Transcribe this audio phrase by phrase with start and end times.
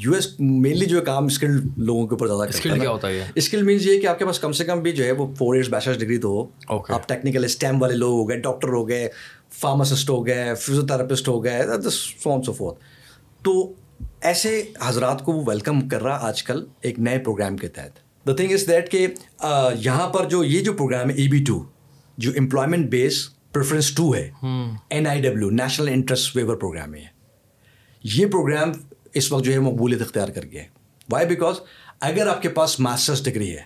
[0.00, 3.24] U S mainly جو ہے کام skilled لوگوں کے اوپر زیادہ اسکل کیا ہوتا ہے
[3.34, 5.54] اسکل مینس یہ کہ آپ کے پاس کم سے کم بھی جو ہے وہ فور
[5.54, 9.08] ایئرس بیچلرس ڈگری تو ہو آپ ٹیکنیکل اسٹیم والے لوگ ہو گئے ڈاکٹر ہو گئے
[9.58, 12.78] فارماسسٹ ہو گئے فزیوتھراپسٹ ہو گئے سو سو فورتھ
[13.44, 13.72] تو
[14.20, 18.32] ایسے حضرات کو وہ ویلکم کر رہا آج کل ایک نئے پروگرام کے تحت دا
[18.32, 19.06] تھنگ از دیٹ کہ
[19.78, 21.62] یہاں پر جو یہ جو پروگرام ہے ای بی ٹو
[22.18, 27.04] جو امپلائمنٹ بیس پریفرنس ٹو ہے N I W national interest waiver programme ہے
[28.04, 28.72] یہ پروگرام
[29.14, 30.68] اس وقت جو ہے مقبولیت اختیار کر گیا ہے۔
[31.10, 31.54] وائی بیکاز
[32.00, 33.62] اگر آپ کے پاس ماسٹرس ڈگری ہے،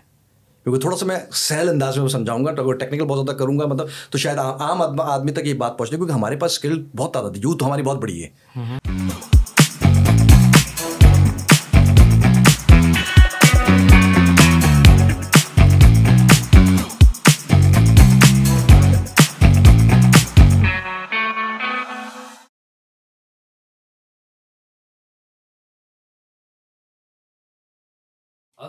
[0.67, 3.59] کیونکہ تھوڑا سا میں سہل انداز میں سمجھاؤں گا، تو اگر ٹیکنیکل بہت زیادہ کروں
[3.59, 7.13] گا مطلب تو شاید عام آدمی تک یہ بات پہنچے کیونکہ ہمارے پاس اسکل بہت
[7.13, 8.29] تعداد ہے یوتھ ہماری بہت بڑی ہے۔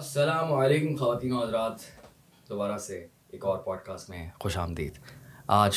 [0.06, 1.72] السلام علیکم خواتین و حضرات۔
[2.50, 4.92] دوبارہ سے ایک اور پوڈ کاسٹ میں خوش آمدید۔
[5.48, 5.72] آج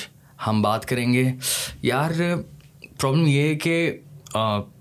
[0.47, 1.25] ہم بات کریں گے۔
[1.83, 2.11] یار
[3.00, 3.98] پرابلم یہ ہے کہ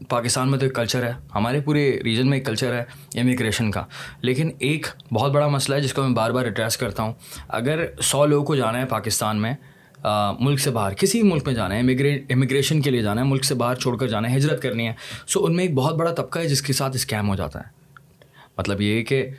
[0.10, 3.84] پاکستان میں تو ایک کلچر ہے۔ ہمارے پورے ریجن میں ایک کلچر ہے امیگریشن کا۔
[4.22, 7.14] لیکن ایک بہت بڑا مسئلہ ہے، جس کو میں بار بار ایڈریس کرتا ہوں۔
[7.48, 9.54] اگر سو لوگوں کو جانا ہے پاکستان میں
[10.40, 11.80] ملک سے باہر، کسی بھی ملک میں جانا ہے
[12.34, 14.94] امیگریشن کے لیے جانا ہے، ملک سے باہر چھوڑ کر جانا ہے، ہجرت کرنی ہے
[15.28, 17.78] سو ان میں ایک بہت بڑا طبقہ ہے، جس کے ساتھ اسکیم ہو جاتا ہے۔
[18.58, 19.30] مطلب یہ کہ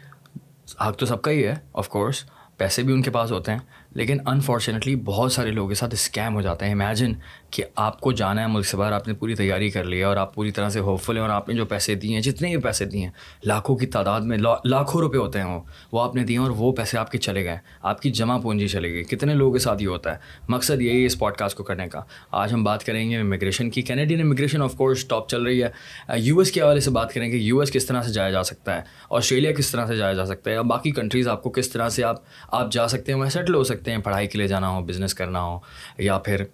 [0.75, 2.25] حق تو سب کا ہی ہے آف کورس
[2.57, 3.59] پیسے بھی ان کے پاس ہوتے ہیں،
[3.91, 7.13] لیکن انفارچونیٹلی بہت سارے لوگوں کے ساتھ اسکیم ہو جاتے ہیں۔ امیجن
[7.51, 10.05] کہ آپ کو جانا ہے ملک سے باہر، آپ نے پوری تیاری کر لی ہے
[10.05, 12.21] اور آپ پوری طرح سے ہوپ فل ہیں اور آپ نے جو پیسے دیے ہیں،
[12.21, 13.11] جتنے بھی پیسے دیے ہیں،
[13.45, 15.61] لاکھوں کی تعداد میں لاکھوں روپے ہوتے ہیں وہ
[15.93, 18.69] وہ آپ نے دیے اور وہ پیسے آپ کے چلے گئے آپ کی جمع پونجی
[18.69, 21.57] چلے گئی۔ کتنے لوگوں کے ساتھ یہ ہوتا ہے؟ مقصد یہی ہے اس پوڈ کاسٹ
[21.57, 25.29] کو کرنے کا۔ آج ہم بات کریں گے امیگریشن کی۔ Canadian immigration of course top
[25.29, 25.69] چل رہی ہے۔
[26.17, 28.43] یو ایس کے حوالے سے بات کریں گے یو ایس کس طرح سے جایا جا
[28.43, 31.51] سکتا ہے۔ آسٹریلیا کس طرح سے جایا جا سکتا ہے؟ یا باقی کنٹریز آپ کو
[31.51, 32.17] کس طرح سے آپ
[32.49, 35.15] آپ جا سکتے ہیں وہاں سیٹل ہو سکتے ہیں۔ پڑھائی کے لیے جانا ہو بزنس
[35.15, 35.59] کرنا ہو،
[35.99, 36.45] یا پھر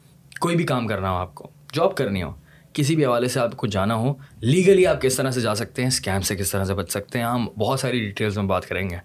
[0.41, 2.31] کوئی بھی کام کرنا ہو آپ کو، جاب کرنی ہو،
[2.72, 5.83] کسی بھی حوالے سے آپ کو جانا ہو لیگلی آپ کس طرح سے جا سکتے
[5.83, 8.67] ہیں اسکیم سے کس طرح سے بچ سکتے ہیں، ہم بہت ساری ڈیٹیلس میں بات
[8.67, 8.97] کریں گے۔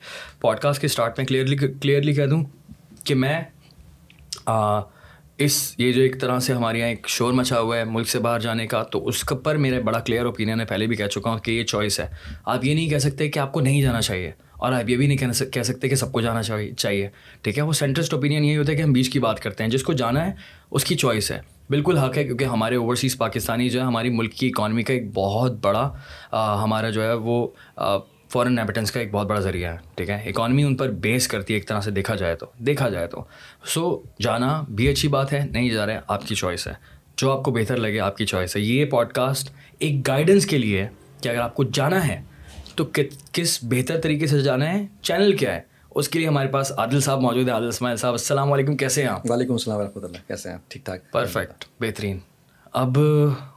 [0.42, 2.44] پوڈ کاسٹ کے اسٹارٹ میں کلیئرلی کلیئرلی کہہ دوں
[3.04, 3.42] کہ میں
[5.38, 8.20] اس، یہ جو ایک طرح سے ہمارے یہاں ایک شور مچا ہوا ہے ملک سے
[8.20, 11.30] باہر جانے کا، تو اس پر میرا بڑا کلیئر اوپینین ہے پہلے بھی کہہ چکا
[11.30, 12.08] ہوں کہ یہ چوائس ہے۔
[12.46, 15.08] آپ یہ نہیں کہہ سکتے کہ آپ کو نہیں جانا چاہیے۔ اور آپ یہ بھی
[15.08, 16.44] نہیں کہہ سکتے کہ سب کو جانا
[16.78, 17.10] چاہیے۔
[17.42, 19.72] ٹھیک ہے؟ وہ سینٹرسٹ اوپینین یہی ہوتا ہے کہ ہم بیچ کی بات کرتے ہیں۔
[19.72, 20.32] جس کو جانا ہے،
[20.72, 21.40] اس کی چوائس ہے۔
[21.70, 25.04] بالکل حق ہے، کیونکہ ہمارے اوورسیز پاکستانی جو ہے، ہماری ملک کی اکانومی کا ایک
[25.14, 25.94] بہت بڑا
[26.64, 27.48] ہمارا جو ہے وہ
[28.30, 31.54] فورن ایبیٹنس کا ایک بہت بڑا ذریعہ ہے۔ ٹھیک ہے؟ اکانومی ان پر بیس کرتی
[31.54, 33.24] ہے ایک طرح سے، دیکھا جائے تو۔ دیکھا جائے تو۔
[33.66, 36.74] سو جانا بھی اچھی بات ہے، نہیں جا رہے، آپ کی چوائس ہے۔
[37.18, 39.50] جو آپ کو بہتر لگے، آپ کی چوائس ہے۔ یہ پوڈ کاسٹ
[39.80, 40.88] ایک گائیڈنس کے لیے
[41.22, 42.22] کہ اگر آپ کو جانا ہے
[42.80, 42.90] تو
[43.32, 45.62] کس بہتر طریقے سے جانا ہے؟ چینل کیا ہے؟
[45.96, 49.02] اس کے لیے ہمارے پاس عادل صاحب موجود ہیں عادل اسماعیل صاحب۔ السلام علیکم کیسے
[49.02, 52.20] ہیں آپ؟ وعلیکم السلام ورحمۃ اللہ کیسے ہیں ٹھیک ٹھاک؟ پرفیکٹ بہترین۔
[52.74, 52.98] اب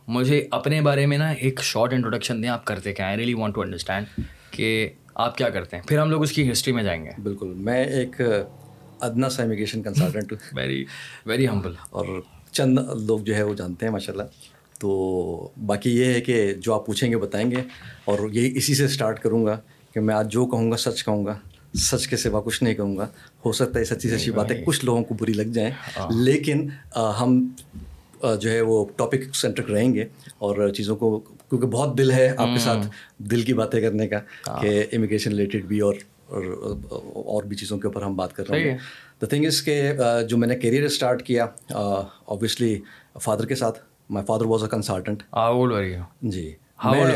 [0.09, 3.55] مجھے اپنے بارے میں نا ایک شارٹ انٹروڈکشن دیں آپ کرتے کیا I really want
[3.55, 4.07] to understand
[4.51, 7.53] کہ آپ کیا کرتے ہیں۔ پھر ہم لوگ اس کی ہسٹری میں جائیں گے۔ بالکل
[7.57, 8.21] میں ایک
[9.01, 10.85] ادنا سا امیگریشن کنسلٹنٹ ہوں۔ ویری
[11.27, 12.07] ویری ہمبل اور
[12.53, 14.23] چند لوگ جو ہے وہ جانتے ہیں ماشاء اللہ
[14.83, 17.61] تو باقی یہ ہے کہ جو آپ پوچھیں گے بتائیں گے
[18.05, 19.59] اور یہی اسی سے اسٹارٹ کروں گا
[19.95, 21.35] کہ میں آج جو کہوں گا سچ کہوں گا
[21.75, 23.07] سچ کے سوا کچھ نہیں کہوں گا۔
[23.45, 26.69] ہو سکتا ہے سچی سچی باتیں کچھ لوگوں کو بری لگ جائیں ہاں۔ لیکن
[27.21, 27.39] ہم
[28.41, 30.05] جو ہے وہ ٹاپک سینٹرک رہیں گے
[30.39, 32.87] اور چیزوں کو کیونکہ بہت دل ہے آپ کے ساتھ
[33.31, 34.19] دل کی باتیں کرنے کا
[34.49, 35.95] ہاں۔ کہ امیگریشن ریلیٹڈ بھی اور
[36.29, 38.77] اور بھی چیزوں کے اوپر ہم بات کر رہے ہیں
[39.23, 39.81] دا تھنگ از کہ
[40.29, 42.79] جو میں نے کیریئر اسٹارٹ کیا اوبیسلی
[43.21, 43.79] فادر کے ساتھ
[44.11, 45.23] my father was a consultant
[46.23, 46.55] جی۔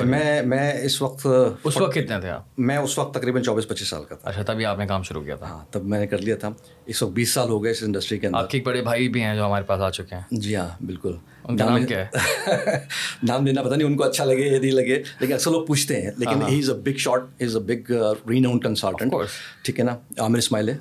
[0.05, 1.27] میں میں اس وقت
[1.65, 4.43] اس وقت کتنے تھے آپ؟ میں اس وقت تقریباً چوبیس پچیس سال کا تھا۔ اچھا
[4.43, 6.49] تبھی آپ نے کام شروع کیا تھا۔ ہاں تب میں نے کر لیا تھا۔
[6.87, 9.23] اس وقت بیس سال ہو گئے اس انڈسٹری کے اندر۔ آپ کے بڑے بھائی بھی
[9.23, 11.13] ہیں جو ہمارے پاس آ چکے ہیں۔ جی ہاں بالکل۔
[11.49, 12.79] نام کیا ہے
[13.23, 16.01] نام لینا پتہ نہیں ان کو اچھا لگے یا نہیں لگے لیکن اکثر لوگ پوچھتے
[16.01, 17.91] ہیں لیکن he is a big shot is a big
[18.31, 19.15] renowned consultant
[19.65, 20.77] ٹھیک ہے نا عامر اسماعیل ہے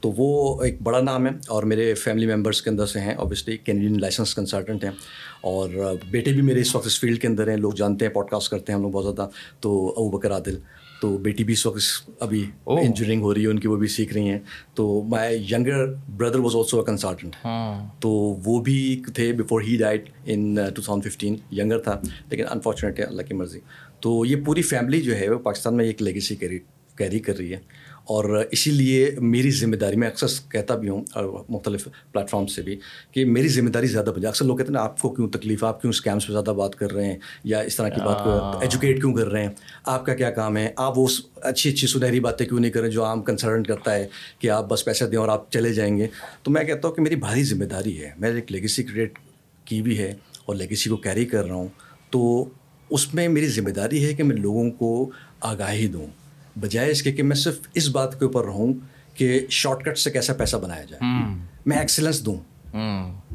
[0.00, 3.56] تو وہ ایک بڑا نام ہے اور میرے فیملی ممبرس کے اندر سے ہیں اوبیسلی
[3.56, 4.92] کینیڈین لائسنس کنسلٹنٹ ہیں
[5.42, 5.68] اور
[6.10, 8.50] بیٹے بھی میرے اس وقت اس فیلڈ کے اندر ہیں لوگ جانتے ہیں پوڈ کاسٹ
[8.50, 9.28] کرتے ہیں ہم لوگ بہت زیادہ
[9.60, 10.58] تو ابو بکر عادل
[11.00, 14.12] تو بیٹی بھی اس وقت ابھی انجینئرنگ ہو رہی ہے ان کی وہ بھی سیکھ
[14.14, 14.38] رہی ہیں۔
[14.74, 17.36] تو my younger brother was also a consultant
[18.00, 18.10] تو
[18.44, 22.00] وہ بھی تھے before he died in two thousand fifteen younger تھا
[22.30, 23.60] لیکن انفارچونیٹ ہے اللہ کی مرضی۔
[24.00, 26.58] تو یہ پوری فیملی جو ہے وہ پاکستان میں ایک لیگیسی کری
[26.96, 27.58] کیری کر رہی ہے۔
[28.06, 31.04] اور اسی لیے میری ذمہ داری میں اکثر کہتا بھی ہوں
[31.48, 32.78] مختلف پلیٹفارم سے بھی
[33.12, 35.64] کہ میری ذمہ داری زیادہ بن جائے اکثر لوگ کہتے ہیں آپ کو کیوں تکلیف
[35.64, 38.58] آپ کیوں اسکیمس پہ زیادہ بات کر رہے ہیں یا اس طرح کی بات کو
[38.58, 39.50] ایجوکیٹ کیوں کر رہے ہیں؟
[39.84, 41.06] آپ کا کیا کام ہے؟ آپ وہ
[41.36, 44.06] اچھی اچھی سنہری باتیں کیوں نہیں کر رہے جو عام کنسرن کرتا ہے
[44.38, 46.06] کہ آپ بس پیسے دیں اور آپ چلے جائیں گے؟
[46.42, 49.18] تو میں کہتا ہوں کہ میری بھاری ذمہ داری ہے میں ایک لیگیسی کریٹ
[49.64, 50.14] کی بھی ہے
[50.44, 51.68] اور لیگیسی کو کیری کر رہا ہوں
[52.10, 52.48] تو
[52.90, 55.10] اس میں میری ذمہ داری ہے کہ میں لوگوں کو
[55.40, 56.06] آگاہی دوں۔
[56.60, 58.72] بجائے اس کے کہ میں صرف اس بات کے اوپر رہوں
[59.14, 61.12] کہ شارٹ کٹ سے کیسا پیسہ بنایا جائے۔
[61.66, 62.36] میں ایکسلنس دوں۔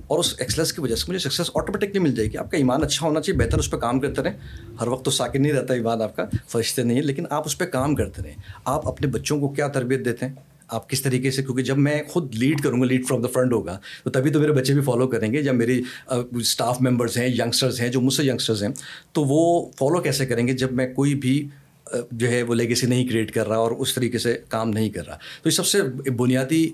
[0.07, 2.83] اور اس ایکسلنس کی وجہ سے مجھے سکسیز آٹومیٹکلی مل جائے گی۔ آپ کا ایمان
[2.83, 4.33] اچھا ہونا چاہیے بہتر اس پہ کام کرتے رہیں۔
[4.81, 7.57] ہر وقت تو ساکن نہیں رہتا ایمان آپ کا فرشتے نہیں ہے لیکن آپ اس
[7.57, 8.35] پہ کام کرتے رہیں۔
[8.65, 10.33] آپ اپنے بچوں کو کیا تربیت دیتے ہیں؟
[10.67, 13.53] آپ کس طریقے سے؟ کیونکہ جب میں خود لیڈ کروں گا لیڈ فرام دا فرنٹ
[13.53, 17.27] ہوگا تو تبھی تو میرے بچے بھی فالو کریں گے۔ جب میری اسٹاف ممبرس ہیں
[17.27, 18.69] ینگسٹرز ہیں جو مجھ سے ینگسٹرز ہیں
[19.11, 21.47] تو وہ فالو کیسے کریں گے؟ جب میں کوئی بھی
[22.11, 25.07] جو ہے وہ لیگیسی نہیں کریٹ کر رہا اور اس طریقے سے کام نہیں کر
[25.07, 26.67] رہا۔ تو یہ سب سے بنیادی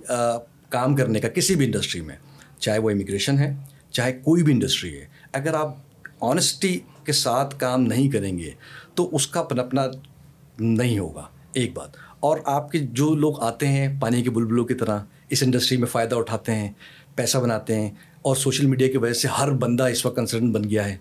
[0.69, 2.15] کام کرنے کا کسی بھی انڈسٹری میں،
[2.59, 3.53] چاہے وہ امیگریشن ہے،
[3.91, 5.75] چاہے کوئی بھی انڈسٹری ہے، اگر آپ
[6.21, 8.51] آنیسٹی کے ساتھ کام نہیں کریں گے
[8.95, 9.85] تو اس کا پنپنا
[10.59, 14.73] نہیں ہوگا۔ ایک بات۔ اور آپ کے جو لوگ آتے ہیں پانی کے بلبلوں کی
[14.73, 14.99] طرح،
[15.29, 16.71] اس انڈسٹری میں فائدہ اٹھاتے ہیں،
[17.15, 17.89] پیسہ بناتے ہیں،
[18.21, 20.97] اور سوشل میڈیا کی وجہ سے ہر بندہ اس وقت کنسرن بن گیا ہے،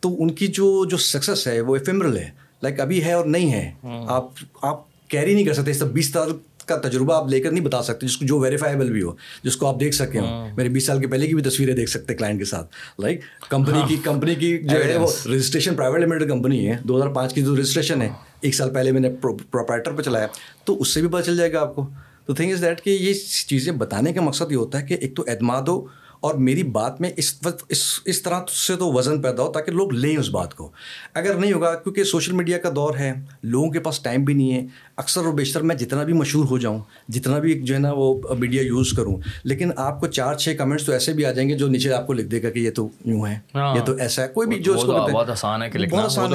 [0.00, 2.30] تو ان کی جو جو سکسیس ہے وہ ایفیمرل ہے۔
[2.62, 3.70] لائک ابھی ہے اور نہیں ہے.
[4.08, 5.70] آپ آپ کیری نہیں کر سکتے.
[5.70, 6.32] اس طرح بیس سال
[6.66, 9.12] کا تجربہ آپ لے کر نہیں بتا سکتے جس کو جو ویریفائبل بھی ہو
[9.44, 11.90] جس کو آپ دیکھ سکیں ہوں میرے بیس سال کے پہلے کی بھی تصویریں دیکھ
[11.90, 12.70] سکتے کلائنٹ کے ساتھ.
[12.98, 13.20] لائک
[13.50, 16.76] کمپنی کی کمپنی کی جو ہے وہ رجسٹریشن پرائیویٹ لمیٹڈ کمپنی ہے.
[16.84, 18.08] دو ہزار پانچ کی جو رجسٹریشن ہے
[18.40, 20.26] ایک سال پہلے میں نے پروپرائٹر پہ چلایا.
[20.64, 21.88] تو اس سے بھی پتہ چل جائے گا آپ کو.
[22.26, 23.12] تو تھنگ از دیٹ کہ یہ
[23.48, 25.80] چیزیں بتانے کا مقصد یہ ہوتا ہے کہ ایک تو اعتماد ہو
[26.24, 29.72] اور میری بات میں اس وقت اس اس طرح سے تو وزن پیدا ہو تاکہ
[29.72, 30.70] لوگ لیں اس بات کو۔
[31.14, 33.12] اگر نہیں ہوگا کیونکہ سوشل میڈیا کا دور ہے
[33.42, 34.66] لوگوں کے پاس ٹائم بھی نہیں ہے
[34.96, 36.78] اکثر و بیشتر میں جتنا بھی مشہور ہو جاؤں
[37.08, 40.86] جتنا بھی جو ہے نا وہ میڈیا یوز کروں لیکن آپ کو چار چھ کمنٹس
[40.86, 42.70] تو ایسے بھی آ جائیں گے جو نیچے آپ کو لکھ دے گا کہ یہ
[42.70, 45.62] تو یوں ہے ہاں۔ یہ تو ایسا ہے۔ کوئی بھی جو اس کو بہت آسان
[45.62, 45.68] ہے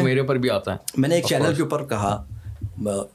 [0.03, 2.24] میرے اوپر بھی آتا ہے۔ میں نے ایک چینل کے اوپر کہا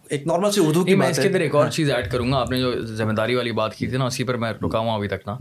[0.09, 2.37] ایک نارمل سی اردو کی میں اس کے اندر ایک اور چیز ایڈ کروں گا
[2.37, 4.91] آپ نے جو ذمہ داری والی بات کی تھی نا اسی پر میں رکا ہوں
[4.91, 5.37] ابھی تک نا۔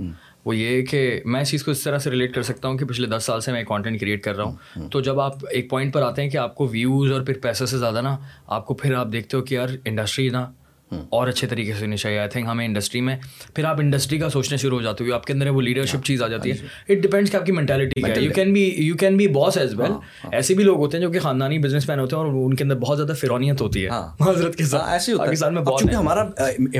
[0.46, 2.86] وہ یہ کہ میں اس چیز کو اس طرح سے ریلیٹ کر سکتا ہوں کہ
[2.86, 5.94] پچھلے دس سال سے میں کانٹینٹ کریٹ کر رہا ہوں۔ تو جب آپ ایک پوائنٹ
[5.94, 8.18] پر آتے ہیں کہ آپ کو ویوز اور پھر پیسے سے زیادہ نا
[8.48, 10.52] آپ کو پھر آپ دیکھتے ہو کہ یار انڈسٹری نا
[11.10, 13.16] اور اچھے طریقے سے چاہیے آئی تھنک ہمیں انڈسٹری میں
[13.56, 16.24] پھر آپ انڈسٹری کا سوچنا شروع ہو جاتے ہو آپ کے اندر وہ لیڈرشپ چیز
[16.24, 16.56] آ جاتی ہے۔
[16.90, 19.58] اٹ ڈپینڈس کہ آپ کی مینٹیلٹی کیا ہے۔ You can be you can be boss
[19.58, 19.92] as well
[20.32, 22.64] ایسے بھی لوگ ہوتے ہیں جو کہ خاندانی بزنس مین ہوتے ہیں اور ان کے
[22.64, 26.24] اندر بہت زیادہ فرونیت ہوتی ہے۔ ہاں۔ حضرت کے ساتھ۔ ایسے پاکستان میں بہت ہمارا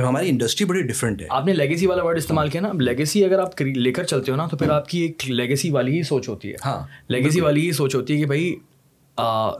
[0.08, 3.38] ہماری انڈسٹری بڑی ڈفرینٹ ہے۔ آپ نے لیگیسی والا ورڈ استعمال کیا نا۔ لیگیسی اگر
[3.38, 6.28] آپ لے کر چلتے ہو نا تو پھر آپ کی ایک لیگیسی والی ہی سوچ
[6.28, 8.54] ہوتی ہے۔ ہاں لیگیسی والی ہی سوچ ہوتی ہے کہ بھائی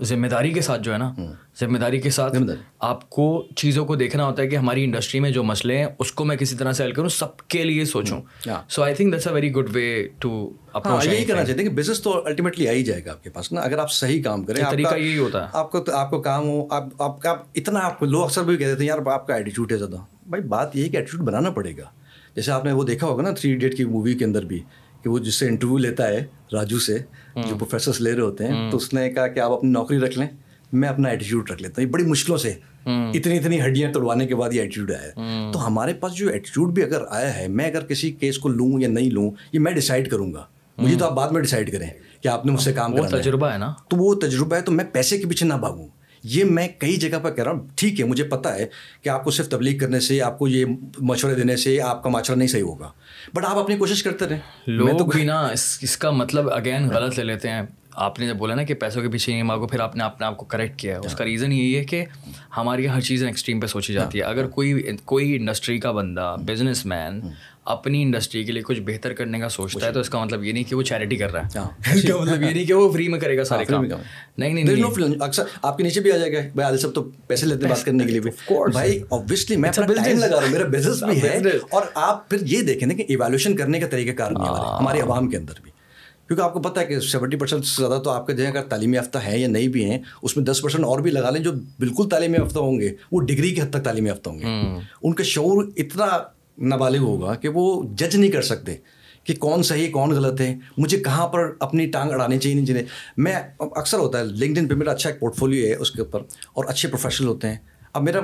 [0.03, 1.15] ذمہ داری کے ساتھ جو ہے نا
[1.61, 2.37] ذمہ داری کے ساتھ
[2.79, 6.13] آپ کو چیزوں کو دیکھنا ہوتا ہے کہ ہماری انڈسٹری میں جو مسئلے ہیں اس
[6.13, 8.21] کو میں کسی طرح سے حل کروں سب کے لیے سوچوں۔
[8.69, 10.51] So I think that's a very good way to
[11.05, 13.53] یہی کرنا چاہتے ہیں کہ بزنس تو الٹیمیٹلی آ ہی جائے گا آپ کے پاس
[13.53, 16.49] نا اگر آپ صحیح کام کریں طریقہ یہی ہوتا ہے۔ آپ کو آپ کو کام
[16.49, 19.73] ہو آپ آپ کا اتنا آپ لوگ اکثر بھی کہتے ہیں یار آپ کا ایٹیچیوڈ
[19.73, 19.97] ہے زیادہ۔
[20.27, 21.85] بھائی بات یہ ہے کہ ایٹیچیوڈ بنانا پڑے گا۔
[22.37, 24.61] جیسے آپ نے وہ دیکھا ہوگا نا تھری ڈیٹ کی مووی کے اندر بھی
[25.03, 26.99] کہ وہ جس سے انٹرویو لیتا ہے راجو سے
[27.37, 30.19] جو پروفیسرس لے رہے ہوتے ہیں تو اس نے کہا کہ آپ اپنی نوکری رکھ
[30.19, 30.29] لیں۔
[30.75, 32.55] میں اپنا ایٹیچیوڈ رکھ لیتا ہوں۔ یہ بڑی مشکلوں سے
[32.87, 35.11] اتنی اتنی ہڈیاں توڑوانے کے بعد یہ ایٹیچیوڈ آیا۔
[35.53, 38.81] تو ہمارے پاس جو ایٹیچیوڈ بھی اگر آیا ہے میں اگر کسی کیس کو لوں
[38.81, 40.45] یا نہیں لوں یہ میں ڈیسائڈ کروں گا۔
[40.79, 41.91] مجھے تو آپ بعد میں ڈیسائڈ کریں
[42.23, 44.73] کہ آپ نے مجھ سے کام کرنا تجربہ ہے نا۔ تو وہ تجربہ ہے تو
[44.73, 45.89] میں پیسے کے پیچھے نہ بھاگوں۔
[46.23, 48.67] یہ میں کئی جگہ پر کہہ رہا ہوں ٹھیک ہے مجھے پتا ہے
[49.03, 50.65] کہ آپ کو صرف تبلیغ کرنے سے آپ کو یہ
[50.99, 52.91] مشورے دینے سے آپ کا معاشرہ نہیں صحیح ہوگا۔
[53.35, 55.49] بٹ آپ اپنی کوشش کرتے رہیں۔ لوگ تو بھی نا
[55.83, 57.63] اس کا مطلب اگین غلط لے لیتے ہیں۔
[57.95, 60.27] آپ نے جب بولا نا کہ پیسوں کے پیچھے نہیں مانگو پھر آپ نے اپنے
[60.27, 62.05] آپ کو کریکٹ کیا ہے اس کا ریزن یہی ہے کہ
[62.57, 66.87] ہماری ہر چیز ایکسٹریم پہ سوچی جاتی ہے۔ اگر کوئی کوئی انڈسٹری کا بندہ بزنس
[66.87, 67.21] مین
[67.65, 70.53] اپنی انڈسٹری کے لیے کچھ بہتر کرنے کا سوچتا ہے تو اس کا مطلب یہ
[70.53, 71.59] نہیں کہ وہ چیریٹی کر رہا ہے۔
[71.95, 73.85] اس کا مطلب یہ نہیں کہ وہ فری میں کرے گا سارے کام۔
[74.39, 74.67] نہیں نہیں
[75.21, 77.85] اکثر آپ کے نیچے بھی آ جائے گا۔ بھائی عادل صاحب تو پیسے لیتے بات
[77.85, 78.31] کرنے کے لیے بھی۔
[78.73, 78.99] بھائی
[79.57, 79.71] میں
[80.05, 81.39] ٹائم لگا رہا ہوں۔ میرا بزنس بھی ہے۔
[81.71, 84.31] اور آپ پھر یہ دیکھیں نا کہ ایویلوشن کرنے کا طریقہ کار
[84.81, 85.74] ہمارے عوام کے اندر بھی۔
[86.29, 88.63] کیونکہ آپ کو پتہ ہے کہ سیونٹی پرسینٹ سے زیادہ تو آپ کے جو اگر
[88.63, 91.43] تعلیمی یافتہ ہیں یا نہیں بھی ہیں اس میں دس پرسینٹ اور بھی لگا لیں
[91.43, 94.45] جو بالکل تعلیمی یافتہ ہوں گے وہ ڈگری کے حد تک تعلیمی یافتہ ہوں گے۔
[95.03, 96.07] ان کا شعور اتنا
[96.59, 98.77] نابالغ ہوگا کہ وہ جج نہیں کر سکتے
[99.25, 102.85] کہ کون صحیح کون غلط ہے۔ مجھے کہاں پر اپنی ٹانگ اڑانی چاہیے نہیں چاہیے
[103.17, 106.03] میں اکثر ہوتا ہے لنکڈ ان پہ میرا اچھا ایک پورٹ فولیو ہے اس کے
[106.03, 106.21] اوپر
[106.53, 107.57] اور اچھے پروفیشنل ہوتے ہیں۔
[107.93, 108.21] اب میرا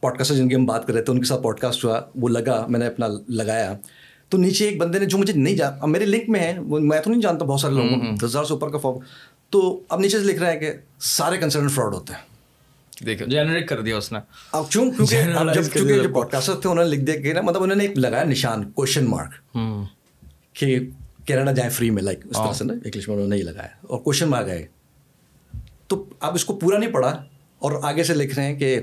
[0.00, 2.00] پوڈ کاسٹ جن کی ہم بات کر رہے تھے ان کے ساتھ پوڈ کاسٹ ہوا
[2.14, 3.74] وہ لگا میں نے اپنا لگایا۔
[4.34, 6.78] تو نیچے ایک بندے نے جو مجھے نہیں جان اب میرے لنک میں ہے وہ
[6.78, 8.96] میں تو نہیں جانتا بہت سارے لوگوں دس ہزار سے اوپر کا فارم
[9.50, 12.20] تو اب نیچے سے لکھ رہا ہے کہ سارے کنسرن فراڈ ہوتے ہیں۔
[13.06, 14.18] دیکھو۔ جنریٹ کر دیا اس نے۔
[14.52, 17.32] اب کیوں؟ کیونکہ اب جب چونکہ جو پوڈ کاسٹر تھے انہوں نے لکھ دیا کہ
[17.32, 19.56] نا مطلب انہوں نے ایک لگایا نشان کوشچن مارک
[20.52, 20.78] کہ
[21.24, 23.68] کینیڈا جائیں فری میں لائک اس طرح سے نا انگلش میں انہوں نے نہیں لگایا۔
[23.80, 24.66] اور کوشچن مارک آئے۔
[25.86, 27.24] تو اب اس کو پورا نہیں پڑھا
[27.58, 28.80] اور آگے سے لکھ رہے ہیں کہ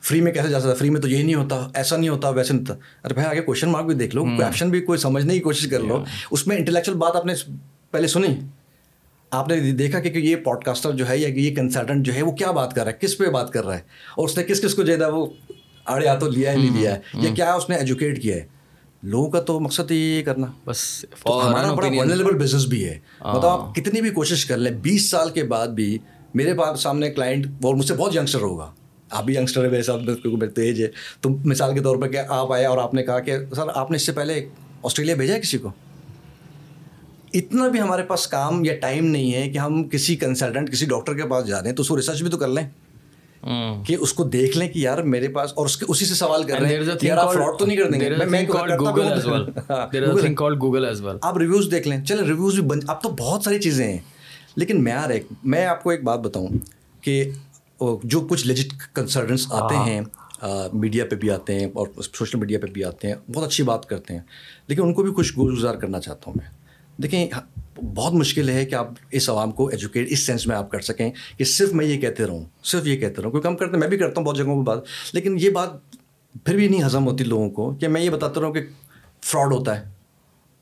[0.00, 2.52] فری میں کیسے جا سکتا فری میں تو یہی نہیں ہوتا ایسا نہیں ہوتا ویسے
[2.52, 2.74] نہیں ہوتا۔
[3.04, 5.80] ارے بھائی آگے کوشچن مارک بھی دیکھ لو کوشچن بھی کوئی سمجھنے کی کوشش کر
[5.80, 7.34] لو۔ اس میں انٹلیکچوئل بات آپ نے
[7.90, 8.26] پہلے سنی۔
[9.30, 12.32] آپ نے دیکھا کہ یہ پوڈ کاسٹر جو ہے یا یہ کنسلٹنٹ جو ہے وہ
[12.32, 13.80] کیا بات کر رہا ہے؟ کس پہ بات کر رہا ہے؟
[14.16, 15.26] اور اس نے کس کس کو جو ہے وہ
[15.84, 18.46] آڑے ہاتھوں لیا ہے نہیں لیا ہے۔ یا کیا اس نے ایجوکیٹ کیا ہے؟
[19.02, 23.74] لوگوں کا تو مقصد یہ کرنا۔ بس ہمارا بڑا ونلیبل بزنس بھی ہے۔ مطلب آپ
[23.74, 25.98] کتنی بھی کوشش کر لیں بیس سال کے بعد بھی
[26.34, 28.70] میرے پاس سامنے کلائنٹ اور مجھ سے بہت ینگسٹر ہوگا۔
[29.10, 30.86] آپ بھی ینگسٹر ہے میرے ساتھ میرے تیز ہے۔
[31.20, 33.90] تو مثال کے طور پہ کہ آپ آئے اور آپ نے کہا کہ سر آپ
[33.90, 34.48] نے اس سے پہلے
[34.82, 35.72] آسٹریلیا بھیجا ہے کسی کو؟
[37.34, 41.14] اتنا بھی ہمارے پاس کام یا ٹائم نہیں ہے کہ ہم کسی کنسلٹنٹ کسی ڈاکٹر
[41.14, 42.68] کے پاس جا رہے ہیں تو اس کو ریسرچ بھی تو کر لیں۔
[43.84, 46.68] کہ اس کو دیکھ لیں کہ یار میرے پاس اور اسی سے سوال کر رہے
[46.68, 48.06] ہیں یار آپ فراڈ تو نہیں کر دیں گے
[51.22, 53.98] آپ ریویوز دیکھ لیں۔ چلے ریویوز بھی بن اب تو بہت ساری چیزیں ہیں۔
[54.56, 56.48] لیکن معیار ایک میں آپ کو ایک بات بتاؤں
[57.00, 57.30] کہ
[58.04, 60.00] جو کچھ لیجٹ کنسلٹنٹس آتے۔ ہیں
[60.72, 63.86] میڈیا پہ بھی آتے ہیں اور سوشل میڈیا پہ بھی آتے ہیں بہت اچھی بات
[63.86, 64.20] کرتے ہیں۔
[64.66, 66.50] لیکن ان کو بھی کچھ گزار کرنا چاہتا ہوں میں۔
[67.02, 67.30] دیکھیں
[67.94, 71.10] بہت مشکل ہے کہ آپ اس عوام کو ایجوکیٹ اس سینس میں آپ کر سکیں
[71.38, 73.98] کہ صرف میں یہ کہتے رہوں صرف یہ کہتے رہوں۔ کیونکہ ہم کرتے میں بھی
[73.98, 74.78] کرتا ہوں بہت جگہوں پہ بات۔
[75.12, 75.68] لیکن یہ بات
[76.44, 78.60] پھر بھی نہیں ہضم ہوتی لوگوں کو کہ میں یہ بتاتا رہا ہوں کہ
[79.22, 79.84] فراڈ ہوتا ہے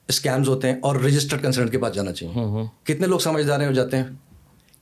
[0.08, 2.34] اسکیمز ہوتے ہیں اور رجسٹرڈ کنسلٹنٹ کے پاس جانا چاہیے۔
[2.82, 4.04] کتنے لوگ سمجھدار ہو جاتے ہیں؟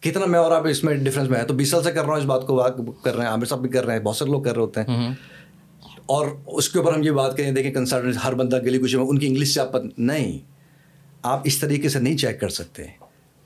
[0.03, 2.11] کتنا میں اور آپ اس میں ڈفرینس میں ہے؟ تو بیس سال سے کر رہا
[2.11, 2.65] ہوں اس بات کو
[3.03, 4.81] کر رہے ہیں عامر صاحب بھی کر رہے ہیں بہت سارے لوگ کر رہے ہوتے
[4.81, 5.15] ہیں۔
[6.07, 9.19] اور اس کے اوپر ہم یہ بات کریں دیکھیں کنسلٹنٹ ہر بندہ گلی کچھ ان
[9.19, 10.39] کی انگلش سے آپ نہیں۔
[11.23, 12.83] آپ اس طریقے سے نہیں چیک کر سکتے۔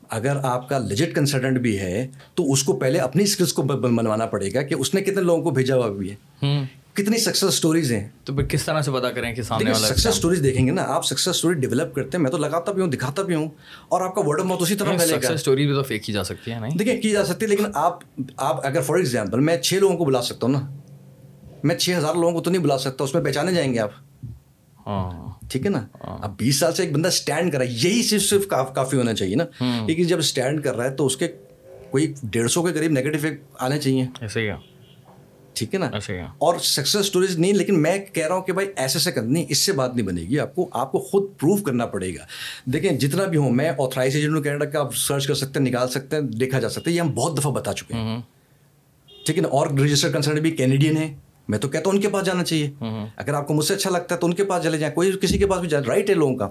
[0.08, 4.26] اگر آپ کا لیجٹ کنسلٹنٹ بھی ہے تو اس کو پہلے اپنی اسکلس کو بنوانا
[4.26, 6.14] پڑے گا کہ اس نے کتنے لوگوں کو بھیجا ہوا بھی ہے۔
[6.96, 10.42] کتنی سکسیز اسٹوریز ہیں؟ تو کس طرح سے پتا کریں کہ سامنے والا سکسیز اسٹوریز
[10.42, 13.22] دیکھیں گے نا آپ سکسیز اسٹوری ڈیولپ کرتے ہیں میں تو لگاتا بھی ہوں دکھاتا
[13.22, 13.48] بھی ہوں
[13.88, 16.12] اور آپ کا ورڈ آف ماؤتھ اسی طرح پھیلے گا۔ اسٹوری بھی تو فیک کی
[16.12, 17.98] جا سکتی ہے نہیں؟ دیکھیں کی جا سکتی ہے لیکن آپ
[18.36, 20.70] آپ اگر فار ایگزامپل میں چھ لوگوں کو بلا سکتا ہوں نا
[21.64, 23.90] میں چھ ہزار لوگوں کو تو نہیں بلا سکتا اس میں پہچانے جائیں گے آپ۔
[24.86, 27.70] ہاں۔ ٹھیک ہے نا؟ ہاں۔ اب بیس سال سے ایک بندہ اسٹینڈ کر رہا ہے
[27.70, 31.16] یہی صرف صرف کافی ہونا چاہیے نا۔ کیونکہ جب اسٹینڈ کر رہا ہے تو اس
[31.16, 31.28] کے
[31.90, 34.50] کوئی ڈیڑھ سو کے قریب نیگیٹو آنے چاہیے۔ ایسے ہی
[35.56, 35.86] ٹھیک ہے نا؟
[36.38, 39.58] اور سکسیز اسٹوریز نہیں لیکن میں کہہ رہا ہوں کہ بھائی ایسے سے کرنی اس
[39.58, 42.26] سے بات نہیں بنے گی۔ آپ کو آپ کو خود پروف کرنا پڑے گا۔
[42.64, 45.88] دیکھیں جتنا بھی ہوں میں آتھرائز ایجنٹ کینیڈا کا آپ سرچ کر سکتے ہیں نکال
[45.88, 48.20] سکتے ہیں دیکھا جا سکتا ہے یہ ہم بہت دفعہ بتا چکے ہیں۔
[49.26, 51.14] ٹھیک ہے نا؟ اور رجسٹرڈ کنسلٹ بھی کینیڈین ہے
[51.48, 52.70] میں تو کہتا ہوں ان کے پاس جانا چاہیے۔
[53.16, 55.12] اگر آپ کو مجھ سے اچھا لگتا ہے تو ان کے پاس چلے جائیں۔ کوئی
[55.22, 56.48] کسی کے پاس بھی جائے رائٹ ہے لوگوں کا۔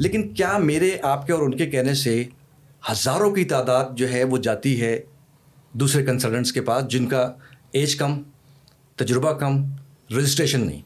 [0.00, 2.24] لیکن کیا میرے آپ کے اور ان کے کہنے سے
[2.92, 5.00] ہزاروں کی تعداد جو ہے وہ جاتی ہے
[5.72, 7.32] دوسرے کنسلٹنٹس کے پاس جن کا
[7.72, 8.22] ایج کم
[8.96, 9.64] تجربہ کم
[10.18, 10.80] رجسٹریشن نہیں۔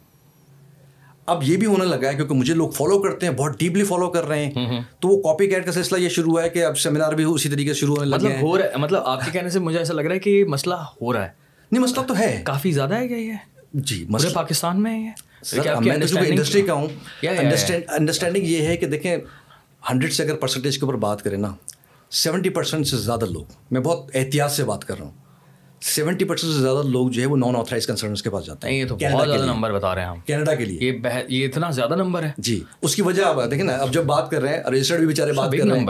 [1.27, 4.11] اب یہ بھی ہونے لگا ہے کیونکہ مجھے لوگ فالو کرتے ہیں بہت ڈیپلی فالو
[4.11, 6.79] کر رہے ہیں۔ تو وہ کاپی کیٹ کا سلسلہ یہ شروع ہوا ہے کہ اب
[6.79, 9.31] سیمینار بھی اسی طریقے سے شروع ہونے لگا مطلب ہو رہا ہے مطلب آپ کے
[9.31, 11.31] کہنے سے مجھے ایسا لگ رہا ہے کہ مسئلہ ہو رہا ہے۔
[11.73, 13.33] نہیں مسئلہ تو ہے۔ کافی زیادہ ہے کیا یہ؟
[13.75, 15.12] جی مسئلہ پاکستان میں ہے
[16.27, 16.87] انڈسٹری کا ہوں
[17.99, 19.17] انڈرسٹینڈنگ یہ ہے کہ دیکھیں
[19.91, 21.55] ہنڈریڈ سے اگر پرسنٹیج کے اوپر بات کریں نا
[22.11, 25.27] سیونٹی پرسینٹ سے زیادہ لوگ میں بہت احتیاط سے بات کر رہا ہوں۔
[25.82, 28.75] سیونٹی پرسینٹ سے زیادہ لوگ جو ہے وہ نان آتھرائز کنسرنس کے پاس جاتے ہیں.
[28.76, 30.20] یہ تو بہت زیادہ نمبر بتا رہے ہیں ہم.
[30.26, 30.78] کینیڈا کے لیے.
[30.80, 32.61] یہ یہ اتنا زیادہ نمبر ہے؟ جی.
[32.82, 35.32] اس کی وجہ آپ دیکھیں نا اب جب بات کر رہے ہیں رجسٹرڈ بھی بیچارے
[35.32, 35.87] بات کر رہے ہیں.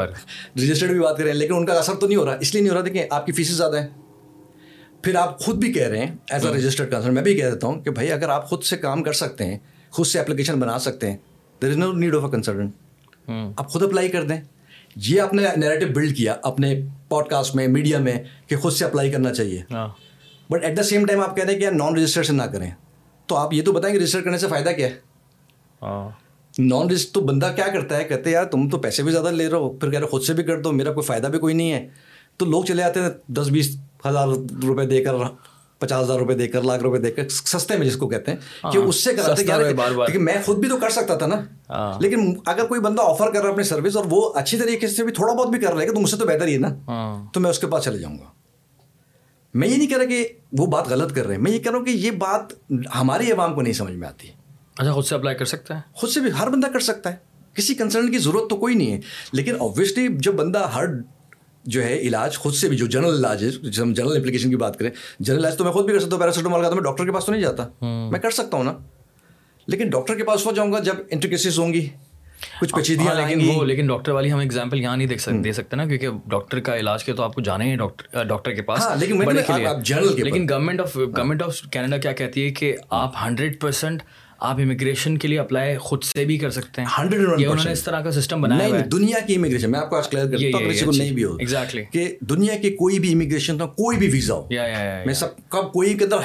[0.56, 2.36] رجسٹرڈ بھی بات کر رہے ہیں لیکن ان کا اثر تو نہیں ہو رہا.
[2.40, 3.88] اس لیے نہیں ہو رہا دیکھیں آپ کی فیسیں زیادہ ہیں.
[5.02, 7.66] پھر آپ خود بھی کہہ رہے ہیں ایز اے رجسٹرڈ کنسرن میں بھی کہہ دیتا
[7.66, 9.58] ہوں کہ بھائی اگر آپ خود سے کام کر سکتے ہیں
[9.90, 11.16] خود سے اپلیکیشن بنا سکتے ہیں
[11.62, 14.40] there is no need of a consultant آپ خود اپلائی کر دیں.
[14.96, 16.74] یہ آپ نے نیریٹو بلڈ کیا اپنے
[17.08, 18.14] پوڈ کاسٹ میں میڈیا میں
[18.46, 19.62] کہ خود سے اپلائی کرنا چاہیے.
[20.50, 22.70] But at the same time آپ کہہ رہے ہیں کہ نان رجسٹر سے نہ کریں۔
[23.26, 24.94] تو آپ یہ تو بتائیں کہ رجسٹر کرنے سے فائدہ کیا ہے؟
[26.58, 29.48] نان رجسٹر تو بندہ کیا کرتا ہے؟ کہتے یار تم تو پیسے بھی زیادہ لے
[29.50, 31.54] رہے ہو پھر کہہ رہے خود سے بھی کر دو میرا کوئی فائدہ بھی کوئی
[31.54, 31.88] نہیں ہے۔
[32.36, 34.28] تو لوگ چلے آتے ہیں دس بیس ہزار
[34.62, 35.14] روپے دے کر
[35.78, 38.72] پچاس ہزار روپے دے کر لاکھ روپے دے کر سستے میں جس کو کہتے ہیں
[38.72, 42.80] کہ اس سے کراتے میں خود بھی تو کر سکتا تھا نا۔ لیکن اگر کوئی
[42.80, 45.48] بندہ آفر کر رہا ہے اپنی سروس اور وہ اچھی طریقے سے بھی تھوڑا بہت
[45.48, 46.68] بھی کر رہا ہے تو مجھ سے تو بہتر ہی ہے نا
[47.32, 48.24] تو میں اس کے پاس چلے جاؤں گا۔
[49.54, 51.70] میں یہ نہیں کہہ رہا کہ وہ بات غلط کر رہے ہیں میں یہ کہہ
[51.70, 54.28] رہا ہوں کہ یہ بات ہماری عوام کو نہیں سمجھ میں آتی۔
[54.78, 57.16] اچھا خود سے اپلائی کر سکتا ہے؟ خود سے بھی ہر بندہ کر سکتا ہے۔
[57.54, 59.00] کسی کنسلٹ کی ضرورت تو کوئی نہیں ہے۔
[59.32, 60.84] لیکن اوبیسلی جب بندہ ہر
[61.68, 64.56] جو ہے علاج خود سے بھی جو جنرل علاج ہے جب ہم جنرل اپلیکیشن کی
[64.56, 66.82] بات کریں جنرل علاج تو میں خود بھی کر سکتا ہوں پیراسیٹامال کا تو میں
[66.82, 67.66] ڈاکٹر کے پاس تو نہیں جاتا۔
[68.10, 68.72] میں کر سکتا ہوں نا۔
[69.68, 71.88] لیکن ڈاکٹر کے پاس ہو جاؤں گا جب انٹرکیسز ہوں گی
[72.60, 75.52] کچھ پیچیدگیاں ہاں، لیکن وہ لیکن ڈاکٹر والی ہم ایگزامپل یہاں نہیں دیکھ سکتے دے
[75.52, 78.62] سکتے نا کیونکہ ڈاکٹر کا علاج کے تو آپ کو جانے ہیں ڈاکٹر ڈاکٹر کے
[78.62, 84.02] پاس ہاں، لیکن government of government of Canada کیا کہتی ہے کہ آپ ہنڈریڈ پرسینٹ
[84.38, 86.88] آپ امیگریشن کے لیے اپلائی خود سے بھی کر سکتے ہیں.
[86.98, 88.88] ہنڈریڈ اس طرح کا سسٹم بنایا ہے.
[88.88, 91.36] دنیا کی امیگریشن میں آپ کو آج کلیئر کرتا ہوں کسی کو نہیں بھی ہو۔
[91.36, 94.48] ایگزیکٹلی کہ دنیا کی کوئی بھی امیگریشن تو کوئی بھی ویزا ہو۔
[95.06, 96.16] میں سب کب کوئی کے اندر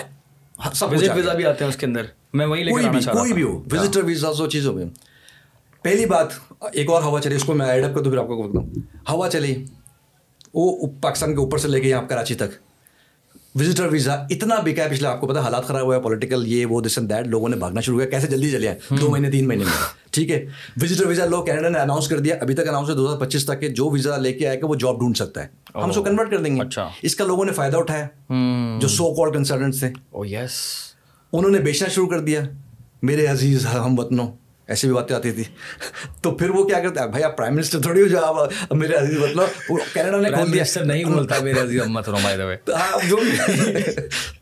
[0.74, 2.03] سب وزٹ ویزا بھی آتے ہیں اس کے اندر۔
[2.34, 4.86] میں وہی لے کر کوئی بھی ہو۔ وزٹر ویزا سو چیزوں میں۔
[5.82, 6.27] پہلی بات
[6.74, 8.70] ایک اور ہوا چلی اس کو میں ایڈ اپ کر دوں پھر آپ کو بتاؤں۔
[9.10, 9.65] ہوا چلی
[10.53, 12.73] وہ پاکستان کے اوپر سے لے کے یہاں کراچی تک۔
[13.56, 16.66] وزٹر ویزا اتنا بکا ہے پچھلے آپ کو پتا حالات خراب ہوا ہے پولیٹیکل یہ
[16.66, 19.32] وہ دس اینڈ دیٹ لوگوں نے بھاگنا شروع کیا کیسے جلدی چلے ہیں دو مہینے
[19.32, 19.74] تین مہینے میں
[20.12, 20.46] ٹھیک ہے
[20.82, 23.46] وزٹر ویزا لوگ کینیڈا نے اناؤنس کر دیا ابھی تک اناؤنس ہے دو ہزار پچیس
[23.46, 25.96] تک کہ جو ویزا لے کے آئے گا وہ جاب ڈھونڈ سکتا ہے ہم اس
[25.96, 28.08] کو کنورٹ کر دیں گے اچھا اس کا لوگوں نے فائدہ اٹھایا
[28.82, 29.92] جو سو کال کنسلٹنٹ تھے
[31.34, 32.42] انہوں نے بیچنا شروع کر دیا
[33.02, 34.28] میرے عزیز ہم وطنوں
[34.67, 35.43] ایسی بھی باتیں آتی تھی۔
[36.22, 38.93] تو پھر وہ کیا کرتا ہے؟ بھائی آپ پرائم منسٹر تھوڑی ہو جو آپ میرے
[38.93, 42.10] عزیز مطلب کینیڈا نے کھول دیا۔ نہیں بولتا میرے عزیز امت
[42.74, 43.17] آپ جو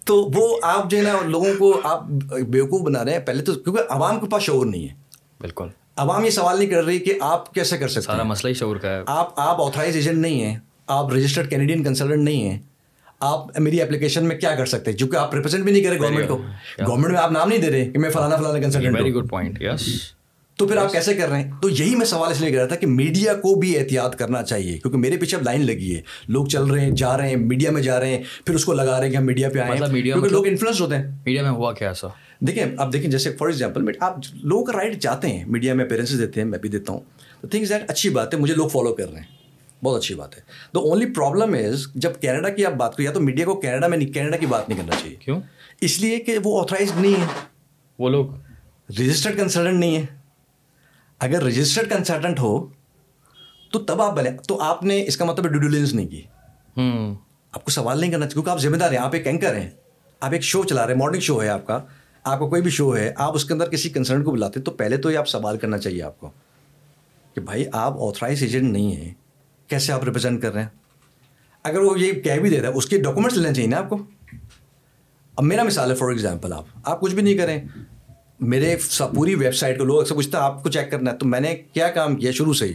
[0.06, 2.04] تو وہ آپ جو ہے نا لوگوں کو آپ
[2.48, 4.94] بیوقوف بنا رہے ہیں۔ پہلے تو کیونکہ عوام کے پاس شعور نہیں ہے۔
[5.42, 8.54] بالکل۔ عوام یہ سوال نہیں کر رہی کہ آپ کیسے کر سکتے سارا مسئلہ ہی
[8.54, 12.60] شعور کا ہے۔ آپ آپ آتھرائز ایجنٹ نہیں ہیں آپ رجسٹرڈ کینیڈین کنسلٹنٹ نہیں ہیں۔
[13.22, 16.28] آپ میری اپلیکیشن میں کیا کر سکتے ہیں؟ چونکہ آپ ریپرزینٹ بھی نہیں کرے گورنمنٹ
[16.28, 16.38] کو۔
[16.88, 19.62] گورنمنٹ میں آپ نام نہیں دے رہے کہ میں فلانا فلانا consultant very good point
[19.62, 19.90] yes
[20.58, 22.66] تو پھر آپ کیسے کر رہے ہیں؟ تو یہی میں سوال اس لیے کر رہا
[22.66, 26.02] تھا کہ میڈیا کو بھی احتیاط کرنا چاہیے کیونکہ میرے پیچھے اب لائن لگی ہے۔
[26.28, 28.74] لوگ چل رہے ہیں جا رہے ہیں میڈیا میں جا رہے ہیں پھر اس کو
[28.74, 31.04] لگا رہے ہیں کہ ہم میڈیا پہ آئے ہیں۔ کیونکہ مطلب لوگ انفلوئنس ہوتے ہیں۔
[31.04, 32.08] میڈیا میں ہوا کیا ایسا؟
[32.40, 36.18] دیکھیں اب دیکھیں جیسے فار ایگزامپل آپ لوگوں کا رائٹ چاہتے ہیں میڈیا میں پیرنٹس
[36.20, 37.00] دیتے ہیں میں بھی دیتا ہوں۔
[37.42, 39.41] تو تھنکس دیٹ اچھی بات ہے مجھے لوگ فالو کر رہے ہیں۔
[39.84, 40.42] بہت اچھی بات ہے۔
[40.76, 43.88] دا اونلی پرابلم از جب کینیڈا کی آپ بات کریں یا تو میڈیا کو کینیڈا
[43.88, 45.42] میں کینیڈا کی بات نہیں کرنا چاہیے۔ کیوں؟
[45.82, 47.26] اس لیے کہ وہ آتھرائز نہیں ہے۔
[48.00, 48.26] وہ لوگ؟
[48.90, 50.06] رجسٹرڈ کنسلٹنٹ نہیں ہے۔
[51.20, 52.68] اگر رجسٹرڈ کنسلٹنٹ ہو
[53.72, 56.22] تو تب آپ بنے تو آپ نے اس کا مطلب ڈیڈیولنس نہیں کی۔
[57.52, 59.70] آپ کو سوال نہیں کرنا چاہیے کیونکہ آپ ذمہ دار ہیں آپ ایک اینکر ہیں۔
[60.20, 61.80] آپ ایک شو چلا رہے ہیں مارننگ شو ہے آپ کا۔
[62.24, 64.72] آپ کا کوئی بھی شو ہے آپ اس کے اندر کسی کنسرن کو بلاتے تو
[64.72, 66.30] پہلے تو یہ آپ سوال کرنا چاہیے آپ کو
[67.36, 69.14] کہ بھائی آپ آتھرائز ایجنٹ نہیں ہیں۔
[69.72, 70.70] کیسے آپ ریپرزینٹ کر رہے ہیں؟
[71.64, 73.98] اگر وہ یہ کہہ بھی دیتا ہے اس کے ڈاکومنٹس لینا چاہیے نا آپ کو؟
[75.36, 77.62] اب میرا مثال ہے فار ایگزامپل آپ آپ کچھ بھی نہیں کریں۔
[78.40, 78.76] میرے
[79.16, 81.40] پوری ویب سائٹ کو لوگ اکثر پوچھتا ہے آپ کو چیک کرنا ہے؟ تو میں
[81.40, 82.74] نے کیا کام کیا شروع سے ہی؟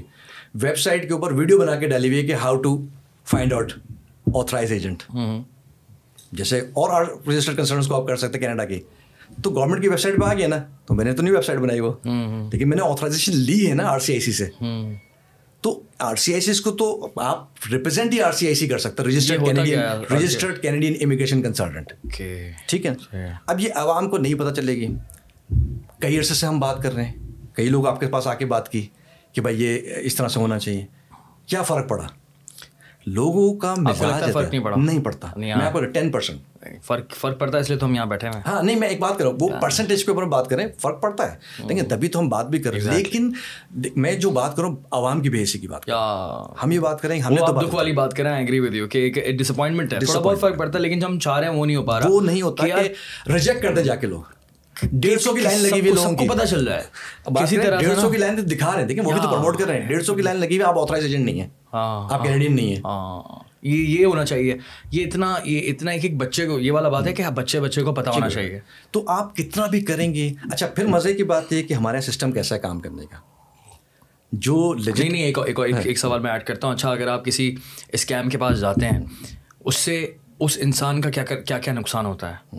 [0.54, 2.87] ویب سائٹ کے اوپر ویڈیو بنا کے ڈالی ہوئی ہے کہ how to
[3.24, 3.72] find out
[4.35, 5.02] authorize agent
[6.32, 8.80] جیسے اور رجسٹرڈ کنسرنس کو آپ کر سکتے کینیڈا کی
[9.42, 10.56] تو گورنمنٹ کی ویب سائٹ پہ آ گیا نا
[10.87, 11.92] تو میں نے تو نہیں ویب سائٹ بنائی وہ۔
[12.52, 14.46] لیکن میں نے آتھرائزیشن لی ہے نا آر سی آئی سی سے
[15.66, 18.79] تو آر سی آئی سی کو تو آپ ریپرزینٹ ہی آر سی آئی سی کر
[18.79, 19.79] سکتے registered Canadian
[20.12, 21.92] registered Canadian immigration consultant
[22.68, 22.92] ٹھیک ہے؟
[23.46, 24.88] اب یہ عوام کو نہیں پتہ چلے گی.
[26.00, 27.12] کئی عرصے سے ہم بات کر رہے ہیں.
[27.55, 28.87] کئی لوگ آپ کے پاس آ کے بات کی
[29.33, 30.87] کہ بھائی یہ اس طرح سے ہونا چاہیے.
[31.46, 32.07] کیا فرق پڑا؟
[33.07, 36.40] لوگوں کا مزاج فرق نہیں پڑا؟ نہیں پڑتا۔ میں آپ کو ٹین پرسینٹ
[36.83, 39.01] فرق فرق پڑتا ہے اس لیے تو ہم یہاں بیٹھے ہیں۔ ہاں نہیں میں ایک
[39.01, 41.37] بات کروں وہ پرسنٹیج کے اوپر بات کریں فرق پڑتا ہے۔
[41.69, 43.33] لیکن تبھی تو ہم بات بھی کریں لیکن
[43.97, 45.88] میں جو بات کروں عوام کی بحیثی کی بات
[46.64, 48.99] ہم یہ بات کریں ہم نے تو دکھ والی بات کریں ایگری ود یو کہ
[48.99, 51.55] ایک ڈس اپوائنٹمنٹ ہے۔ تھوڑا بہت فرق پڑتا ہے لیکن جو ہم چاہ رہے ہیں
[51.55, 54.36] وہ نہیں ہو پا رہا۔ وہ نہیں ہوتا کہ ریجیکٹ کر دے جا کے لوگ۔
[54.82, 56.84] ڈیڑھ سو کی لائن لگی ہوئی لوگوں کو پتا چل رہا ہے۔
[57.42, 59.66] کسی طرح ڈیڑھ سو کی لائن دکھا رہے ہیں دیکھیں وہ بھی تو پروموٹ کر
[59.66, 62.56] رہے ہیں۔ ڈیڑھ سو کی لائن لگی ہوئی آپ آتھرائز ایجنٹ نہیں ہے۔ آپ کینیڈین
[62.56, 62.80] نہیں ہے۔
[63.62, 64.56] یہ یہ ہونا چاہیے۔
[64.92, 67.82] یہ اتنا یہ اتنا ایک ایک بچے کو یہ والا بات ہے کہ بچے بچے
[67.82, 68.60] کو پتا ہونا چاہیے۔
[68.90, 72.32] تو آپ کتنا بھی کریں گے۔ اچھا پھر مزے کی بات یہ کہ ہمارا سسٹم
[72.32, 73.16] کیسا ہے کام کرنے کا۔
[74.32, 75.38] جو نہیں نہیں ایک
[75.84, 77.54] ایک سوال میں ایڈ کرتا ہوں۔ اچھا اگر آپ کسی
[77.88, 79.00] اسکیم کے پاس جاتے ہیں
[79.64, 82.58] اس سے اس انسان کا کیا کیا کیا نقصان ہوتا ہے؟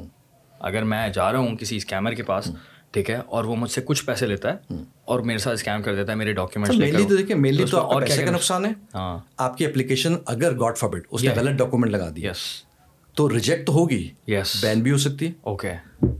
[0.59, 2.51] اگر میں جا رہا ہوں کسی اسکیمر کے پاس
[2.91, 5.95] ٹھیک ہے اور وہ مجھ سے کچھ پیسے لیتا ہے اور میرے ساتھ اسکیم کر
[5.95, 9.19] دیتا ہے میرے ڈاکیومنٹ مینلی تو دیکھیں مینلی تو اور پیسے کا نقصان ہے؟ ہاں۔
[9.37, 12.37] آپ کی اپلیکیشن اگر گاڈ فبٹ اس نے غلط ڈاکومنٹ لگا دی یس
[13.15, 15.71] تو ریجیکٹ ہوگی یس بین بھی ہو سکتی۔ ہے اوکے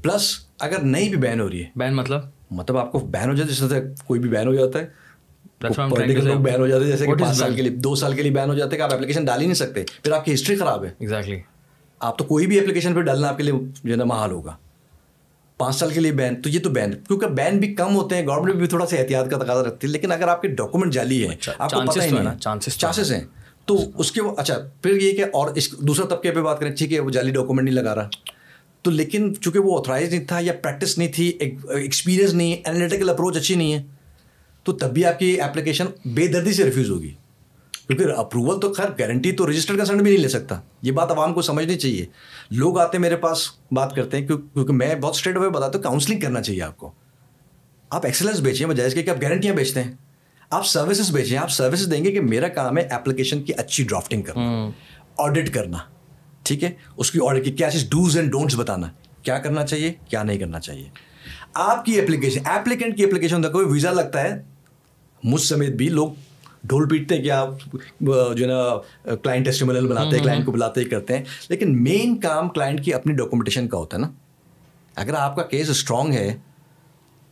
[0.01, 2.21] پلس اگر نہیں بھی بین ہو رہی ہے بین مطلب؟
[2.51, 4.87] مطلب آپ کو بین ہو جاتا ہے جیسے کوئی بھی بین ہو جاتا ہے۔
[5.61, 8.31] لوگ بین ہو جاتے ہیں جیسے کہ پانچ سال کے لیے دو سال کے لیے
[8.31, 10.55] بین ہو جاتے ہیں کہ آپ اپلیکیشن ڈال ہی نہیں سکتے۔ پھر آپ کی ہسٹری
[10.55, 11.39] خراب ہے۔ ایگزیکٹلی
[11.99, 14.55] آپ تو کوئی بھی اپلیکیشن پہ ڈالنا آپ کے لیے جو ہے نا محال ہوگا۔
[15.57, 18.25] پانچ سال کے لیے بین تو یہ تو بین کیونکہ بین بھی کم ہوتے ہیں
[18.27, 21.23] گورنمنٹ بھی تھوڑا سا احتیاط کا تقاضا رکھتی ہے لیکن اگر آپ کے ڈاکومنٹ جعلی
[21.23, 22.39] ہے اچھا، آپ کو پتہ ہی نہیں
[22.79, 23.21] چانسز ہیں۔
[23.65, 26.93] تو اس کے اچھا پھر یہ کہ اور اس دوسرا طبقے پہ بات کریں ٹھیک
[26.93, 28.09] ہے وہ جعلی ڈاکومنٹ نہیں لگا رہا۔
[28.81, 31.27] تو لیکن چونکہ وہ آتھرائز نہیں تھا یا پریکٹس نہیں تھی
[31.69, 33.83] ایکسپیرینس نہیں ہے انالیٹیکل اپروچ اچھی نہیں ہے
[34.63, 37.13] تو تب بھی آپ کی اپلیکیشن بے دردی سے ریفیوز ہوگی۔
[37.87, 41.33] کیونکہ اپروول تو خیر گارنٹی تو رجسٹر کنسرن بھی نہیں لے سکتا۔ یہ بات عوام
[41.33, 42.05] کو سمجھنی چاہیے۔
[42.51, 45.83] لوگ آتے ہیں میرے پاس بات کرتے ہیں کیونکہ میں بہت اسٹریٹ اوے بتاتا ہوں
[45.83, 46.91] کاؤنسلنگ کرنا چاہیے آپ کو۔
[47.89, 49.91] آپ ایکسلنس بیچیں بجائے اس کے کہ آپ گارنٹیاں بیچتے ہیں۔
[50.49, 54.21] آپ سروسز بیچیں آپ سروسز دیں گے کہ میرا کام ہے اپلیکیشن کی اچھی ڈرافٹنگ
[54.21, 54.69] کرنا
[55.17, 55.77] آڈٹ کرنا۔
[56.43, 58.87] ٹھیک ہے؟ اس کی آڈٹ کی کیا چیز ڈوز اینڈ ڈونٹس بتانا۔
[59.21, 60.89] کیا کرنا چاہیے؟ کیا نہیں کرنا چاہیے۔
[61.53, 64.41] آپ کی اپلیکیشن اپلیکنٹ کی اپلیکیشن کوئی ویزا لگتا ہے۔
[65.23, 66.09] مجھ سمیت بھی لوگ
[66.67, 67.49] ڈھول پیٹتے ہیں کہ آپ
[68.01, 72.19] جو ہے نا کلائنٹ ٹیسٹیمونل بناتے ہیں کلائنٹ کو بلاتے ہی کرتے ہیں۔ لیکن مین
[72.19, 74.11] کام کلائنٹ کی اپنی ڈاکومنٹیشن کا ہوتا ہے نا۔
[74.95, 76.35] اگر آپ کا کیس اسٹرانگ ہے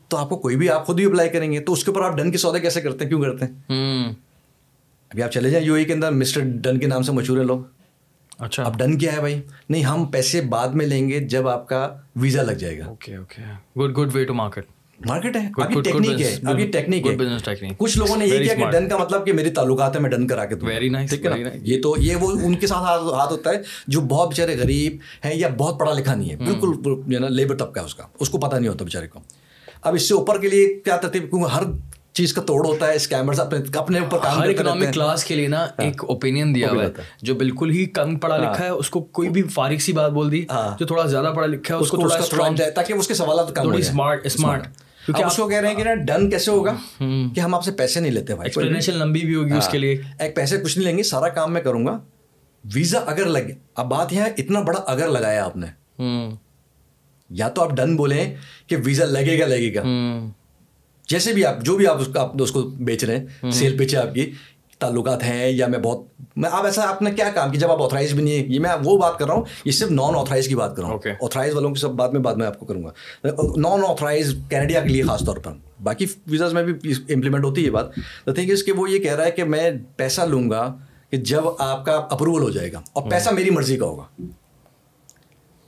[0.08, 2.02] تو آپ کو کوئی بھی آپ خود بھی اپلائی کریں گے۔ تو اس کے اوپر
[2.02, 3.54] آپ ڈن کے سودے کیسے کرتے ہیں؟ کیوں کرتے ہیں؟
[5.10, 7.45] ابھی آپ چلے جائیں یو اے کے اندر مسٹر ڈن کے نام سے مشہور ہیں
[7.45, 7.60] لوگ۔
[8.39, 11.67] اچھا۔ اب ڈن کیا ہے بھائی؟ نہیں ہم پیسے بعد میں لیں گے جب آپ
[11.67, 13.41] کا ویزا لگ جائے گا۔ Okay okay
[13.80, 14.65] good good way to market
[15.00, 17.16] market ہے ابھی ٹیکنیک ہے ابھی ٹیکنیک ہے
[17.78, 20.28] کچھ لوگوں نے یہ کیا کہ ڈن کا مطلب کہ میری تعلقات ہے میں ڈن
[20.28, 20.68] کرا کے دوں
[21.10, 24.58] ٹھیک ہے یہ تو یہ وہ ان کے ساتھ ہاتھ ہوتا ہے جو بہت بےچارے
[24.58, 26.74] غریب ہیں یا بہت پڑھا لکھا نہیں ہے بالکل
[27.08, 29.20] جو ہے نا لیبر طبقہ ہے اس کا اس کو پتہ نہیں ہوتا بیچارے کو
[29.82, 31.64] اب اس سے اوپر کے لیے کیا ترتیب کیونکہ ہر
[32.14, 35.48] چیز کا توڑ ہوتا ہے اسکیمرز اپنے اپنے اوپر کام ہر اکنامک کلاس کے لیے
[35.48, 36.90] نا۔ ایک اوپینین دیا ہوا ہے
[37.22, 40.32] جو بالکل ہی کم پڑھا لکھا ہے اس کو کوئی بھی فارغ سی بات بول
[40.32, 40.42] دی۔
[40.80, 43.56] جو تھوڑا زیادہ پڑھا لکھا ہے اس کو تھوڑا اسٹرانگ جائے تاکہ اس کے سوالات
[43.56, 44.68] کم ہو اسمارٹ اسمارٹ
[45.06, 46.76] کیونکہ آپ کو کہہ رہے ہیں کہ نا ڈن کیسے ہوگا
[47.36, 50.02] کہ ہم آپ سے پیسے نہیں لیتے بھائی ایکسپلینیشن لمبی بھی ہوگی اس کے لیے۔
[50.20, 52.00] ایک پیسے کچھ نہیں لیں گے سارا کام میں کروں گا
[52.74, 55.68] ویزا اگر لگے اب بات یہ ہے اتنا بڑا اگر لگایا آپ نے
[57.30, 58.36] یا تو آپ ڈن بولیں
[58.68, 59.84] کہ ویزا لگے گا لگے گا
[61.08, 61.98] جیسے بھی آپ جو بھی آپ
[62.41, 64.32] اس کو بیچ رہے ہیں سیل پیچ ہے آپ کی
[64.80, 67.82] تعلقات ہیں یا میں بہت میں آپ ایسا آپ نے کیا کام کی جب آپ
[67.82, 70.56] آتھرائز بھی نہیں یہ میں وہ بات کر رہا ہوں یہ صرف نان آتھرائز کی
[70.56, 72.84] بات کر رہا ہوں۔ آتھرائز والوں کی سب بات میں بعد میں آپ کو کروں
[72.84, 72.92] گا۔
[73.58, 75.52] نان آتھرائز کینیڈیا کے لیے خاص طور پر۔
[75.84, 79.00] باقی ویزاز میں بھی امپلیمنٹ ہوتی ہے یہ بات۔ دا تھنگ اس کہ وہ یہ
[79.00, 80.78] کہہ رہا ہے کہ میں پیسہ لوں گا
[81.10, 84.22] کہ جب آپ کا اپروول ہو جائے گا اور پیسہ میری مرضی کا ہوگا۔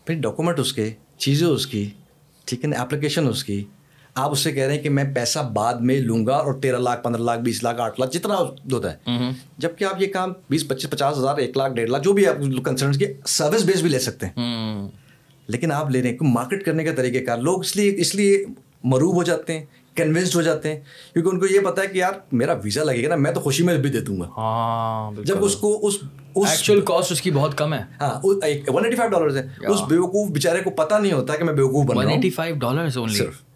[0.06, 1.90] پھر ڈاکومنٹ اس کے چیزیں اس کی
[2.46, 3.64] ٹھیک ہے نا اپلیکیشن اس کی
[4.18, 6.78] آپ اس سے کہہ رہے ہیں کہ میں پیسہ بعد میں لوں گا اور تیرہ
[6.78, 8.36] لاکھ پندرہ لاکھ بیس لاکھ آٹھ لاکھ جتنا
[8.72, 12.14] ہوتا ہے۔ جبکہ آپ یہ کام بیس پچیس پچاس ہزار ایک لاکھ ڈیڑھ لاکھ جو
[12.14, 14.34] بھی آپ کنسرن کی سروس بیس بھی لے سکتے ہیں۔
[15.48, 18.46] لیکن آپ لے رہے ہیں مارکیٹ کرنے کا طریقہ کار۔ لوگ اس لیے اس لیے
[18.84, 20.80] مروب ہو جاتے ہیں کنوینسڈ ہو جاتے ہیں
[21.14, 23.40] کیونکہ ان کو یہ پتا ہے کہ یار میرا ویزا لگے گا نا میں تو
[23.40, 25.98] خوشی میں بھی دے دوں گا۔ ہاں، جب اس کو اس
[26.36, 30.30] ایکچوئل کاسٹ اس کی بہت کم ہے۔ ہاں ون ایٹی فائیو ڈالر ہے۔ اس بیوقوف
[30.30, 32.90] بیچارے کو پتا نہیں ہوتا کہ میں بیوقوف بن رہا ہوں۔ ون ایٹی فائیو ڈالر
[32.90, 33.47] صرف۔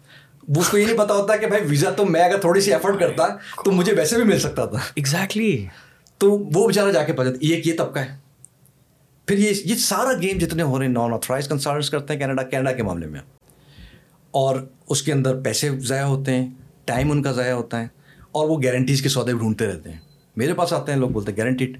[0.56, 3.00] اس کو یہ نہیں پتا ہوتا کہ بھائی ویزا تو میں اگر تھوڑی سی ایفرٹ
[3.00, 3.28] کرتا
[3.64, 5.66] تو مجھے ویسے بھی مل سکتا تھا۔ ایگزیکٹلی
[6.18, 8.16] تو وہ بیچارہ جا کے پتا یہ یہ طبقہ ہے۔
[9.26, 12.42] پھر یہ یہ سارا گیم جتنے ہو رہے ہیں نان آتھرائز کنسلٹنس کرتے ہیں کینیڈا
[12.42, 13.20] کینیڈا کے معاملے میں۔
[14.30, 14.56] اور
[14.88, 16.50] اس کے اندر پیسے ضائع ہوتے ہیں
[16.84, 17.86] ٹائم ان کا ضائع ہوتا ہے
[18.32, 19.98] اور وہ گارنٹیز کے سودے ڈھونڈتے رہتے ہیں۔
[20.36, 21.78] میرے پاس آتے ہیں لوگ بولتے ہیں گارنٹیڈ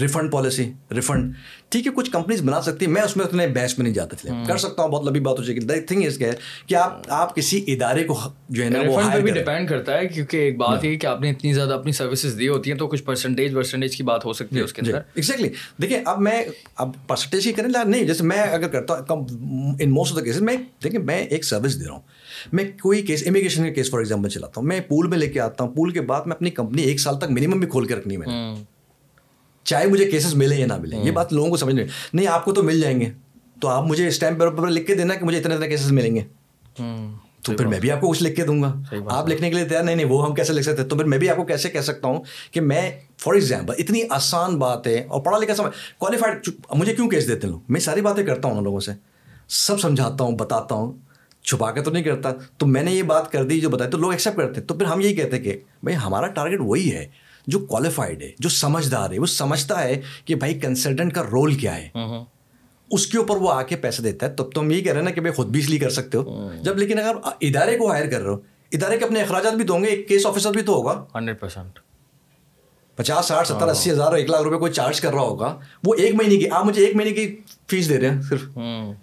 [0.00, 1.34] ریفنڈ پالیسی ریفنڈ
[1.68, 4.16] ٹھیک ہے کچھ کمپنیز بنا سکتی ہیں میں اس میں اتنے بحث میں نہیں جاتا
[4.16, 6.22] تھے کر سکتا ہوں بہت لمبی بات ہو جائے گی۔ تھنگ از
[6.66, 10.36] کہ آپ آپ کسی ادارے کو جو ہے نا وہ بھی ڈپینڈ کرتا ہے کیونکہ
[10.36, 13.02] ایک بات یہ کہ آپ نے اتنی زیادہ اپنی سروسز دی ہوتی ہیں تو کچھ
[13.02, 15.48] پرسنٹیج پرسنٹیج کی بات ہو سکتی ہے اس کے اندر۔ ایگزیکٹلی
[15.82, 16.44] دیکھیں اب میں
[16.76, 19.26] اب پرسنٹیج کی کریں نہیں جیسے میں اگر کرتا ہوں
[19.80, 22.00] in most of the cases میں دیکھیں میں ایک سروس دے رہا ہوں۔
[22.52, 25.40] میں کوئی کیس امیگریشن کا کیس فار ایگزامپل چلاتا ہوں۔ میں پول میں لے کے
[25.40, 27.94] آتا ہوں۔ پول کے بعد میں اپنی کمپنی ایک سال تک منیمم بھی کھول کے
[27.94, 28.26] رکھنی میں
[29.64, 32.52] چاہے مجھے کیسز ملیں یا نہ ملیں یہ بات لوگوں کو سمجھ نہیں۔ آپ کو
[32.52, 33.10] تو مل جائیں گے۔
[33.60, 36.14] تو آپ مجھے اسٹیمپ پیپر پر لکھ کے دینا کہ مجھے اتنے اتنے کیسز ملیں
[36.14, 36.20] گے۔
[37.42, 39.64] تو پھر میں بھی آپ کو کچھ لکھ کے دوں گا۔ آپ لکھنے کے لیے
[39.64, 41.68] تیار؟ نہیں نہیں وہ ہم کیسے لکھ سکتے؟ تو پھر میں بھی آپ کو کیسے
[41.68, 45.72] کہہ سکتا ہوں کہ میں فار ایگزامپل اتنی آسان بات ہے اور پڑھا لکھا سمجھ
[45.98, 48.92] کوالیفائڈ مجھے کیوں کیس دیتے لوگ؟ میں ساری باتیں کرتا ہوں ان لوگوں سے۔
[49.48, 50.92] سب سمجھاتا ہوں بتاتا ہوں
[51.42, 53.98] چھپا کے تو نہیں کرتا۔ تو میں نے یہ بات کر دی جو بتائی تو
[53.98, 57.06] لوگ ایکسیپٹ کرتے تو پھر ہم یہی کہتے کہ بھائی ہمارا ٹارگیٹ وہی ہے۔
[57.50, 61.76] جو کوالیفائڈ ہے جو سمجھدار ہے وہ سمجھتا ہے کہ بھائی کنسلٹنٹ کا رول کیا
[61.76, 61.88] ہے۔
[62.90, 65.00] اس کے اوپر وہ آ کے پیسے دیتا ہے۔ تب تو ہم یہی کہہ رہے
[65.00, 67.76] ہیں نا کہ بھائی خود بھی اس لیے کر سکتے ہو۔ جب لیکن اگر ادارے
[67.78, 68.38] کو ہائر کر رہے ہو
[68.72, 71.40] ادارے کے اپنے اخراجات بھی تو ہوں گے ایک کیس آفیسر بھی تو ہوگا۔ ہنڈریڈ
[71.40, 71.78] پرسینٹ
[72.98, 76.14] پچاس ساٹھ ستر اسی ہزار ایک لاکھ روپے کوئی چارج کر رہا ہوگا۔ وہ ایک
[76.14, 77.36] مہینے کی آپ مجھے ایک مہینے کی
[77.70, 78.42] فیس دے رہے ہیں صرف۔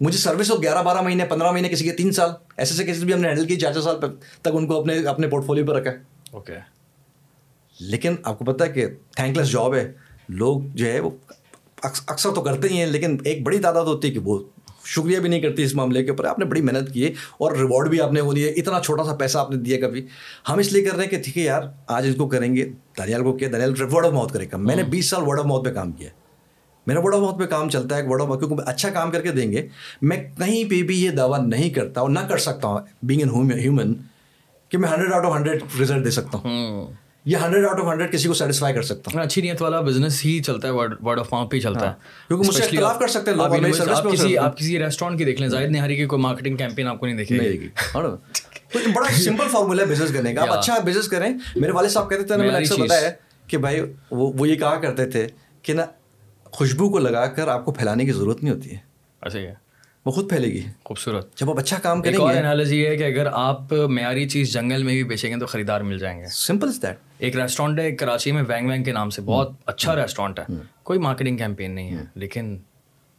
[0.02, 3.04] مجھے سروس ہو گیارہ بارہ مہینے پندرہ مہینے کسی کے تین سال ایسے ایسے کیسز
[3.04, 4.00] بھی ہم نے ہینڈل کی چار چار سال
[4.42, 5.98] تک ان کو اپنے اپنے پورٹ فولیو پہ رکھا ہے۔
[6.32, 6.54] اوکے
[7.80, 9.92] لیکن آپ کو پتہ ہے کہ تھینک لیس جاب ہے۔
[10.30, 11.10] لوگ جو ہے وہ
[11.84, 14.44] اکثر تو کرتے ہی ہیں لیکن ایک بڑی تعداد ہوتی ہے کہ وہ
[14.86, 17.52] شکریہ بھی نہیں کرتی اس معاملے کے اوپر۔ آپ نے بڑی محنت کی ہے اور
[17.52, 20.06] ریوارڈ بھی آپ نے وہ دیا اتنا چھوٹا سا پیسہ آپ نے دیا کبھی۔
[20.50, 22.70] ہم اس لیے کر رہے ہیں کہ ٹھیک ہے یار آج اس کو کریں گے۔
[22.98, 25.40] دریال کو کیا؟ دریال ورڈ آف ماؤتھ کرے گا میں نے ہاں۔ بیس سال ورڈ
[25.40, 26.10] آف ماؤتھ پہ کام کیا
[26.88, 29.22] میرا ورڈ آف ماؤتھ پہ کام چلتا ہے ورڈ آف ماؤتھ کیونکہ اچھا کام کر
[29.22, 29.68] کے دیں گے۔
[30.02, 33.52] میں کہیں پہ بھی یہ دعویٰ نہیں کرتا اور نہ کر سکتا ہوں بینگ این
[33.52, 33.94] ہیومن
[34.70, 37.92] کہ میں hundred out of hundred result دے سکتا ہوں۔ ہاں۔ یہ ہنڈریڈ آؤٹ آف
[37.92, 41.20] ہنڈریڈ کسی کو سیٹسفائی کر سکتا ہوں۔ اچھی نیت والا بزنس ہی چلتا ہے ورڈ
[41.20, 43.40] آف ماؤتھ پہ چلتا ہے۔ ہاں۔ کیونکہ مجھ سے اختلاف کر سکتے ہیں
[43.90, 47.00] آپ کسی آپ کسی ریسٹورینٹ کی دیکھ لیں زاہد نہاری کی کوئی مارکیٹنگ کیمپین آپ
[47.00, 51.08] کو نہیں دیکھے گی۔ تو بڑا سمپل فارمولا ہے بزنس کرنے کا۔ آپ اچھا بزنس
[51.08, 53.10] کریں۔ میرے والد صاحب کہتے تھے میں نے اکثر بتایا
[53.48, 55.28] کہ بھائی وہ یہ کہا کرتے تھے
[55.62, 55.86] کہ نا
[56.44, 58.78] خوشبو کو لگا کر آپ کو پھیلانے کی ضرورت نہیں ہوتی ہے۔
[59.22, 59.40] اچھا
[60.08, 63.28] وہ خود پھیلے گی۔ خوبصورت۔ جب آپ اچھا کام کریں گے انالوجی ہے کہ اگر
[63.32, 66.82] آپ معیاری چیز جنگل میں بھی بیچیں گے تو خریدار مل جائیں گے۔ سمپل از
[66.82, 70.46] دیٹ ایک ریسٹورینٹ ہے کراچی میں وینگ وینگ کے نام سے بہت اچھا ریسٹورینٹ ہے۔
[70.84, 72.58] کوئی مارکیٹنگ کیمپین نہیں ہے لیکن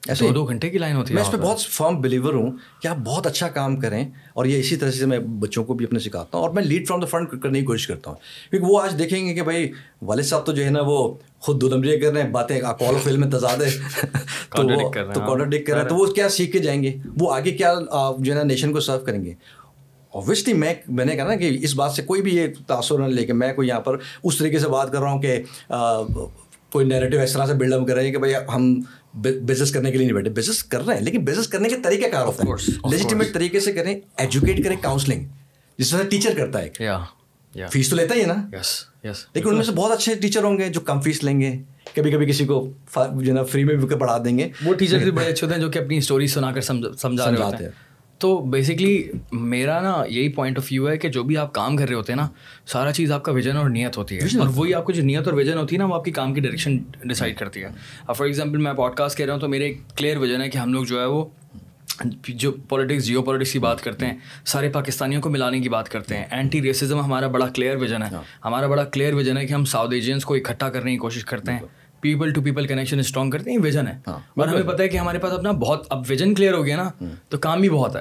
[0.06, 2.88] ایسے دو گھنٹے کی لائن ہوتی ہے میں اس پہ بہت فارم بلیور ہوں۔ کہ
[2.88, 5.98] آپ بہت اچھا کام کریں اور یہ اسی طرح سے میں بچوں کو بھی اپنے
[5.98, 8.18] سکھاتا ہوں اور میں لیڈ فرام دا فرنٹ کرنے کی کوشش کرتا ہوں۔
[8.50, 11.60] کیونکہ وہ آج دیکھیں گے کہ بھائی والد صاحب تو جو ہے نا وہ خود
[11.60, 13.70] دو نمبر کر رہے ہیں باتیں کال فیل میں تضاد ہے
[15.14, 17.74] تو کانٹرڈکٹ کر رہے ہیں۔ تو وہ کیا سیکھ کے جائیں گے؟ وہ آگے کیا
[18.18, 19.34] جو ہے نا نیشن کو سرو کریں گے؟
[20.10, 23.06] اوبیسلی میں میں نے کہا نا کہ اس بات سے کوئی بھی یہ تاثر نہ
[23.06, 25.42] لے کے میں کوئی یہاں پر اس طریقے سے بات کر رہا ہوں کہ
[26.72, 28.80] کوئی نیریٹو اس طرح سے بلڈ اپ کر رہے ہیں کہ بھائی ہم
[29.22, 32.06] بزنس کرنے کے لیے نہیں بیٹھے۔ بزنس کر رہے ہیں لیکن بزنس کرنے کے طریقہ
[32.08, 32.48] کار ہوتا ہے
[32.90, 35.26] لیجیٹیمیٹ طریقے سے کریں ایجوکیٹ کریں کاؤنسلنگ
[35.78, 36.68] جس طرح ٹیچر کرتا ہے
[37.66, 38.34] فیس تو لیتا ہی ہے نا۔
[39.34, 41.52] لیکن ان میں سے بہت اچھے ٹیچر ہوں گے جو کم فیس لیں گے۔
[41.94, 44.98] کبھی کبھی کسی کو جو ہے نا فری میں بھی پڑھا دیں گے۔ وہ ٹیچر
[44.98, 47.87] بھی بڑے اچھے ہوتے ہیں جو کہ اپنی اسٹوری سنا کر سمجھا رہے ہیں۔
[48.18, 51.88] تو بیسکلی میرا نا یہی پوائنٹ آف ویو ہے کہ جو بھی آپ کام کر
[51.88, 52.28] رہے ہوتے ہیں نا
[52.66, 55.24] سارا چیز آپ کا ویژن اور نیت ہوتی ہے۔ اور وہی آپ کو جو نیت
[55.24, 57.68] اور ویژن ہوتی ہے نا وہ آپ کی کام کی ڈائریکشن ڈیسائڈ کرتی ہے۔
[58.06, 60.58] اب فار ایگزامپل میں پوڈ کاسٹ کہہ رہا ہوں تو میرے کلیئر ویژن ہے کہ
[60.58, 61.24] ہم لوگ جو ہے وہ
[62.28, 66.16] جو پولیٹکس جیو پولیٹکس کی بات کرتے ہیں سارے پاکستانیوں کو ملانے کی بات کرتے
[66.16, 69.52] ہیں۔ اینٹی ریسزم ہمارا بڑا کلیئر ویژن ہے۔ ہاں۔ ہمارا بڑا کلیئر ویژن ہے کہ
[69.52, 71.58] ہم ساؤتھ ایشینس کو اکٹھا کرنے کی کوشش کرتے ہیں۔
[72.00, 74.96] People to people connection strong کرتے ہیں ویژن ہے۔ ہاں۔ اور ہمیں پتہ ہے کہ
[74.96, 78.00] ہمارے پاس اپنا بہت اب ویژن کلیئر ہو گیا نا تو کام بھی بہت ہے۔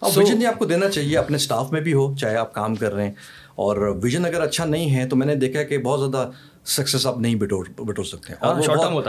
[0.00, 2.74] اور ویژن یہ آپ کو دینا چاہیے اپنے اسٹاف میں بھی ہو چاہے آپ کام
[2.74, 3.12] کر رہے ہیں۔
[3.54, 6.30] اور ویژن اگر اچھا نہیں ہے تو میں نے دیکھا کہ بہت زیادہ
[6.64, 8.38] سکسیز آپ نہیں بٹور بٹور سکتے۔ ہیں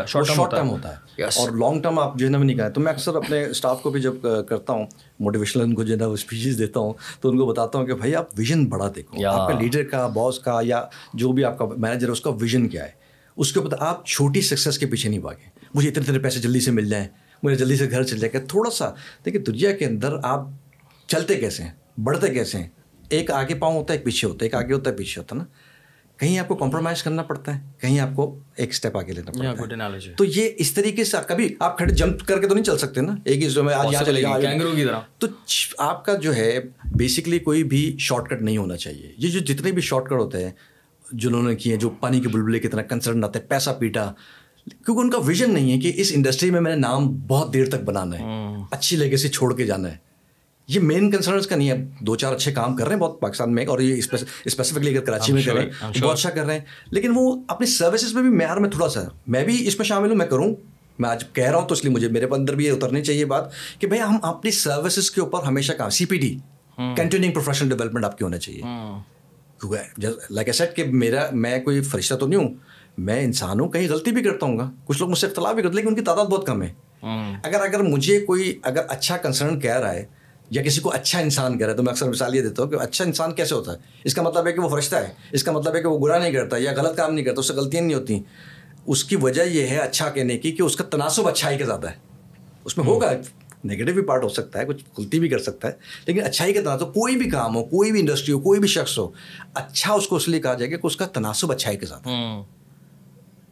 [0.08, 2.92] شارٹ ٹرم ہوتا ہے اور لانگ ٹرم آپ جو ہے نا نہیں کہا تو میں
[2.92, 4.14] اکثر اپنے اسٹاف کو بھی جب
[4.48, 4.86] کرتا ہوں
[5.20, 7.94] موٹیویشنل ان کو جو ہے نا اسپیچز دیتا ہوں تو ان کو بتاتا ہوں کہ
[7.94, 11.58] بھائی آپ ویژن بڑا دیکھو۔ آپ کا لیڈر کا باس کا یا جو بھی آپ
[11.58, 13.03] کا مینیجر ہے اس کا ویژن کیا ہے۔
[13.38, 16.60] اس کے اوپر آپ چھوٹی سکسیز کے پیچھے نہیں بھاگیں مجھے اتنے اتنے پیسے جلدی
[16.60, 17.08] سے مل جائیں
[17.44, 18.90] مجھے جلدی سے گھر چل جائے کہ تھوڑا سا
[19.26, 20.42] دیکھیے دنیا کے اندر آپ
[21.08, 22.68] چلتے کیسے ہیں بڑھتے کیسے ہیں؟
[23.10, 25.36] ایک آگے پاؤں ہوتا ہے ایک پیچھے ہوتا ہے ایک آگے ہوتا ہے پیچھے ہوتا
[25.36, 25.46] ہے نا؟
[26.18, 29.50] کہیں آپ کو کمپرومائز کرنا پڑتا ہے کہیں آپ کو ایک اسٹیپ آگے لینا پڑتا
[29.50, 32.78] ہے۔ تو یہ اس طریقے سے کبھی آپ کھڑے جمپ کر کے تو نہیں چل
[32.78, 35.28] سکتے نا؟ ایک ہی میں آج یہاں چلے گا تو
[35.78, 39.72] آپ کا جو ہے بیسکلی کوئی بھی شارٹ کٹ نہیں ہونا چاہیے۔ یہ جو جتنے
[39.72, 40.52] بھی شارٹ کٹ ہوتے ہیں
[41.14, 44.12] جنہوں نے کیے جو پانی کے بلبلے کی طرح کنسرن آتے پیسہ پیٹا۔
[44.86, 47.66] کیونکہ ان کا ویژن نہیں ہے کہ اس انڈسٹری میں میں نے نام بہت دیر
[47.66, 48.24] تک بنانا ہے
[48.72, 49.98] اچھی لیگیسی چھوڑ کے جانا ہے۔
[50.68, 53.56] یہ مین کنسرنس کا نہیں ہے۔ دو چار اچھے کام کر رہے ہیں بہت پاکستان
[53.56, 54.02] میں اور یہ
[54.46, 57.68] اسپیسیفکلی اگر کراچی میں کر رہے ہیں بہت اچھا کر رہے ہیں۔ لیکن وہ اپنی
[57.68, 60.56] سروسز میں بھی معیار میں تھوڑا سا میں بھی اس میں شامل ہوں میں کروں۔
[61.00, 63.26] میں آج کہہ رہا ہوں تو اس لیے مجھے میرے اندر بھی یہ اترنی چاہیے
[63.26, 63.46] بات
[63.80, 66.38] کہ بھائی ہم اپنی سروسز کے اوپر ہمیشہ کام C P D
[66.78, 69.13] continuing professional development آپ کی ہونا چاہیے۔ کیونکہ
[70.30, 72.54] لائک اے سیٹ کہ میرا میں کوئی فرشتہ تو نہیں ہوں۔
[72.98, 75.64] میں انسان ہوں کہیں غلطی بھی کرتا ہوں گا۔ کچھ لوگ مجھ سے اختلاف بھی
[75.64, 76.74] کرتے لیکن ان کی تعداد بہت کم ہے۔
[77.44, 80.06] اگر اگر مجھے کوئی اگر اچھا کنسرن کہہ رہا ہے
[80.50, 82.70] یا کسی کو اچھا انسان کہہ رہا ہے تو میں اکثر مثال یہ دیتا ہوں
[82.70, 85.44] کہ اچھا انسان کیسے ہوتا ہے؟ اس کا مطلب ہے کہ وہ فرشتہ ہے۔ اس
[85.44, 87.54] کا مطلب ہے کہ وہ برا نہیں کرتا یا غلط کام نہیں کرتا اس سے
[87.54, 88.20] غلطیاں نہیں ہوتی۔
[88.86, 91.88] اس کی وجہ یہ ہے اچھا کہنے کی کہ اس کا تناسب اچھائی کا زیادہ
[91.88, 91.96] ہے۔
[92.66, 93.12] اس میں ہوگا۔
[93.66, 95.74] نگیٹو بھی پارٹ ہو سکتا ہے کچھ غلطی بھی کر سکتا ہے
[96.06, 99.00] لیکن اچھائی کا تناسب کوئی بھی کام ہو کوئی بھی انڈسٹری ہو کوئی بھی شخص
[99.00, 99.12] ہو
[99.54, 102.08] اچھا اس کو اس لیے کہا جائے کہ اس کا تناسب اچھائی کے ساتھ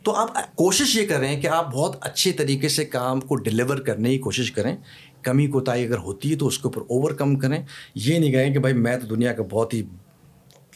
[0.04, 4.10] تو آپ کوشش یہ کریں کہ آپ بہت اچھے طریقے سے کام کو ڈلیور کرنے
[4.10, 4.78] کی کوشش کریں۔
[5.21, 7.63] کمی کوتاہی اگر ہوتی ہے تو اس کے اوپر اوور کم کریں۔
[7.95, 9.84] یہ نہیں کہیں کہ بھائی میں تو دنیا کا بہت ہی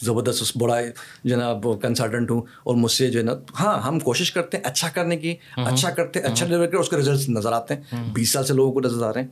[0.01, 0.75] زبردست بڑا
[1.23, 4.89] جناب کنسلٹنٹ ہوں اور مجھ سے جو ہے نا ہاں ہم کوشش کرتے ہیں اچھا
[4.89, 8.29] کرنے کی اچھا کرتے ہیں اچھا ڈلیور کر اس کے ریزلٹس نظر آتے ہیں۔ بیس
[8.29, 9.27] سال سے لوگوں کو نظر آ رہے ہیں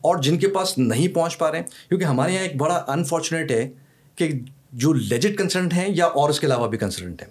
[0.00, 3.50] اور جن کے پاس نہیں پہنچ پا رہے ہیں کیونکہ ہمارے یہاں ایک بڑا انفارچونیٹ
[3.50, 3.70] ہے
[4.16, 4.30] کہ
[4.72, 7.28] جو لیجٹ کنسلٹنٹ ہیں یا اور اس کے علاوہ بھی کنسلٹنٹ ہیں۔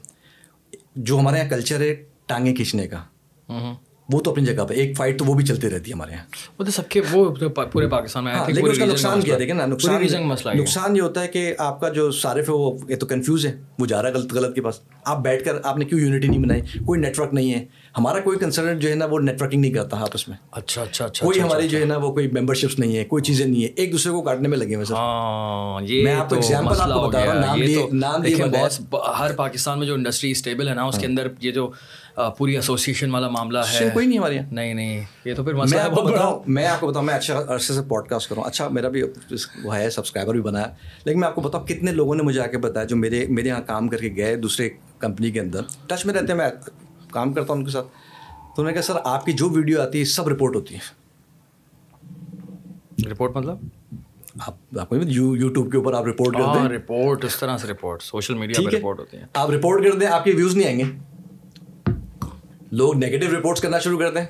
[0.96, 3.04] جو ہمارے یہاں کلچر ہے ٹانگیں کھینچنے کا۔
[4.10, 6.24] وہ تو اپنی جگہ پہ ایک فائٹ تو وہ بھی چلتی رہتی ہے ہمارے یہاں۔
[6.60, 7.30] وہ تو سب کے وہ
[7.72, 10.04] پورے پاکستان میں ہاں، لیکن اس کا نقصان کیا دیکھیں نا نقصان
[10.58, 13.52] نقصان یہ ہوتا ہے کہ آپ کا جو صارف ہے وہ یہ تو کنفیوز ہے۔
[13.80, 16.28] وہ جا رہا ہے غلط غلط کے پاس۔ آپ بیٹھ کر آپ نے کیوں یونٹی
[16.28, 17.66] نہیں بنائی؟ کوئی نیٹ ورک نہیں ہے۔
[17.98, 21.06] ہمارا کوئی کنسلٹنٹ جو ہے نا وہ نیٹ ورکنگ نہیں کرتا آپس میں۔ اچھا اچھا
[21.06, 23.24] اچھا کوئی اچھا، ہماری جو ہے اچھا۔ نا وہ کوئی ممبر شپس نہیں ہے کوئی
[23.24, 26.36] چیزیں نہیں ہے۔ ایک دوسرے کو کاٹنے میں لگے ہوئے سر۔ ہاں، میں آپ کو
[26.36, 30.74] ایگزامپل آپ کو بتا رہا ہوں نام نام ہر پاکستان میں جو انڈسٹری اسٹیبل ہے
[30.74, 31.72] نا اس کے ہاں۔ اندر یہ جو
[32.16, 35.92] پوری ایسوسیشن والا معاملہ ہے۔ کوئی نہیں ہمارے نہیں نہیں یہ تو پھر میں آپ
[35.92, 38.90] کو بتاؤں میں آپ کو بتاؤں میں اچھا عرصے سے پوڈ کاسٹ کروں اچھا میرا
[38.90, 39.04] بھی
[39.64, 40.66] وہ ہے سبسکرائبر بھی بنایا
[41.06, 43.48] لیکن میں آپ کو بتاؤں کتنے لوگوں نے مجھے آ کے بتایا جو میرے میرے
[43.48, 46.50] یہاں کام کر کے گئے دوسرے کمپنی کے اندر۔ ٹچ میں رہتے ہیں میں
[47.12, 47.88] کام کرتا ہوں ان کے ساتھ۔
[48.56, 51.04] تو میں کہا سر آپ کی جو ویڈیو آتی ہے سب رپورٹ ہوتی ہے۔
[53.12, 53.58] رپورٹ مطلب؟
[54.40, 58.02] آپ آپ کو یوٹیوب کے اوپر آپ رپورٹ کر دیں رپورٹ اس طرح سے رپورٹ
[58.04, 60.80] سوشل میڈیا پہ رپورٹ ہوتی ہیں۔ آپ رپورٹ کر دیں آپ کے ویوز نہیں آئیں
[60.80, 60.84] گے۔
[62.74, 64.26] لوگ نیگیٹو رپورٹس کرنا شروع کر دیں۔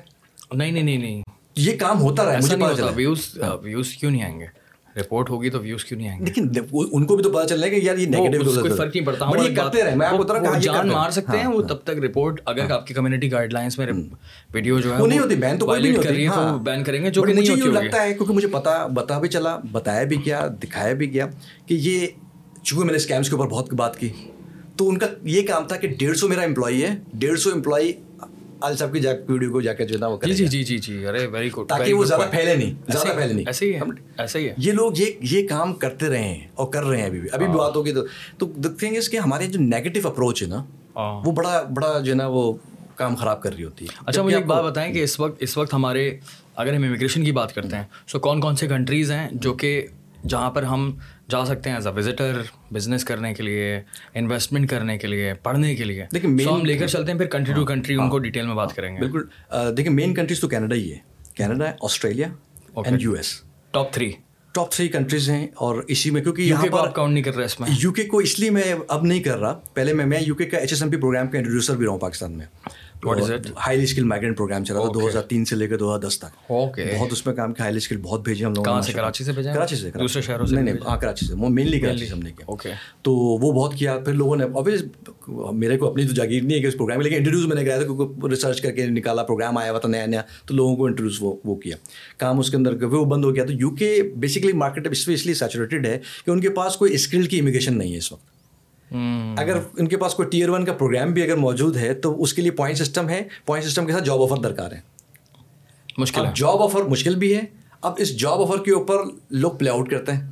[0.54, 1.22] نہیں نہیں نہیں نہیں۔
[1.56, 4.46] یہ کام ہوتا رہا ہے مجھے پتا چلا۔ ویوز ویوز کیوں نہیں آئیں گے؟
[5.00, 6.48] رپورٹ ہوگی تو ویوز کیوں نہیں آئیں گے؟ لیکن
[6.92, 9.06] ان کو بھی تو پتا چل رہا ہے کہ یار یہ نیگیٹو کوئی فرق نہیں
[9.06, 11.98] پڑتا یہ کرتے رہے میں آپ کو طرح جان مار سکتے ہیں وہ تب تک
[12.04, 13.86] رپورٹ اگر آپ کی کمیونٹی گائیڈ لائنس میں
[14.52, 17.10] ویڈیو جو ہے وہ نہیں ہوتی بین تو کوئی نہیں ہوتی۔ ہاں۔ بین کریں گے
[17.10, 20.46] جو کہ مجھے یوں لگتا ہے کیونکہ مجھے پتا بتا بھی چلا بتایا بھی گیا
[20.62, 21.26] دکھایا بھی گیا
[21.66, 22.06] کہ یہ
[22.62, 24.08] چونکہ میں نے اسکیمس کے اوپر بہت بات کی
[24.76, 27.92] تو ان کا یہ کام تھا کہ ڈیڑھ سو میرا امپلائی ہے۔ ڈیڑھ سو امپلائی
[28.64, 31.06] عال صاحب کی ویڈیو کو جا کے جو ہے نا وہ جی جی جی جی
[31.06, 33.80] ارے ویری گڈ تاکہ وہ زیادہ پھیلے نہیں زیادہ پھیلے نہیں۔ ایسے ہی ہے
[34.18, 37.06] ایسے ہی ہے۔ یہ لوگ یہ یہ کام کرتے رہے ہیں اور کر رہے ہیں
[37.06, 38.04] ابھی بھی۔ ابھی بھی بات ہوگی تو
[38.38, 40.64] تو دا تھنگ از کہ ہمارے جو نیگیٹو اپروچ ہے نا
[41.24, 42.52] وہ بڑا بڑا جو ہے نا وہ
[42.94, 45.56] کام خراب کر رہی ہوتی ہے۔ اچھا مجھے ایک بات بتائیں کہ اس وقت اس
[45.56, 46.10] وقت ہمارے
[46.56, 49.70] اگر ہم امیگریشن کی بات کرتے ہیں سو کون کون سے کنٹریز ہیں جو کہ
[50.28, 50.90] جہاں پر ہم
[51.30, 52.40] جا سکتے ہیں ایز اے وزٹر
[52.72, 53.80] بزنس کرنے کے لیے
[54.14, 56.06] انویسٹمنٹ کرنے کے لیے پڑھنے کے لیے.
[56.12, 58.74] دیکھیں ہم لے کر چلتے ہیں پھر کنٹری ٹو کنٹری ان کو ڈیٹیل میں بات
[58.76, 59.00] کریں گے.
[59.00, 59.74] بالکل.
[59.76, 60.98] دیکھیں مین کنٹریز تو کینیڈا ہی ہے.
[61.34, 62.28] کینیڈا ہے Australia
[62.76, 63.34] and U S
[63.72, 64.10] top three
[64.54, 67.58] top three countries ہیں اور اسی میں کیونکہ یہاں پر کاؤنٹ نہیں کر رہا اس
[67.60, 67.68] میں.
[67.80, 69.52] یو کے کو اس لیے میں اب نہیں کر رہا.
[69.74, 71.92] پہلے میں میں یو کے کا H S M P programme کا انٹروڈیوسر بھی رہا
[71.92, 72.46] ہوں پاکستان میں.
[73.56, 76.18] ہائی اسکل مائگرینٹ پروگرام چلا تھا دو ہزار تین سے لے کے دو ہزار دس
[76.18, 76.52] تک۔
[76.98, 78.64] بہت اس میں کام کیا ہائی اسکل بہت بھیجے ہم لوگ
[78.94, 82.12] کراچی سے کراچی سے دوسرے شہروں سے نہیں نہیں ہاں کراچی سے۔ مینلی کراچی سے
[82.12, 82.44] ہم نے کیا۔
[83.02, 84.44] تو وہ بہت کیا پھر لوگوں نے
[85.52, 87.64] میرے کو اپنی تو جاگیر نہیں ہے کہ اس پروگرام میں لیکن انٹروڈیوس میں نے
[87.64, 90.76] کیا تھا کیونکہ ریسرچ کر کے نکالا پروگرام آیا ہوا تھا نیا نیا تو لوگوں
[90.76, 91.76] کو انٹروڈیوس وہ وہ کیا۔
[92.18, 95.34] کام اس کے اندر وہ بند ہو گیا۔ تو یو کے بیسکلی مارکیٹ اس لیے
[95.34, 98.33] سیچوریٹیڈ ہے کہ ان کے پاس کوئی اسکل کی امیگریشن نہیں ہے اس وقت۔
[99.36, 102.34] اگر ان کے پاس کوئی ٹیئر ون کا پروگرام بھی اگر موجود ہے تو اس
[102.34, 104.80] کے لیے پوائنٹ سسٹم ہے۔ پوائنٹ سسٹم کے ساتھ جاب آفر درکار ہے
[105.98, 107.40] مشکل جاب آفر مشکل بھی ہے۔
[107.80, 108.96] اب اس جاب آفر کے اوپر
[109.30, 110.30] لوگ پلے آؤٹ کرتے ہیں۔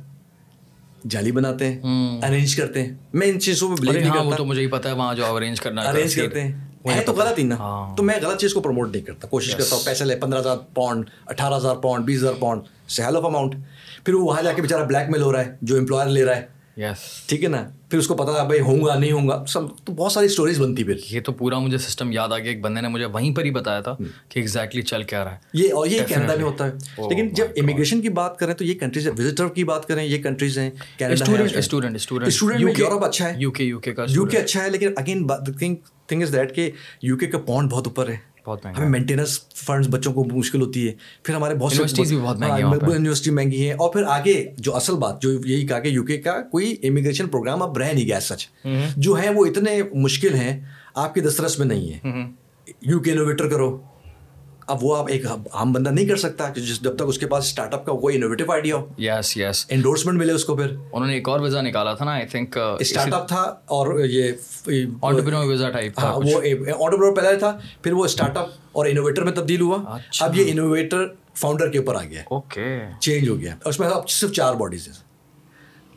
[1.09, 1.81] جالی بناتے ہیں۔
[2.27, 4.93] ارینج کرتے ہیں۔ میں ان چیزوں میں بلیو نہیں کرتا۔ تو مجھے ہی پتا ہے
[4.93, 6.51] وہاں جو ارینج کرنا ارینج کرتے ہیں۔
[6.85, 9.75] ہے تو غلط ہی نا۔ تو میں غلط چیز کو پروموٹ نہیں کرتا۔ کوشش کرتا
[9.75, 13.25] ہوں پیسے لے پندرہ ہزار پاؤنڈ اٹھارہ ہزار پاؤنڈ بیس ہزار پاؤنڈ سے ہیل آف
[13.25, 13.55] اماؤنٹ
[14.05, 16.35] پھر وہ وہاں جا کے بیچارہ بلیک میل ہو رہا ہے جو امپلائر لے رہا
[16.35, 16.62] ہے۔
[17.27, 19.93] ٹھیک ہے نا؟ پھر اس کو پتا بھائی ہوں گا نہیں ہوں گا سب تو
[19.93, 22.81] بہت ساری اسٹوریز بنتی پھر۔ یہ تو پورا مجھے سسٹم یاد آ گیا ایک بندے
[22.81, 23.95] نے مجھے وہیں پر ہی بتایا تھا
[24.29, 27.45] کہ ایگزیکٹلی چل کیا رہا ہے۔ یہ اور یہ کینیڈا میں ہوتا ہے۔ لیکن جب
[27.57, 30.71] امیگریشن کی بات کریں تو یہ کنٹریز وزٹر کی بات کریں یہ کنٹریز ہیں
[32.77, 35.27] یورپ اچھا ہے۔ یو کے یو کے کا یو کے اچھا ہے لیکن اگین
[36.07, 38.32] تھنگ از دیٹ کہ یو کے کا پونڈ بہت اوپر ہے۔
[38.77, 41.81] ہمیں مینٹیننس فنڈس بچوں کو مشکل ہوتی ہے۔ پھر ہمارے بہت سے
[42.93, 46.17] یونیورسٹی مہنگی ہے اور پھر آگے جو اصل بات جو یہی کہا کہ یو کے
[46.17, 48.47] کا کوئی امیگریشن پروگرام اب رہ نہیں گیا سچ
[48.97, 50.61] جو ہے وہ اتنے مشکل ہیں
[50.95, 51.99] آپ کے دسترس میں نہیں ہے۔
[52.81, 53.81] یو کے انوویٹر کرو۔
[54.67, 56.49] اب وہ آپ ایک عام بندہ نہیں کر سکتا
[56.81, 60.17] جب تک اس کے پاس اسٹارٹ اپ کا کوئی انوویٹو آئیڈیا ہو۔ یس یس انڈورسمنٹ
[60.17, 63.13] ملے اس کو پھر۔ انہوں نے ایک اور ویزا نکالا تھا نا آئی تھنک اسٹارٹ
[63.13, 64.31] اپ تھا اور یہ
[65.01, 69.33] آنٹرپرینور ویزا ٹائپ ہاں وہ آنٹرپرینور پہلے تھا پھر وہ اسٹارٹ اپ اور انوویٹر میں
[69.33, 73.79] تبدیل ہوا۔ اب یہ انوویٹر فاؤنڈر کے اوپر آ گیا۔ اوکے چینج ہو گیا۔ اس
[73.79, 74.95] میں اب صرف چار باڈیز ہیں۔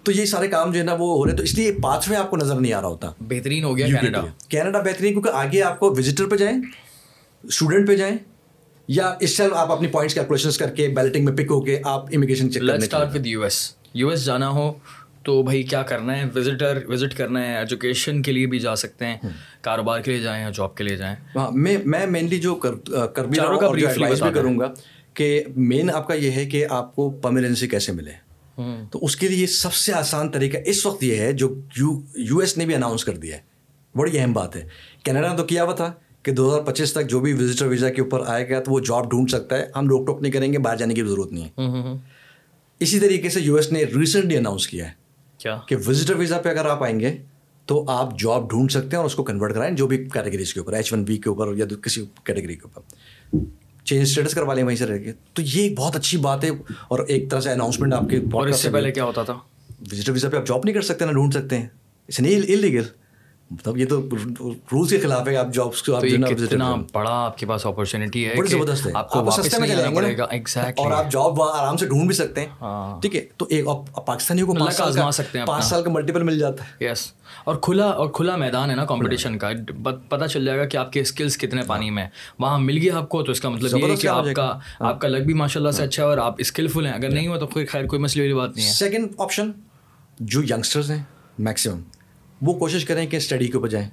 [0.05, 2.17] تو یہ سارے کام جو ہے نا وہ ہو رہے تو اس لیے پانچ میں
[2.19, 5.63] آپ کو نظر نہیں آ رہا ہوتا۔ بہترین ہو گیا کینیڈا کینیڈا بہترین کیونکہ آگے
[5.63, 6.59] آپ کو وزٹر پہ جائیں
[7.45, 8.17] اسٹوڈنٹ پہ جائیں۔
[8.89, 12.07] یا اس سے آپ اپنی پوائنٹس کیلکولیشن کر کے بیلٹنگ میں پک ہو کے آپ
[12.15, 14.73] امیگریشن چیک کرنے start with U S U S جانا ہو
[15.23, 19.07] تو بھائی کیا کرنا ہے؟ وزٹر وزٹ کرنا ہے ایجوکیشن کے لیے بھی جا سکتے
[19.07, 19.17] ہیں
[19.61, 22.73] کاروبار کے لیے جائیں یا جاب کے لیے جائیں۔ ہاں میں میں مینلی جو کر
[23.25, 23.39] بھی
[24.35, 24.73] کروں گا
[25.15, 28.11] کہ مین آپ کا یہ ہے کہ آپ کو پرماننسی کیسے ملے۔
[28.91, 32.39] تو اس کے لیے سب سے آسان طریقہ اس وقت یہ ہے جو یو یو
[32.39, 33.41] ایس نے بھی اناؤنس کر دیا ہے۔
[33.99, 34.69] بڑی اہم بات ہے۔
[35.03, 35.93] کینیڈا نے تو کیا ہوا تھا؟
[36.27, 38.81] کہ دو ہزار پچیس تک جو بھی وزٹر ویزا کے اوپر آئے گا تو وہ
[38.81, 41.45] جاب ڈھونڈ سکتا ہے۔ ہم روک ٹوک نہیں کریں گے باہر جانے کی ضرورت نہیں
[41.45, 41.51] ہے۔
[42.81, 44.93] اسی طریقے سے یو ایس نے ریسنٹلی اناؤنس کیا ہے
[45.39, 47.17] کیا؟ کہ وزٹر ویزا پہ اگر آپ آئیں گے
[47.67, 50.61] تو آپ جاب ڈھونڈ سکتے ہیں اور اس کو کنورٹ کرائیں جو بھی کیٹیگریز کے
[50.61, 52.83] اوپر ایچ ون بی کے اوپر یا کسی کیٹیگری کے اوپر۔
[53.85, 56.51] چینج اسٹیٹس کروا لیں وہیں سے رہ کے تو یہ ایک بہت اچھی بات ہے
[56.89, 59.33] اور ایک طرح سے اناؤنسمنٹ آپ کے اور اس سے پہلے کیا ہوتا تھا؟
[59.93, 61.69] وزٹر ویزا پہ آپ جاب نہیں کر سکتے نا ڈھونڈ سکتے ہیں۔
[62.09, 62.83] اس نہیں انلیگل
[63.51, 64.09] مطلب یہ تو
[64.49, 68.49] رولس کے خلاف ہے آپ جابس کو اتنا بڑا آپ کے پاس اپرچونیٹی ہے بڑی
[68.49, 70.25] زبردست ہے۔ آپ کو واپس نہیں جانا پڑے گا۔
[70.77, 73.65] اور آپ جاب آرام سے ڈھونڈ بھی سکتے ہیں۔ ہاں۔ ٹھیک ہے؟ تو ایک
[74.07, 74.55] پاکستانیوں کو
[75.47, 77.13] پانچ سال کا ملٹیپل مل جاتا ہے۔ یس
[77.45, 79.51] اور کھلا اور کھلا میدان ہے نا کمپٹیشن کا۔
[80.09, 82.07] پتہ چل جائے گا کہ آپ کے اسکلس کتنے پانی میں
[82.39, 84.89] وہاں مل گیا آپ کو تو اس کا مطلب یہ ہے کہ آپ کا ہاں۔
[84.89, 87.29] آپ کا لگ بھی ماشاء اللہ سے اچھا ہے اور آپ اسکلفل ہیں۔ اگر نہیں
[87.29, 89.51] ہوا تو خیر کوئی مسئلے والی بات نہیں ہے۔ سیکنڈ آپشن
[90.21, 91.03] جو ینگسٹرز ہیں
[91.39, 91.81] میکسیمم
[92.43, 93.89] وہ کوشش کریں کہ اسٹڈی کے اوپر جائیں۔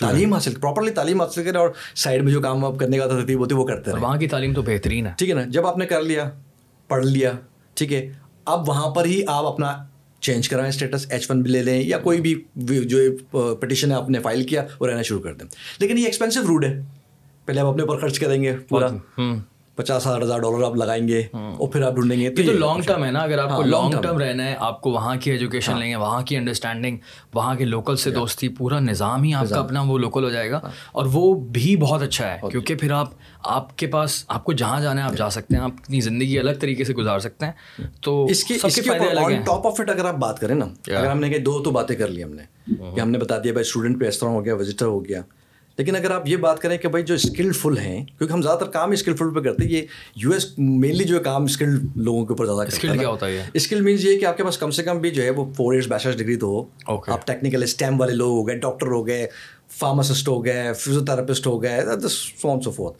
[0.00, 3.38] تعلیم حاصل پراپرلی تعلیم حاصل کریں اور سائڈ میں جو کام آپ کرنے کا ترتیب
[3.38, 5.66] ہوتی ہے وہ کرتے ہیں وہاں کی تعلیم تو بہترین ہے۔ ٹھیک ہے نا؟ جب
[5.66, 6.30] آپ نے کر لیا
[6.88, 7.32] پڑھ لیا
[7.74, 8.12] ٹھیک ہے
[8.44, 9.76] اب وہاں پر ہی آپ اپنا
[10.20, 12.44] چینج کرائیں اسٹیٹس ایچ ون بھی لے لیں یا کوئی بھی
[12.84, 12.98] جو
[13.54, 15.46] پٹیشن ہے آپ نے فائل کیا وہ رہنا شروع کر دیں۔
[15.78, 16.80] لیکن یہ ایکسپینسو روڈ ہے۔
[17.44, 18.88] پہلے آپ اپنے اوپر خرچ کریں گے پورا۔
[19.76, 23.04] پچاس ساٹھ ہزار ڈالر آپ لگائیں گے اور پھر آپ ڈھونڈیں گے۔ تو لانگ ٹرم
[23.04, 25.90] ہے نا۔ اگر آپ کو لانگ ٹرم رہنا ہے آپ کو وہاں کی ایجوکیشن لیں
[25.90, 26.96] گے وہاں کی انڈرسٹینڈنگ
[27.34, 30.50] وہاں کے لوکل سے دوستی پورا نظام ہی آپ کا اپنا وہ لوکل ہو جائے
[30.50, 30.60] گا۔
[30.92, 33.08] اور وہ بھی بہت اچھا ہے کیونکہ پھر آپ
[33.42, 36.38] آپ کے پاس آپ کو جہاں جانا ہے آپ جا سکتے ہیں۔ آپ اپنی زندگی
[36.38, 37.52] الگ طریقے سے گزار سکتے ہیں۔
[38.00, 38.54] تو اس کی
[39.46, 42.08] ٹاپ آف اٹ اگر آپ بات کریں نا اگر ہم نے دو تو باتیں کر
[42.08, 42.42] لی ہم نے
[42.94, 45.20] کہ ہم نے بتا دیا بھائی اسٹوڈنٹ پہ اس طرح ہو گیا وزٹر ہو گیا۔
[45.78, 48.66] لیکن اگر آپ یہ بات کریں کہ بھائی جو اسکلفل ہیں کیونکہ ہم زیادہ تر
[48.66, 49.82] کام اسکلفل پہ کرتے ہیں یہ
[50.16, 53.80] یو ایس مینلی جو کام اسکل لوگوں کے اوپر زیادہ اسکل کیا ہوتا ہے اسکل
[53.80, 55.88] مینس یہ کہ آپ کے پاس کم سے کم بھی جو ہے وہ فور ایئرس
[55.88, 59.26] بیچلرس ڈگری تو ہو۔ آپ ٹیکنیکل اسٹیم والے لوگ ہو گئے ڈاکٹر ہو گئے
[59.68, 62.98] فارماسسٹ ہو گئے فزیوتھراپسٹ ہو گئے سو سو فورتھ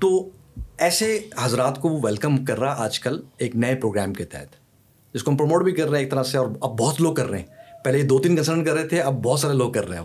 [0.00, 0.28] تو
[0.78, 4.46] ایسے حضرات کو وہ ویلکم کر رہا آج کل ایک نئے پروگرام کے تحت۔
[5.14, 7.14] جس کو ہم پروموٹ بھی کر رہے ہیں ایک طرح سے اور اب بہت لوگ
[7.14, 7.46] کر رہے ہیں۔
[7.84, 10.04] پہلے دو تین کنسرن کر رہے تھے اب بہت سارے لوگ کر رہے ہیں۔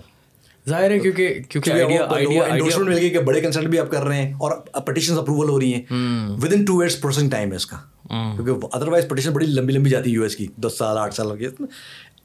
[0.70, 1.72] ظاہر ہے کیونکہ کیونکہ
[2.84, 4.51] مل گئی کہ بڑے کنسلٹ بھی آپ کر رہے ہیں اور
[4.86, 5.82] پٹیشن اپروول ہو رہی ہیں.
[6.53, 7.78] Within two years processing time ہے اس کا۔
[8.36, 11.15] کیونکہ ادر وائز پٹیشن بڑی لمبی لمبی جاتی ہے یو ایس کی۔ دس سال آٹھ
[11.15, 11.47] سال کی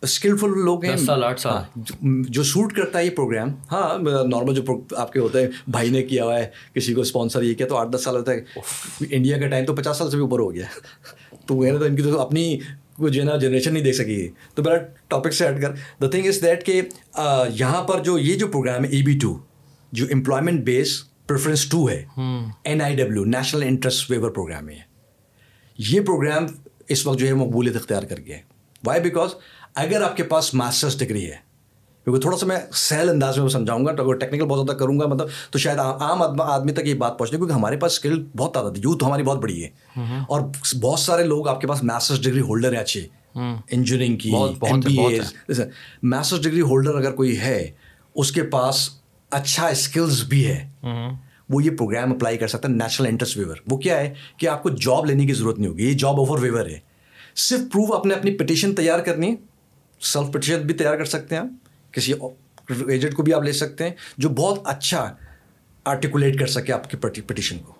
[0.02, 0.96] اسکلفل لوگ ہیں۔
[1.50, 1.62] ہاں،
[2.28, 4.62] جو سوٹ کرتا ہے یہ پروگرام ہاں نارمل جو
[4.96, 7.76] آپ کے ہوتے ہیں بھائی نے کیا ہوا ہے کسی کو اسپانسر یہ کیا تو
[7.76, 8.40] آٹھ دس سال ہوتا ہے۔
[9.10, 10.64] انڈیا کا ٹائم تو پچاس سال سے بھی اوپر ہو گیا۔
[11.46, 12.58] تو وہ ہے نا ان کی تو اپنی
[13.02, 14.76] وہ جو ہے نا جنریشن نہیں دیکھ سکی۔ تو میرا
[15.08, 15.72] ٹاپک سے ہٹ کر
[16.02, 16.80] دا تھنگ از دیٹ کہ
[17.54, 19.36] یہاں پر جو یہ جو پروگرام ہے ای بی ٹو
[19.92, 22.04] جو امپلائمنٹ بیس پریفرنس ٹو ہے
[22.64, 24.78] N I W national interest waiver programme ہے۔
[25.78, 26.46] یہ پروگرام
[26.88, 28.42] اس وقت جو ہے مقبولیت اختیار کر گیا ہے۔
[28.84, 29.30] وائی بیکاز
[29.74, 31.36] اگر آپ کے پاس ماسٹرس ڈگری ہے
[32.04, 35.06] کیونکہ تھوڑا سا میں سہل انداز میں سمجھاؤں گا اگر ٹیکنیکل بہت زیادہ کروں گا
[35.06, 38.60] مطلب تو شاید عام آدمی تک یہ بات پہنچنے کیونکہ ہمارے پاس اسکل بہت ہے
[38.76, 39.68] یوتھ ہماری بہت بڑی ہے۔
[40.28, 40.40] اور
[40.80, 43.06] بہت سارے لوگ آپ کے پاس ماسٹرس ڈگری ہولڈر ہیں اچھے۔
[43.70, 44.30] انجینئرنگ کی
[46.02, 47.70] ماسٹرس ڈگری ہولڈر اگر کوئی ہے
[48.14, 48.90] اس کے پاس
[49.30, 50.68] اچھا اسکلز بھی ہے۔
[51.48, 54.62] وہ یہ پروگرام اپلائی کر سکتا ہے نیشنل انٹرسٹ ویور وہ کیا ہے کہ آپ
[54.62, 56.78] کو جاب لینے کی ضرورت نہیں ہوگی یہ جاب آفر ویور ہے۔
[57.36, 59.36] صرف پروف اپنے اپنی پٹیشن تیار کرنی
[60.00, 61.42] سیلف پٹیشن بھی تیار کر سکتے ہیں
[61.92, 62.12] کسی
[62.88, 65.14] ایجنٹ کو بھی آپ لے سکتے ہیں جو بہت اچھا
[65.84, 67.72] آرٹیکولیٹ کر سکے آپ کی پٹیشن کو۔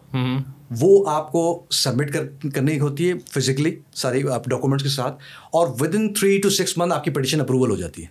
[0.80, 2.16] وہ آپ کو سبمٹ
[2.54, 5.14] کرنی ہوتی ہے فزیکلی ساری ڈاکومنٹس کے ساتھ
[5.52, 8.08] اور within three to six month آپ کی پٹیشن اپروول ہو جاتی ہے۔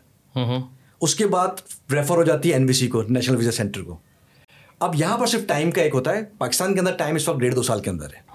[1.02, 1.48] اس کے بعد
[1.94, 3.98] ریفر ہو جاتی ہے این وی سی کو نیشنل ویزا سینٹر کو۔
[4.80, 7.40] اب یہاں پر صرف ٹائم کا ایک ہوتا ہے پاکستان کے اندر ٹائم اس وقت
[7.40, 8.32] ڈیڑھ دو سال کے اندر ہے۔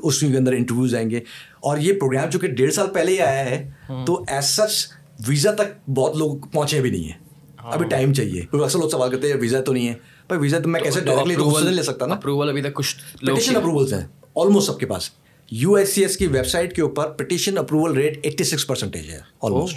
[0.00, 1.18] اس کے اندر انٹرویوز آئیں گے۔
[1.60, 3.70] اور یہ پروگرام چونکہ ڈیڑھ سال پہلے ہی آیا ہے
[4.06, 7.18] تو ایز سچ ویزا تک بہت لوگ پہنچے بھی نہیں ہیں۔
[7.64, 9.94] ہاں۔ ابھی ٹائم چاہیے۔ اکثر لوگ سوال کرتے ہیں ویزا تو نہیں ہے۔
[10.26, 13.92] بھائی ویزا تو میں کیسے ڈائریکٹلی لے سکتا نا؟ اپروول ابھی تک کچھ پٹیشن اپروولس
[13.92, 14.06] ہیں۔
[14.36, 15.10] آلموسٹ سب کے پاس۔
[15.50, 19.10] یو ایس سی ایس کی ویب سائٹ کے اوپر petition approval rate eighty six percentage
[19.10, 19.76] ہے آلموسٹ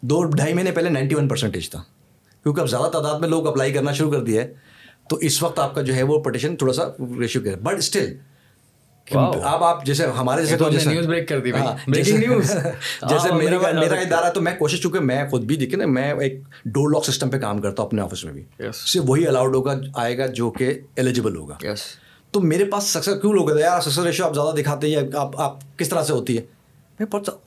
[0.00, 1.82] دو ڈھائی مہینے پہلے نائنٹی ون پرسنٹیج تھا۔
[2.42, 4.54] کیونکہ اب زیادہ تعداد میں لوگ اپلائی کرنا شروع کر دیا ہے
[5.10, 6.82] تو اس وقت آپ کا جو ہے وہ پٹیشن تھوڑا سا
[7.18, 8.14] ریشو کر بٹ اسٹل
[9.18, 11.52] اب آپ جیسے ہمارے جیسے نیوز بریک کر دی
[12.18, 12.50] نیوز
[13.08, 16.40] جیسے میرا میرا ادارہ تو میں کوشش چونکہ میں خود بھی دیکھے نا میں ایک
[16.64, 19.74] ڈور لاک سسٹم پہ کام کرتا ہوں اپنے آفس میں بھی۔ صرف وہی الاؤڈ ہوگا
[19.94, 21.56] آئے گا جو کہ ایلیجیبل ہوگا۔
[22.30, 25.78] تو میرے پاس سکسیس کیوں لوگ یار سکسیس ریشو آپ زیادہ دکھاتے ہیں آپ آپ
[25.78, 26.42] کس طرح سے ہوتی ہے؟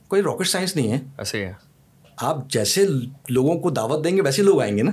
[0.08, 1.50] کوئی راکٹ سائنس نہیں ہے۔ ایسے
[2.16, 2.86] آپ جیسے
[3.28, 4.92] لوگوں کو دعوت دیں گے ویسے لوگ آئیں گے نا۔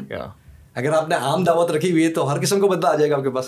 [0.75, 3.11] اگر آپ نے عام دعوت رکھی ہوئی ہے تو ہر قسم کا بندہ آ جائے
[3.11, 3.45] گا آپ کے پاس۔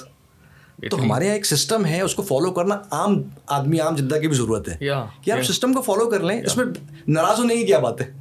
[0.90, 4.28] تو ہمارے یہاں ایک سسٹم ہے اس کو فالو کرنا عام آدمی عام جدہ کی
[4.28, 4.78] بھی ضرورت ہے۔
[5.22, 6.66] کہ آپ سسٹم کو فالو کر لیں اس میں
[7.08, 8.12] ناراض ہونے کی کیا بات ہے؟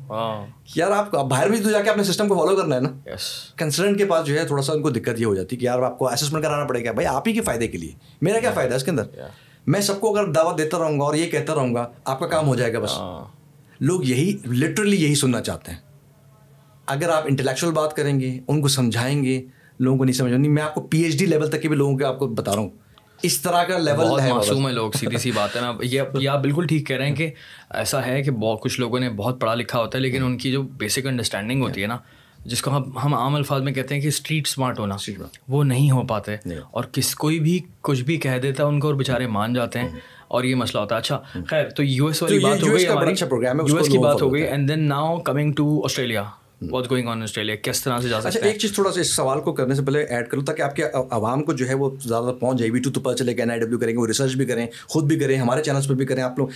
[0.74, 2.88] یار آپ باہر بھی تو جا کے اپنے سسٹم کو فالو کرنا ہے نا۔
[3.56, 5.64] کنسلٹنٹ کے پاس جو ہے تھوڑا سا ان کو دقت یہ ہو جاتی ہے کہ
[5.64, 7.92] یار آپ کو اسسمنٹ کرانا پڑے گا۔ بھائی آپ ہی کے فائدے کے لیے۔
[8.22, 9.02] میرا کیا فائدہ ہے اس کے اندر؟
[9.66, 12.26] میں سب کو اگر دعوت دیتا رہوں گا اور یہ کہتا رہوں گا آپ کا
[12.26, 12.92] کام ہو جائے گا بس۔
[13.80, 15.78] لوگ یہی لٹرلی یہی سننا چاہتے ہیں۔
[16.86, 19.42] اگر آپ انٹلیکچوئل بات کریں گے ان کو سمجھائیں گے
[19.78, 21.76] لوگوں کو نہیں سمجھ نہیں میں آپ کو پی ایچ ڈی لیول تک کے بھی
[21.76, 22.70] لوگوں کے آپ کو بتا رہا ہوں۔
[23.22, 26.42] اس طرح کا لیول بہت معصوم ہے لوگ سیدھی سی بات ہے نا۔ یہ آپ
[26.42, 27.30] بالکل ٹھیک کہہ رہے ہیں کہ
[27.70, 30.52] ایسا ہے کہ بہت کچھ لوگوں نے بہت پڑھا لکھا ہوتا ہے لیکن ان کی
[30.52, 31.98] جو بیسک انڈرسٹینڈنگ ہوتی ہے نا
[32.46, 34.96] جس کو ہم ہم عام الفاظ میں کہتے ہیں کہ اسٹریٹ اسمارٹ ہونا
[35.48, 36.36] وہ نہیں ہو پاتے
[36.70, 39.78] اور کس کوئی بھی کچھ بھی کہہ دیتا ہے ان کو اور بیچارے مان جاتے
[39.78, 39.88] ہیں۔
[40.28, 42.84] اور یہ مسئلہ ہوتا ہے۔ اچھا خیر تو یو ایس والی بات ہو گئی
[43.68, 46.24] یو ایس کی بات ہو گئی and then now coming to Australia
[46.70, 49.00] what going on Australia کس طرح سے جا سکتے اچھا، ہیں؟ ایک چیز تھوڑا سا
[49.00, 51.74] اس سوال کو کرنے سے پہلے ایڈ کروں تاکہ آپ کے عوام کو جو ہے
[51.74, 53.92] وہ زیادہ تر پہنچ جائے وی ٹو تو پتہ چلے کہ این آئی ڈبلیو کریں
[53.92, 56.48] گے وہ ریسرچ بھی کریں خود بھی کریں ہمارے چینلس پہ بھی کریں آپ لوگ۔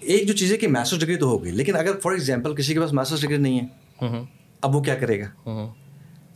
[0.00, 2.80] ایک جو چیز ہے کہ میسٹر ڈگری تو ہوگی لیکن اگر فار ایگزامپل کسی کے
[2.80, 4.24] پاس میسٹر ڈگری نہیں ہے
[4.60, 5.66] اب وہ کیا کرے گا؟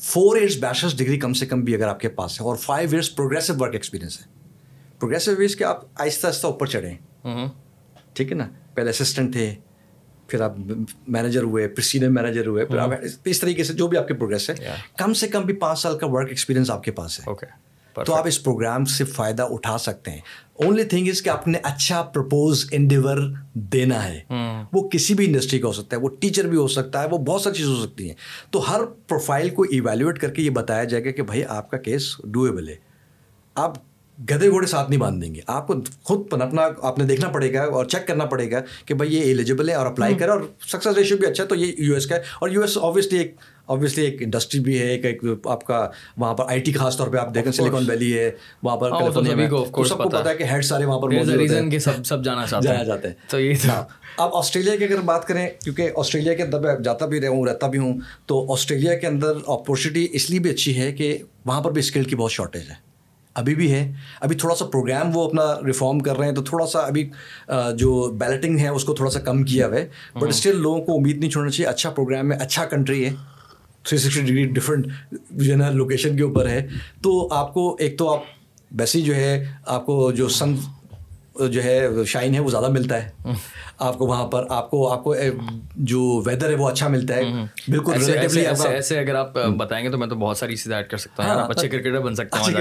[0.01, 2.89] فور ایئرس بیچلرس ڈگری کم سے کم بھی اگر آپ کے پاس ہے اور five
[2.93, 4.27] years progressive work experience ہے۔
[4.99, 6.97] پروگریسو ویز کہ آپ آہستہ آہستہ اوپر چڑھیں۔
[8.15, 9.55] ٹھیک ہے نا؟ پہلے اسسٹنٹ تھے
[10.33, 10.55] پھر آپ
[11.09, 12.91] مینیجر ہوئے پھر سینئر مینیجر ہوئے پھر آپ
[13.25, 14.55] اس طریقے سے جو بھی آپ کے پروگرس ہے
[14.99, 17.25] کم سے کم بھی پانچ سال کا ورک ایکسپیرینس آپ کے پاس ہے۔
[18.05, 20.19] تو آپ اس پروگرام سے فائدہ اٹھا سکتے ہیں۔
[20.55, 23.17] اونلی تھنگ از کہ آپ نے اچھا پرپوز انڈیور
[23.55, 24.21] دینا ہے۔
[24.73, 27.19] وہ کسی بھی انڈسٹری کا ہو سکتا ہے وہ ٹیچر بھی ہو سکتا ہے وہ
[27.19, 28.15] بہت ساری چیز ہو سکتی ہیں۔
[28.51, 31.79] تو ہر پروفائل کو ایویلیویٹ کر کے یہ بتایا جائے گا کہ بھائی آپ کا
[31.79, 32.77] کیس ڈویبل ہے۔
[33.55, 33.75] آپ
[34.31, 37.53] گدھے گھوڑے ساتھ نہیں باندھ دیں گے۔ آپ کو خود پنپنا آپ نے دیکھنا پڑے
[37.53, 40.41] گا اور چیک کرنا پڑے گا کہ بھائی یہ ایلیجیبل ہے اور اپلائی کرے اور
[40.67, 43.19] سکسیز ریشیو بھی اچھا ہے تو یہ یو ایس کا ہے۔ اور یو ایس آبویسلی
[43.19, 43.35] ایک
[43.69, 47.09] آبویسلی ایک انڈسٹری بھی ہے ایک ایک آپ کا وہاں پر آئی ٹی خاص طور
[47.09, 48.31] پہ آپ دیکھیں سلیکون ویلی ہے
[48.63, 48.91] وہاں پر
[49.85, 51.09] سب کو پتا ہے۔ کہ ہیڈ سارے وہاں پر
[52.25, 53.55] جانا جاتے جاتا ہے تو یہ
[54.17, 57.67] اب آسٹریلیا کی اگر بات کریں کیونکہ آسٹریلیا کے اندر میں جاتا بھی رہوں رہتا
[57.67, 61.73] بھی ہوں تو آسٹریلیا کے اندر اپورچونیٹی اس لیے بھی اچھی ہے کہ وہاں پر
[61.73, 62.92] بھی اسکل کی بہت شارٹیج ہے۔
[63.35, 66.67] ابھی بھی ہے۔ ابھی تھوڑا سا پروگرام وہ اپنا ریفارم کر رہے ہیں تو تھوڑا
[66.67, 67.11] سا ابھی
[67.77, 70.83] جو بیلٹنگ ہے اس کو تھوڑا سا کم کیا ہوا ہے۔ بٹ اسٹل ہاں۔ لوگوں
[70.83, 73.15] کو امید نہیں چھوڑنا چاہیے۔ اچھا پروگرام ہے اچھا کنٹری ہے۔
[73.83, 74.87] تھری سکسٹی ڈگری ڈفرینٹ
[75.31, 76.69] جو ہے نا لوکیشن کے اوپر ہے۔
[77.03, 78.21] تو آپ کو ایک تو آپ
[78.73, 80.55] ویسے ہی جو ہے آپ کو جو سن
[81.51, 83.35] جو ہے شائن ہے وہ زیادہ ملتا ہے۔ ہاں۔
[83.83, 85.15] آپ کو وہاں پر آپ کو آپ کو
[85.77, 87.23] جو ویدر ہے وہ اچھا ملتا ہے۔
[87.69, 87.93] بالکل
[88.67, 91.31] ایسے اگر آپ بتائیں گے تو میں تو بہت ساری چیزیں ایڈ کر سکتا ہوں۔
[91.31, 92.53] ہاں، اچھے کرکٹر بن سکتا ہوں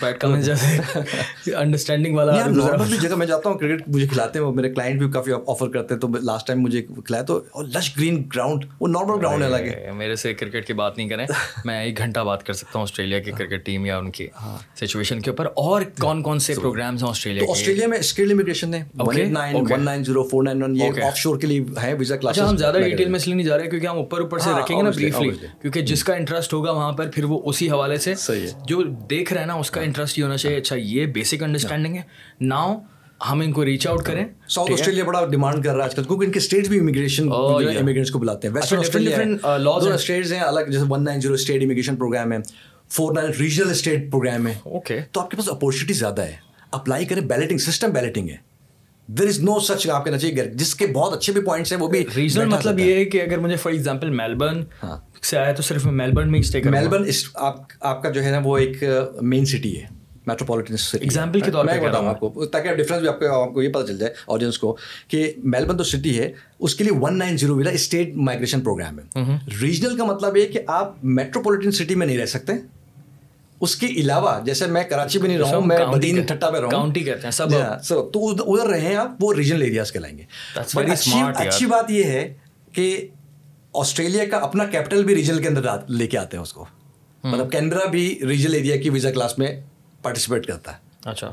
[0.00, 4.38] کرکٹر بن سکتے ہیں۔ انڈرسٹینڈنگ والا نارمل بھی جگہ میں جاتا ہوں کرکٹ مجھے کھلاتے
[4.38, 7.96] ہیں میرے کلائنٹ بھی کافی آفر کرتے ہیں تو لاسٹ ٹائم مجھے کھلایا تو لش
[7.96, 11.26] گرین گراؤنڈ وہ نارمل گراؤنڈ ہے لگے میرے سے کرکٹ کی بات نہیں کریں۔
[11.64, 14.58] میں ایک گھنٹہ بات کر سکتا ہوں آسٹریلیا کی کرکٹ ٹیم یا ان کی ہاں۔
[14.76, 18.84] سچویشن کے اوپر۔ اور کون کون سے پروگرامس ہیں آسٹریلیا آسٹریلیا میں اسکل امیگریشن ہے
[20.36, 23.16] فور نائن ون یہ آف شور کے لیے ہیں ویزا کلاس ہم زیادہ ڈیٹیل میں
[23.16, 25.30] اس لیے نہیں جا رہے کیونکہ ہم اوپر اوپر سے ہاں، رکھیں گے نا بریفلی
[25.62, 28.14] کیونکہ جس کا انٹرسٹ ہوگا وہاں پر پھر وہ اسی حوالے سے
[28.66, 31.42] جو دیکھ رہے ہیں نا اس کا ہاں۔ انٹرسٹ یہ ہونا چاہیے۔ اچھا یہ بیسک
[31.42, 32.76] انڈرسٹینڈنگ ہاں۔ ہے۔ ناؤ
[33.30, 36.04] ہم ان کو ریچ آؤٹ کریں ساؤتھ آسٹریلیا بڑا ڈیمانڈ کر رہا ہے آج کل
[36.04, 40.32] کیونکہ ان کے اسٹیٹ بھی امیگریشن امیگریٹس oh, کو بلاتے ہیں۔ ویسٹرن آسٹریلیا لاز اسٹیٹس
[40.32, 42.38] ہیں۔ الگ جیسے one nine zero state immigration programme ہے۔
[42.90, 46.36] Four nine regional state programme ہے۔ اوکے تو آپ کے پاس اپورچونیٹی زیادہ ہے۔
[46.70, 48.36] اپلائی کریں بیلٹنگ سسٹم بیلٹنگ ہے۔
[49.08, 51.88] دیر از نو سچ آپ کہنا چاہیے جس کے بہت اچھے بھی پوائنٹس ہیں وہ
[51.88, 54.62] بھی ریزن مطلب یہ ہے کہ اگر مجھے فار ایگزامپل میلبرن
[55.22, 57.04] سے آیا تو صرف میں میلبرن میں اسٹے میلبرن
[57.36, 58.82] آپ کا جو ہے نا وہ ایک
[59.22, 59.86] مین سٹی ہے
[60.26, 63.52] میٹروپولیٹن سٹی ایگزامپل کے طور پہ بتاؤں آپ کو تاکہ ڈفرینس بھی آپ کو آپ
[63.54, 64.76] کو یہ پتہ چل جائے آڈینس کو
[65.08, 68.98] کہ میلبرن تو سٹی ہے اس کے لیے ون نائن زیرو ویلا اسٹیٹ مائگریشن پروگرام
[68.98, 72.52] ہے ریجنل کا مطلب یہ کہ آپ میٹروپولیٹن سٹی میں نہیں رہ سکتے
[73.60, 76.66] اس کے علاوہ جیسے میں کراچی میں نہیں رہا ہوں میں بدین ٹھٹا میں رہا
[76.66, 76.92] ہوں
[78.12, 80.22] تو ادھر رہے ہیں آپ وہ ریجنل ایریاز کہلائیں گے۔
[81.48, 82.34] اچھی بات یہ ہے
[82.72, 83.08] کہ
[83.74, 86.64] آسٹریلیا کا اپنا کیپٹل بھی ریجنل کے اندر لے کے آتے ہیں اس کو۔
[87.24, 89.60] مطلب کینبرا بھی ریجنل ایریا کی ویزا کلاس میں
[90.02, 91.32] پارٹیسپیٹ کرتا ہے۔ اچھا۔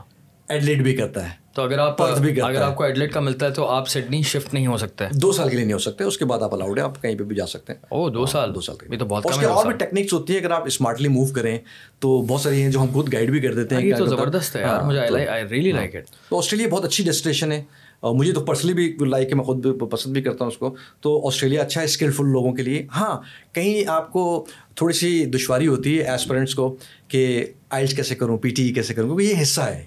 [0.49, 3.45] ایڈلیٹ بھی کرتا ہے تو اگر آپ بھی کرتا اگر آپ کو ایڈلیٹ کا ملتا
[3.45, 6.03] ہے تو آپ سڈنی شفٹ نہیں ہو سکتے۔ دو سال کے لیے نہیں ہو سکتے
[6.03, 8.19] اس کے بعد آپ الاؤڈ ہیں آپ کہیں پہ بھی جا سکتے ہیں۔ او دو
[8.19, 10.51] ہاں، سال۔ دو سال یہ تو بہت اس کے اور بھی ٹیکنیکس ہوتی ہیں اگر
[10.51, 11.57] آپ اسمارٹلی موو کریں
[11.99, 14.63] تو بہت ساری ہیں جو ہم خود گائڈ بھی کر دیتے ہیں تو زبردست ہے
[14.63, 17.63] ہاں، مجھے آئی ریئلی لائک اٹ تو ہاں۔ آسٹریلیا بہت اچھی ڈیسٹینیشن ہے۔
[18.03, 20.57] اور مجھے تو پرسنلی بھی لائک ہے میں خود بھی پسند بھی کرتا ہوں اس
[20.57, 23.19] کو۔ تو آسٹریلیا اچھا ہے اسکلفل لوگوں کے لیے۔ ہاں
[23.53, 24.45] کہیں آپ کو
[24.75, 26.75] تھوڑی سی دشواری ہوتی ہے ایسپرنٹس کو
[27.07, 29.85] کہ آئلس کیسے کروں پی ٹی ای کیسے کروں؟ کیونکہ یہ حصہ ہے۔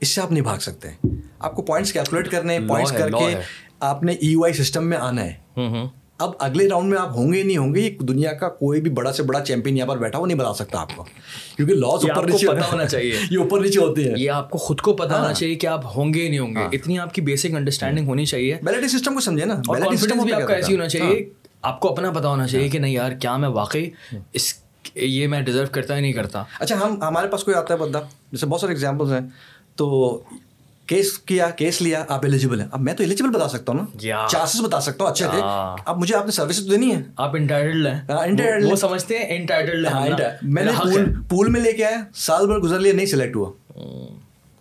[0.00, 3.34] اس سے آپ نہیں بھاگ سکتے۔ ہیں آپ کو پوائنٹس کیلکولیٹ کرنے پوائنٹس کر کے
[3.80, 5.32] آپ نے ای یو آئی سسٹم میں آنا ہے۔
[6.20, 8.90] اب اگلے راؤنڈ میں آپ ہوں گے نہیں ہوں گے یہ دنیا کا کوئی بھی
[8.90, 11.04] بڑا سے بڑا چیمپئن یہاں پر بیٹھا وہ نہیں بتا سکتا آپ کو۔
[11.56, 14.58] کیونکہ لاس اوپر نیچے پتا ہونا چاہیے۔ یہ اوپر نیچے ہوتے ہیں۔ یہ آپ کو
[14.58, 16.98] خود کو پتا ہونا ہاں۔ چاہیے کہ آپ ہوں گے نہیں ہوں گے۔ ہاں۔ اتنی
[16.98, 20.32] آپ کی بیسک انڈرسٹینڈنگ ہاں۔ ہونی چاہیے۔ بیلٹی سسٹم کو سمجھے نا۔ بیلٹی سسٹم بھی
[20.32, 21.28] آپ کا ایسی ہونا چاہیے
[21.62, 23.90] آپ کو اپنا پتا ہونا چاہیے کہ نہیں یار کیا میں واقعی
[24.32, 24.54] اس
[24.94, 28.00] یہ میں ڈیزرو کرتا ہی نہیں کرتا۔ اچھا ہم ہمارے پاس کوئی آتا ہے بندہ؟
[28.32, 29.20] جیسے بہت سارے ایگزامپلس ہیں۔
[29.76, 30.20] تو
[30.90, 34.26] کیس کیا کیس لیا آپ ایلیجیبل ہیں اب میں تو ایلیجیبل بتا سکتا ہوں نا
[34.28, 35.40] چانسز بتا سکتا ہوں اچھے تھے
[35.86, 39.36] اب مجھے آپ نے سروسز تو دینی ہے آپ انٹائٹل ہیں انٹائٹلڈ وہ سمجھتے ہیں
[39.36, 43.06] انٹائٹلڈ ہیں میں نے پول پول میں لے کے آیا سال بھر گزر لیا نہیں
[43.06, 43.50] سلیکٹ ہوا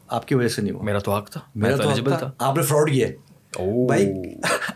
[0.09, 2.57] آپ کی وجہ سے نہیں ہوا میرا تو حق تھا میرا تو ایلیجیبل تھا آپ
[2.57, 3.07] نے فراڈ کیا
[3.87, 4.07] بھائی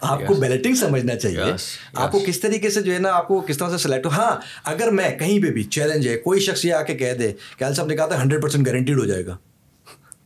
[0.02, 1.54] آپ کو بیلٹنگ سمجھنا چاہیے
[1.96, 4.12] آپ کو کس طریقے سے جو ہے نا آپ کو کس طرح سے سلیکٹ ہو
[4.12, 7.32] ہاں اگر میں کہیں پہ بھی چیلنج ہے کوئی شخص یہ آ کے کہہ دے
[7.58, 9.36] کہ صاحب نے کہا تھا ہنڈریڈ پرسینٹ گارنٹیڈ ہو جائے گا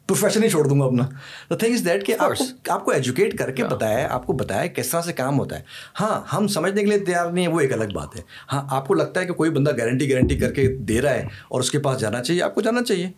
[0.07, 1.03] پروفیشن ہی چھوڑ دوں گا اپنا
[1.49, 4.25] دا تھنگ از دیٹ کہ آپ کو آپ کو ایجوکیٹ کر کے بتایا ہے آپ
[4.25, 5.63] کو بتایا ہے کس طرح سے کام ہوتا ہے
[5.99, 8.87] ہاں ہم سمجھنے کے لیے تیار نہیں ہے وہ ایک الگ بات ہے ہاں آپ
[8.87, 11.71] کو لگتا ہے کہ کوئی بندہ گارنٹی گارنٹی کر کے دے رہا ہے اور اس
[11.71, 13.09] کے پاس جانا چاہیے آپ کو جانا چاہیے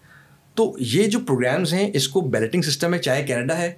[0.57, 3.73] تو یہ جو پروگرامس ہیں اس کو بیلٹنگ سسٹم ہے چاہے کینیڈا ہے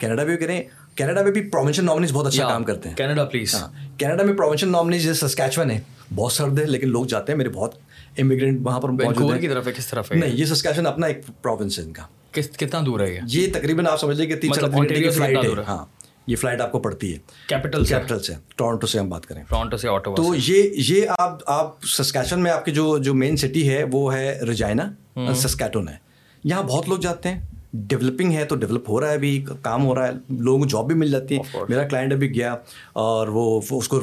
[0.00, 0.62] کینیڈا بھی کریں
[0.94, 4.34] کینیڈا میں بھی پروونشن نامنیز بہت اچھا کام کرتے ہیں کینیڈا پلیز ہاں کینیڈا میں
[4.34, 5.80] پروونشن نامنیز جیسے سسکیچون ہے
[6.14, 7.74] بہت سرد ہے لیکن لوگ جاتے ہیں میرے بہت
[8.18, 11.78] امیگرینٹ وہاں پر کی طرف ہے کس طرف ہے نہیں یہ سسکیچون اپنا ایک پروونس
[11.78, 12.02] ہے ان کا
[12.32, 15.84] کتنا دور ہے یہ؟ تقریباً آپ سمجھ لیں کہ تین مطلب کی فلائٹ ہے ہاں
[16.26, 17.18] یہ فلائٹ آپ کو پڑتی ہے۔
[17.48, 21.38] کیپٹل کیپٹل سے۔ ٹورنٹو سے ہم بات کریں۔ ٹورنٹو سے آٹو تو یہ یہ آپ
[21.46, 25.96] آپ سسکیشن میں آپ کی جو جو مین سٹی ہے وہ ہے رجائنا سسکیٹون ہے۔
[26.44, 27.40] یہاں بہت لوگ جاتے ہیں۔
[27.72, 30.86] ڈیولپنگ ہے تو ڈیولپ ہو رہا ہے ابھی کام ہو رہا ہے۔ لوگوں کو جاب
[30.86, 32.56] بھی مل جاتی ہے میرا کلائنٹ ابھی گیا
[32.92, 34.00] اور وہ اس کو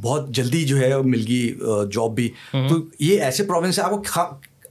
[0.00, 1.54] بہت جلدی جو ہے مل گئی
[1.92, 4.02] جاب بھی۔ تو یہ ایسے پروونس ہے آپ کو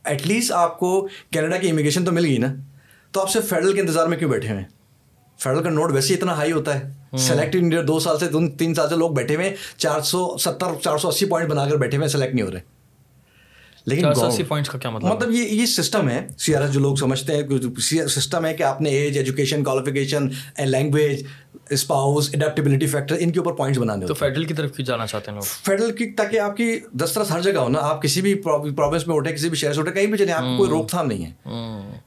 [0.03, 2.55] ایٹ لیسٹ آپ کو کینیڈا کی امیگریشن تو مل گئی نا۔
[3.11, 4.67] تو آپ سے فیڈرل کے انتظار میں کیوں بیٹھے ہوئے ہیں؟
[5.39, 8.25] فیڈرل کا نوٹ ویسے اتنا ہائی ہوتا ہے۔ سلیکٹ انڈیا دو سال سے
[8.57, 11.75] تین سال سے لوگ بیٹھے ہوئے چار سو ستر چار سو اسی پوائنٹ بنا کر
[11.75, 12.59] بیٹھے ہوئے سلیکٹ نہیں ہو رہے۔
[13.85, 14.31] لیکن مطلب؟
[15.13, 17.41] مطلب یہ یہ سسٹم ہے۔ سی آر ایس جو لوگ سمجھتے ہیں
[18.07, 20.27] سسٹم ہے کہ آپ نے age education qualification
[20.65, 21.23] language
[21.69, 25.37] spouse adaptability factor ان کے اوپر پوائنٹس بنانے تو فیڈرل کی طرف جانا چاہتے ہیں
[25.37, 29.07] لوگ فیڈرل کی تاکہ آپ کی دسترس ہر جگہ ہو نا آپ کسی بھی پروونس
[29.07, 31.07] میں اٹھے کسی بھی شہر سے اٹھے کہیں بھی چلے آپ کو کوئی روک تھام
[31.07, 31.31] نہیں ہے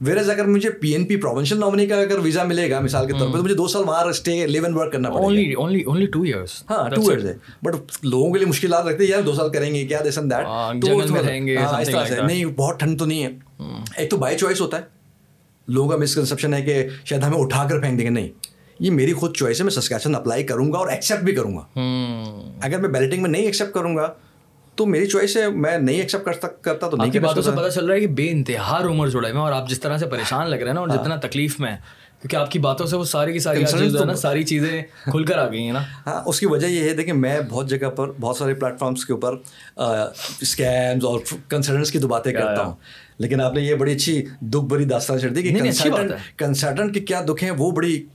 [0.01, 3.13] ویرز اگر مجھے P N P provincial nominee کا اگر ویزا ملے گا مثال کے
[3.13, 6.21] طور پہ تو مجھے دو سال وہاں اسٹے لیو اینڈ ورک کرنا پڑے گا ٹو
[6.21, 7.33] ایئرس ہاں ٹو ایئرس ہے
[7.63, 10.31] بٹ لوگوں کے لیے مشکلات رکھتے ہیں یار دو سال کریں گے کیا دس اینڈ
[10.31, 10.45] دیٹ
[10.85, 13.29] اس طرح سے نہیں بہت ٹھنڈ تو نہیں ہے
[13.97, 14.83] ایک تو بائی چوائس ہوتا ہے
[15.67, 18.52] لوگوں کا مسکنسپشن ہے کہ شاید ہمیں اٹھا کر پھینک دیں گے نہیں
[18.83, 21.63] یہ میری خود چوائس ہے میں سسکیشن اپلائی کروں گا اور ایکسیپٹ بھی کروں گا۔
[22.61, 24.13] اگر میں بیلٹنگ میں نہیں ایکسیپٹ کروں گا
[24.75, 27.85] تو میری چوائس ہے میں نہیں ایکسیپٹ کر کرتا تو نہیں باتوں سے پتا چل
[27.85, 30.55] رہا ہے کہ بے انتہا عمر جڑے میں اور آپ جس طرح سے پریشان لگ
[30.55, 31.75] رہے ہیں نا اور ہاں۔ جتنا تکلیف میں
[32.21, 33.63] کیونکہ آپ کی باتوں سے وہ ساری کی ساری
[34.05, 34.81] نا ساری چیزیں
[35.11, 37.69] کھل کر آ گئی ہیں نا۔ ہاں اس کی وجہ یہ ہے دیکھیں میں بہت
[37.69, 39.35] جگہ پر بہت سارے پلیٹ فارمس کے اوپر
[40.41, 41.19] اسکیمز اور
[41.49, 42.73] کنسلٹنٹس کی تو باتیں کرتا ہوں۔
[43.17, 45.59] لیکن آپ نے یہ بڑی اچھی دکھ بری داستان چڑھ دی کہ
[46.37, 48.05] کنسلٹنٹ کے کیا دکھ ہیں وہ بڑی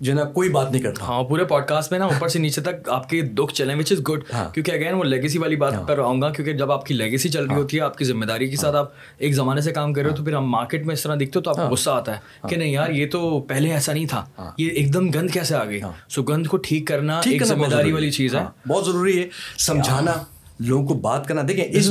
[0.00, 2.38] جو ہے نا کوئی بات نہیں کرتا۔ ہاں پورے پوڈ کاسٹ میں نا اوپر سے
[2.38, 4.20] نیچے تک آپ کے دکھ چلیں وچ از گڈ
[4.54, 7.28] کیونکہ اگین وہ لیگیسی والی بات پر ہاں۔ آؤں گا کیونکہ جب آپ کی لیگیسی
[7.28, 9.72] چل رہی ہاں۔ ہوتی ہے آپ کی ذمہ داری کے ساتھ آپ ایک زمانے سے
[9.72, 11.56] کام کر رہے ہو تو پھر ہم مارکیٹ میں اس طرح دکھتے ہو تو آپ
[11.56, 14.24] کو ہاں۔ غصہ آتا ہے کہ نہیں یار یہ تو پہلے ایسا نہیں تھا۔
[14.58, 17.92] یہ ایک دم گند کیسے آ گئی سو گند کو ٹھیک کرنا ایک ذمہ داری
[17.92, 19.28] والی چیز ہے۔ بہت ضروری ہے۔
[19.58, 20.12] سمجھانا
[20.60, 21.90] لوگوں کو بات کرنا۔ دیکھیں اس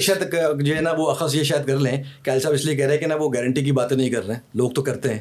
[0.00, 2.84] شاید جو ہے نا وہ اخذ یہ شاید کر لیں کہ صاحب اس لیے کہہ
[2.84, 5.14] رہے ہیں کہ نا وہ گارنٹی کی باتیں نہیں کر رہے ہیں۔ لوگ تو کرتے
[5.14, 5.18] ہیں۔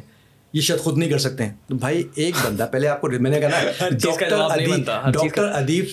[0.56, 3.32] یہ شاید خود نہیں کر سکتے ہیں۔ تو بھائی ایک بندہ پہلے آپ کو میں
[3.32, 5.86] نے کہا نا ڈاکٹر ادیب ڈاکٹر ادیب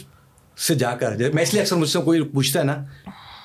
[0.58, 2.76] سے جا کر میں اس لیے اکثر مجھ سے کوئی پوچھتا ہے نا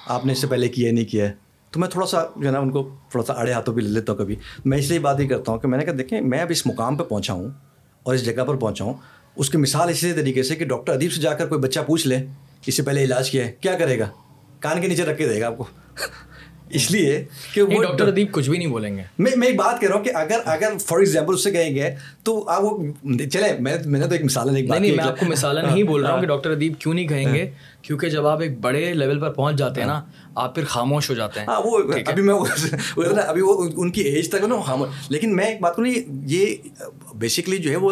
[0.08, 1.32] آپ نے اس سے پہلے کیا نہیں کیا ہے؟
[1.74, 3.90] تو میں تھوڑا سا جو ہے نا ان کو تھوڑا سا اڑے ہاتھوں بھی لے
[3.90, 6.22] لیتا ہوں کبھی۔ میں اس لیے بات ہی کرتا ہوں کہ میں نے کہا دیکھیں
[6.22, 7.50] میں اب اس مقام پہ پہنچا ہوں
[8.04, 8.94] اور اس جگہ پر پہنچا ہوں
[9.36, 12.08] اس کی مثال اسی طریقے سے کہ ڈاکٹر ادیب سے جا کر کوئی بچہ پوچھ
[12.08, 12.18] لے
[12.66, 14.10] اس سے پہلے علاج کیا ہے کیا کرے گا؟
[14.60, 15.64] کان کے نیچے رکھ کے دے گا آپ کو۔
[16.70, 19.82] اس لیے کہ وہ ڈاکٹر ادیب کچھ بھی نہیں بولیں گے۔ میں میں ایک بات
[19.82, 21.90] کہہ رہا ہوں کہ اگر اگر فار ایگزامپل اس سے کہیں گے
[22.24, 22.78] تو آپ وہ
[23.32, 26.14] چلے میں میں نے تو ایک مثال نہیں میں آپ کو مثال نہیں بول رہا
[26.14, 27.50] ہوں کہ ڈاکٹر ادیب کیوں نہیں کہیں گے
[27.82, 30.02] کیونکہ جب آپ ایک بڑے لیول پر پہنچ جاتے ہیں نا
[30.36, 32.36] آپ پھر خاموش ہو جاتے ہیں۔ ہاں وہ ابھی میں
[33.28, 35.88] ابھی وہ ان کی ایج تک نا خاموش لیکن میں ایک بات کروں
[36.26, 36.56] یہ
[37.18, 37.92] بیسکلی جو ہے وہ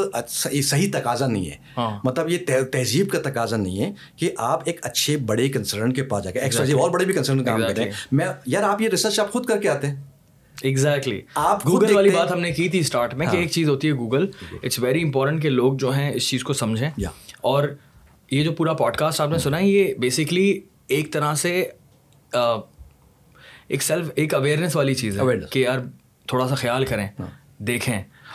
[0.63, 2.37] صحیح تقاضا نہیں ہے۔ ہاں۔ مطلب یہ
[2.71, 6.39] تہذیب کا تقاضا نہیں ہے کہ آپ ایک اچھے بڑے کنسرن کے پاس جا کے
[6.73, 9.69] اور بڑے بھی کنسرن کام کریں میں یار آپ یہ ریسرچ آپ خود کر کے
[9.69, 10.03] آتے ہیں۔
[10.61, 13.69] ایگزیکٹلی آپ گوگل والی بات ہم نے کی تھی اسٹارٹ میں کہ ہاں۔ ایک چیز
[13.69, 14.29] ہوتی ہے گوگل
[14.63, 16.89] اٹس ویری امپورٹنٹ کہ لوگ جو ہیں اس چیز کو سمجھیں۔
[17.41, 17.67] اور
[18.31, 21.51] یہ جو پورا پوڈ کاسٹ آپ نے سنا ہے یہ بیسکلی ایک طرح سے
[22.33, 25.79] ایک سیلف ایک اویئرنیس والی چیز ہے کہ یار
[26.27, 27.27] تھوڑا سا خیال کریں ہاں۔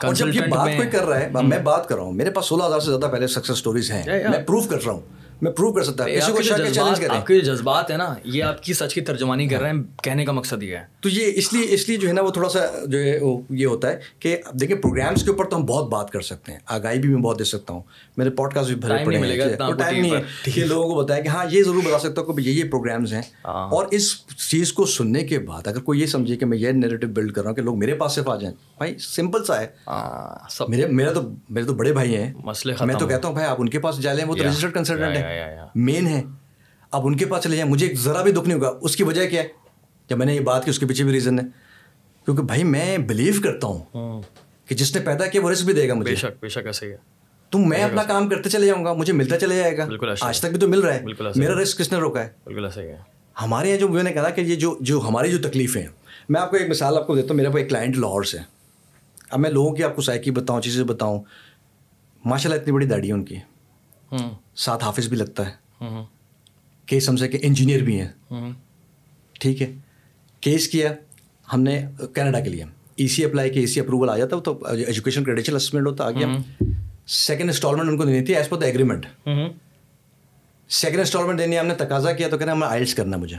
[0.02, 2.46] دیکھیں جب یہ بات کوئی کر رہا ہے میں بات کر رہا ہوں میرے پاس
[2.46, 5.00] سولہ ہزار سے زیادہ پہلے سکسیز اسٹوریز ہیں میں پروف کر رہا ہوں۔
[5.40, 6.10] میں پروو کر سکتا ہوں.
[7.10, 7.98] آپ کے جو جذبات ہیں.
[7.98, 10.82] نا یہ آپ کی سچ کی ترجمانی کر رہے ہیں کہنے کا مقصد یہ ہے۔
[11.00, 13.40] تو یہ اس لیے اس لیے جو ہے نا وہ تھوڑا سا جو ہے وہ
[13.50, 16.58] یہ ہوتا ہے کہ دیکھیں پروگرامس کے اوپر تو ہم بہت بات کر سکتے ہیں۔
[16.66, 17.80] آگاہی بھی میں بہت دے سکتا ہوں۔
[18.16, 21.28] میرے پوڈ کاسٹ بھی بھرے پڑے ہیں۔ ٹائم نہیں ہے کہ لوگوں کو بتایا کہ
[21.28, 24.72] ہاں یہ ضرور بتا سکتا ہوں کہ یہ یہ پروگرامس ہیں۔ ہاں۔ اور اس چیز
[24.72, 27.50] کو سننے کے بعد اگر کوئی یہ سمجھے کہ میں یہ نیریٹو بلڈ کر رہا
[27.50, 31.12] ہوں کہ لوگ میرے پاس صرف آ جائیں بھائی سمپل سا ہے۔ ہاں، میرے میرا
[31.12, 31.20] تو
[31.50, 33.98] میرے تو بڑے بھائی ہیں۔ مسئلے میں تو کہتا ہوں بھائی آپ ان کے پاس
[33.98, 35.29] جا لیں وہ تو رجسٹرڈ کنسلٹنٹ ہے
[35.74, 36.22] مین ہے.
[36.92, 37.70] اب ان کے پاس چلے جائیں.
[37.70, 38.72] مجھے ذرا بھی دکھ نہیں ہوگا.
[38.80, 39.48] اس کی وجہ کیا ہے؟
[40.08, 41.44] جب میں نے یہ بات کی اس کے پیچھے بھی ریزن ہے.
[42.26, 44.22] کیونکہ بھائی میں بلیو کرتا ہوں
[44.66, 46.10] کہ جس نے پیدا کیا وہ رسک بھی دے گا مجھے.
[46.10, 46.96] بے شک بے شک ایسے ہی ہے.
[47.52, 48.92] تو میں اپنا کام کرتے چلے جاؤں گا.
[48.92, 49.86] مجھے ملتا چلے جائے گا.
[50.20, 51.30] آج تک بھی تو مل رہا ہے.
[51.36, 52.96] میرا رسک کس نے روکا ہے؟ بالکل ایسا ہی ہے.
[53.36, 55.88] ہمارے یہاں جو میں نے کہا کہ یہ جو جو ہماری جو تکلیفیں ہیں.
[56.28, 57.36] میں آپ کو ایک مثال آپ کو دیتا ہوں.
[57.36, 58.38] میرا کوئی کلائنٹ لاہور سے
[59.30, 61.22] اب میں لوگوں کی آپ کو سائیکی بتاؤں چیزیں بتاؤں.
[62.24, 63.36] ماشاء اللہ اتنی بڑی داڑھی ہے ان کی.
[64.60, 65.52] ساتھ حافظ بھی لگتا ہے۔
[66.86, 68.08] کیس ہم سے کہ انجینئر بھی ہیں۔
[69.32, 69.72] ٹھیک ہے۔
[70.40, 70.92] کیس کیا
[71.52, 71.82] ہم نے
[72.14, 72.64] کینیڈا کے لیے۔
[72.96, 76.10] ای سی اپلائی کیا ای سی اپروول آ جاتا تو ایجوکیشن کریڈیشل اسسمنٹ ہوتا آ
[76.10, 76.26] گیا۔
[77.06, 79.06] سیکنڈ انسٹالمنٹ ان کو دینی تھی as per the agreement
[80.68, 83.36] second instalment دینی ہم نے تقاضا کیا تو کہنا ہمیں آئلس کرنا مجھے۔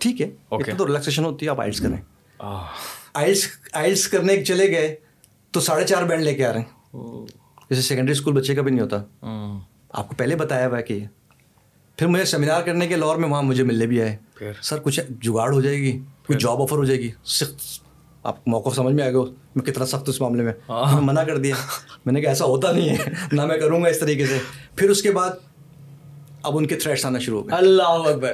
[0.00, 0.30] ٹھیک ہے
[0.78, 1.96] تو ریلیکسیشن ہوتی ہے آپ آئلس کریں۔
[3.14, 4.96] آئلس آئلس کرنے چلے گئے
[5.50, 6.96] تو ساڑھے چار بینڈ لے کے آ رہے ہیں۔
[7.70, 8.96] جیسے سیکنڈری اسکول بچے کا بھی نہیں ہوتا۔
[9.92, 11.04] آپ کو پہلے بتایا ہوا کہ
[11.96, 14.16] پھر مجھے سیمینار کرنے کے لور میں وہاں مجھے ملنے بھی آئے۔
[14.62, 17.54] سر کچھ جگاڑ ہو جائے گی کوئی جاب آفر ہو جائے گی۔ سخت
[18.22, 19.18] آپ موقف سمجھ میں آئے گا
[19.54, 20.52] میں کتنا سخت اس معاملے میں۔
[21.00, 21.54] منع کر دیا۔
[22.06, 24.38] میں نے کہا ایسا ہوتا نہیں ہے۔ نہ میں کروں گا اس طریقے سے۔
[24.76, 25.30] پھر اس کے بعد
[26.42, 28.32] اب ان کے تھریٹس آنا شروع ہو گئے۔ اللہ اکبر۔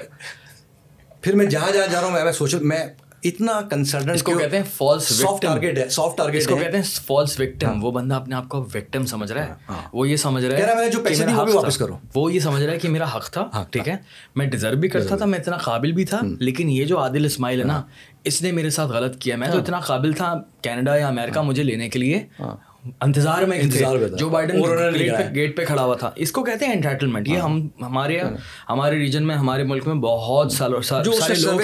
[1.20, 2.86] پھر میں جہاں جہاں جا رہا ہوں میں سوچ میں
[3.24, 6.76] اتنا کنسرن اس کو کہتے ہیں فالس سافٹ ٹارگیٹ ہے سافٹ ٹارگیٹ اس کو کہتے
[6.76, 10.08] ہیں فالس وکٹم وہ بندہ اپنے آپ کو وکٹم سمجھ رہا ہے۔ ہاں، ہاں۔ وہ
[10.08, 12.72] یہ سمجھ رہا ہے میں جو پیسے دیے وہ واپس کرو۔ وہ یہ سمجھ رہا
[12.72, 13.96] ہے کہ میرا حق تھا۔ ہاں، ٹھیک ہے۔
[14.36, 17.60] میں ڈیزرو بھی کرتا تھا میں اتنا قابل بھی تھا لیکن یہ جو عادل اسماعیل
[17.60, 17.82] ہے نا
[18.24, 21.62] اس نے میرے ساتھ غلط کیا۔ میں تو اتنا قابل تھا کینیڈا یا امیرکا مجھے
[21.62, 22.26] لینے کے لیے۔
[23.00, 23.62] انتظار میں
[24.18, 24.62] جو بائڈن
[25.34, 28.20] گیٹ پہ کھڑا ہوا تھا۔ اس کو کہتے ہیں انٹائٹلمنٹ یہ ہم ہمارے
[28.68, 31.60] ہمارے ریجن میں ہمارے ملک میں بہت سالوں سارے لوگ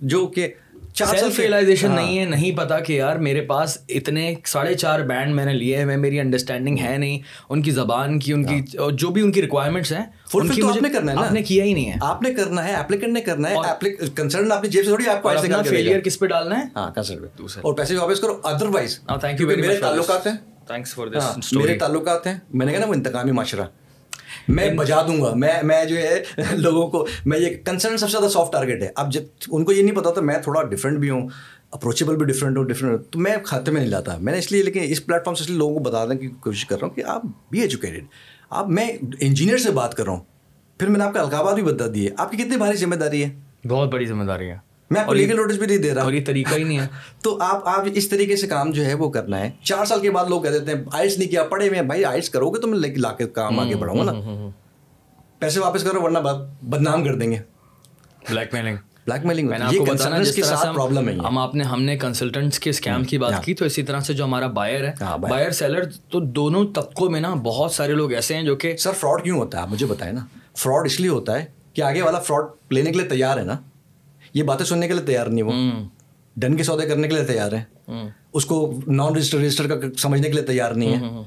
[0.00, 0.48] جو کہ
[0.94, 5.44] سیلف ریئلائزیشن نہیں ہے نہیں پتا کہ یار میرے پاس اتنے ساڑھے چار بینڈ میں
[5.44, 7.18] نے لیے ہیں میری انڈرسٹینڈنگ ہے نہیں
[7.48, 8.60] ان کی زبان کی ان کی
[8.92, 10.02] جو بھی ان کی ریکوائرمنٹس ہیں
[11.18, 13.54] آپ نے کیا ہی نہیں ہے۔ آپ نے کرنا ہے اپلیکنٹ نے کرنا ہے
[14.16, 15.28] کنسرن آپ نے جیب سے تھوڑی آپ کو
[15.68, 16.90] فیلئر کس پہ ڈالنا ہے؟ ہاں
[17.60, 20.34] اور پیسے واپس کرو ادر وائز تھینک یو میرے تعلقات ہیں۔
[20.66, 23.64] تھینکس فار دس میرے تعلقات ہیں۔ میں نے کہا نا وہ انتقامی معاشرہ۔
[24.48, 26.22] میں بجا دوں گا۔ میں میں جو ہے
[26.52, 29.72] لوگوں کو میں یہ کنسرن سب سے زیادہ سافٹ ٹارگیٹ ہے۔ اب جب ان کو
[29.72, 31.28] یہ نہیں پتا تھا میں تھوڑا ڈفرینٹ بھی ہوں
[31.70, 34.62] اپروچیبل بھی ڈفرینٹ ہوں ڈفرینٹ تو میں کھاتے میں نہیں لاتا۔ میں نے اس لیے
[34.62, 36.88] لیکن اس پلیٹ فارم سے اس لیے لوگوں کو بتا دیں کی کوشش کر رہا
[36.88, 38.04] ہوں کہ آپ بھی ایجوکیٹڈ
[38.50, 38.88] آپ میں
[39.20, 40.20] انجینئر سے بات کر رہا ہوں۔
[40.78, 43.24] پھر میں نے آپ کا القابات بھی بتا دیے۔ آپ کی کتنی بھاری ذمہ داری
[43.24, 43.30] ہے؟
[43.68, 46.12] بہت بڑی ذمہ داری ہے۔ میں آپ کو لیگل نوٹس بھی نہیں دے رہا۔ اور
[46.12, 46.86] یہ طریقہ ہی نہیں ہے۔
[47.22, 50.10] تو آپ آپ اس طریقے سے کام جو ہے وہ کرنا ہے۔ چار سال کے
[50.10, 52.66] بعد لوگ کہہ دیتے ہیں آئٹس نہیں کیا پڑھے ہوئے بھائی آئٹس کرو گے تو
[52.66, 54.48] میں لا کے کام آگے بڑھاؤں گا نا؟
[55.38, 56.18] پیسے واپس کرو ورنہ
[56.62, 57.36] بدنام کر دیں گے۔
[58.30, 58.76] بلیک میلنگ
[59.06, 61.64] بلیک میلنگ میں نے آپ کو بتانا جس طرح سے پرابلم ہے ہم آپ نے
[61.64, 64.88] ہم نے کنسلٹنٹس کے اسکیم کی بات کی تو اسی طرح سے جو ہمارا بائر
[64.88, 68.76] ہے بائر سیلر تو دونوں طبقوں میں نا بہت سارے لوگ ایسے ہیں جو کہ
[68.76, 70.20] سر فراڈ کیوں ہوتا ہے؟ آپ مجھے بتائیں نا۔
[70.56, 73.56] فراڈ اس لیے ہوتا ہے کہ آگے والا فراڈ لینے کے لیے تیار ہے نا۔
[74.34, 75.52] یہ باتیں سننے کے لیے تیار نہیں وہ۔
[76.36, 77.64] ڈن کے سودے کرنے کے لیے تیار ہے
[78.32, 81.22] اس کو نان رجسٹر رجسٹر کا سمجھنے کے لیے تیار نہیں ہے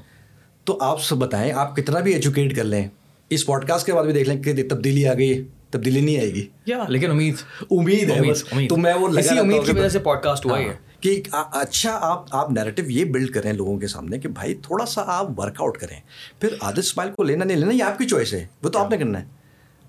[0.64, 2.88] تو آپ سب بتائیں آپ کتنا بھی ایجوکیٹ کر لیں
[3.30, 6.34] اس پوڈ کاسٹ کے بعد بھی دیکھ لیں کہ تبدیلی آ گئی تبدیلی نہیں آئے
[6.34, 6.46] گی۔
[6.88, 7.34] لیکن امید۔
[7.70, 11.02] امید ہے تو میں وہ لگا امید کی وجہ سے پوڈ کاسٹ ہوا ہے ہاں،
[11.02, 15.02] کہ اچھا آپ آپ نیریٹو یہ بلڈ کریں لوگوں کے سامنے کہ بھائی تھوڑا سا
[15.06, 16.00] آپ ورک آؤٹ کریں۔
[16.40, 18.90] پھر عادت اسمائل کو لینا نہیں لینا یہ آپ کی چوائس ہے۔ وہ تو آپ
[18.90, 19.35] نے کرنا ہے۔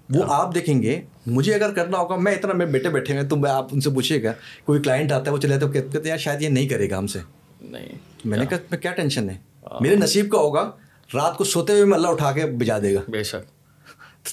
[0.10, 3.36] وہ۔ آپ دیکھیں گے مجھے اگر کرنا ہوگا میں اتنا میرے بیٹے بیٹھے ہوئے تو
[3.36, 4.34] میں آپ ان سے پوچھیے گا
[4.66, 7.08] کوئی کلائنٹ آتا ہے وہ چلے تو کہتے ہیں شاید یہ نہیں کرے گا ہم
[7.08, 7.20] سے.
[7.62, 7.88] نہیں
[8.26, 9.38] میں نے کہا کیا ٹینشن ہے۔
[9.82, 10.72] میرے نصیب کا ہوگا
[11.14, 13.58] رات کو سوتے ہوئے میں اللہ اٹھا کے بجا دے گا۔ بے شک۔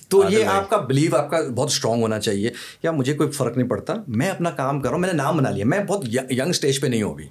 [0.09, 2.53] تو یہ آپ کا بلیو آپ کا بہت اسٹرانگ ہونا چاہیے۔
[2.83, 5.37] یا مجھے کوئی فرق نہیں پڑتا۔ میں اپنا کام کر رہا ہوں میں نے نام
[5.37, 7.25] بنا لیا۔ میں بہت ینگ اسٹیج پہ نہیں ابھی۔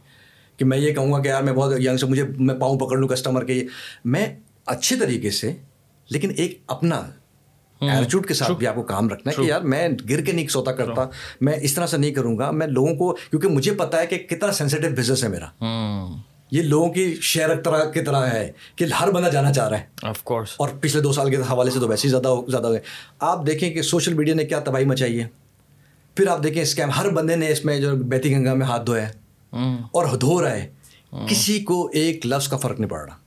[0.58, 2.98] کہ میں یہ کہوں گا کہ یار میں بہت ینگ سے مجھے میں پاؤں پکڑ
[2.98, 3.66] لوں کسٹمر کے
[4.06, 4.36] میں
[4.66, 5.52] اچھے طریقے سے
[6.10, 7.10] لیکن ایک اپنا
[7.90, 10.48] ایٹیوڈ کے ساتھ بھی آپ کو کام رکھنا ہے کہ یار میں گر کے نہیں
[10.48, 11.06] سوتا کرتا
[11.42, 14.18] میں اس طرح سے نہیں کروں گا میں لوگوں کو کیونکہ مجھے پتا ہے کہ
[14.18, 15.46] کتنا سینسیٹیو بزنس ہے میرا۔
[16.52, 19.86] یہ لوگوں کی شیئر طرح کی طرح ہے کہ ہر بندہ جانا چاہ رہا ہے۔
[20.04, 22.80] آف کورس اور پچھلے دو سال کے حوالے سے تو ویسے ہی زیادہ زیادہ ہوئے
[23.20, 25.28] آپ دیکھیں کہ سوشل میڈیا نے کیا تباہی مچائی ہے۔
[26.16, 29.10] پھر آپ دیکھیں اسکیم ہر بندے نے اس میں جو بیتی گنگا میں ہاتھ دھویا
[29.10, 29.14] ہے
[29.92, 30.72] اور دھو رہا ہے۔
[31.30, 33.23] کسی کو ایک لفظ کا فرق نہیں پڑ رہا۔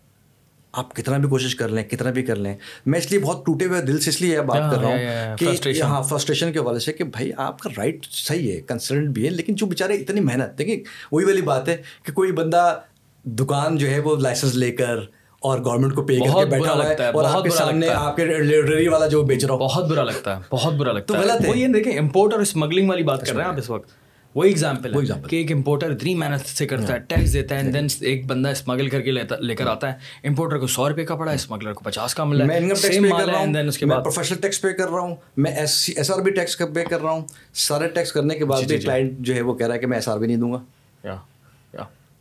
[0.77, 2.57] آپ کتنا بھی کوشش کر لیں کتنا بھی کر لیں۔
[2.87, 4.99] میں اس لیے بہت ٹوٹے ہوئے دل سے اس لیے بات کر رہا ہوں
[5.37, 9.25] کہ ہاں فرسٹریشن کے حوالے سے کہ بھائی آپ کا رائٹ صحیح ہے کنسرنٹ بھی
[9.25, 10.77] ہے لیکن جو بیچارے اتنی محنت دیکھیں
[11.13, 12.79] وہی والی بات ہے کہ کوئی بندہ
[13.25, 14.99] دکان جو ہے وہ لائسنس لے کر
[15.39, 18.25] اور گورنمنٹ کو پے کر کے بیٹھا ہوا ہے اور آپ کے سامنے آپ کے
[18.25, 21.29] لائبریری والا جو بیچ رہا ہوں بہت برا لگتا ہے بہت برا لگتا ہے۔ تو
[21.29, 24.06] غلط ہے۔ یہ دیکھیں امپورٹ اور اسمگلنگ والی بات کر رہے ہیں آپ اس وقت۔
[24.37, 27.87] وہی ایگزامپل ہے کہ ایک امپورٹر اتنی محنت سے کرتا ہے ٹیکس دیتا ہے دین
[28.01, 29.99] ایک بندہ اسمگل کر کے لے کر آتا ہے.
[30.29, 32.49] امپورٹر کو سو روپے کا پڑا اسمگلر کو پچاس کا ملا ہے.
[32.49, 33.55] میں انکم ٹیکس پے کر رہا ہوں.
[33.89, 35.15] بعد پروفیشنل ٹیکس پے کر رہا ہوں.
[35.37, 37.23] میں S R B tax pay کر رہا ہوں.
[37.67, 39.97] سارے ٹیکس کرنے کے بعد بھی کلائنٹ جو ہے وہ کہہ رہا ہے کہ میں
[39.97, 40.59] ایس آر بی نہیں دوں گا.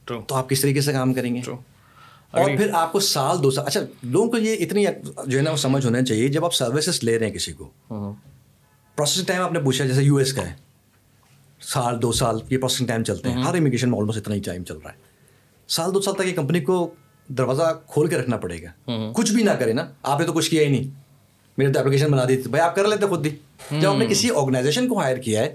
[0.07, 1.41] تو آپ کس طریقے سے کام کریں گے؟
[2.31, 4.85] اور پھر آپ کو سال دو سال اچھا لوگوں کو یہ اتنی
[5.27, 7.69] جو ہے نا وہ سمجھ ہونا چاہیے جب آپ سروسز لے رہے ہیں کسی کو.
[8.97, 10.53] پروسیسنگ ٹائم آپ نے پوچھا جیسے یو ایس کا ہے.
[11.61, 14.63] سال دو سال یہ پروسیسنگ ٹائم چلتے ہیں۔ ہر امیگریشن میں آلموسٹ اتنا ہی ٹائم
[14.63, 14.97] چل رہا ہے۔
[15.67, 16.93] سال دو سال تک یہ کمپنی کو
[17.27, 20.51] دروازہ کھول کے رکھنا پڑے گا۔ کچھ بھی نہ کرے نا آپ نے تو کچھ
[20.51, 20.89] کیا ہی نہیں۔
[21.57, 23.35] میرے تو اپلیکیشن بنا دی تھی۔ بھائی آپ کر لیتے خود بھی
[23.81, 25.53] جب آپ نے کسی آرگنائزیشن کو ہائر کیا ہے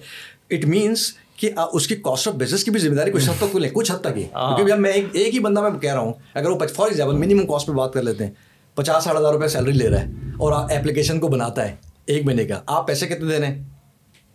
[0.50, 3.56] اٹ مینس کہ اس کی کاسٹ آف بزنس کی بھی ذمہ داری کچھ حد تک
[3.56, 4.24] لیں کچھ حد تک ہی۔
[4.56, 7.66] کیونکہ میں ایک ہی بندہ میں کہہ رہا ہوں اگر وہ فار ایگزامپل منیمم کاسٹ
[7.66, 8.32] پہ بات کر لیتے ہیں
[8.74, 11.76] پچاس ساٹھ ہزار روپئے سیلری لے رہا ہے اور اپلیکیشن کو بناتا ہے
[12.06, 13.64] ایک مہینے کا۔ آپ پیسے کتنے دے رہے ہیں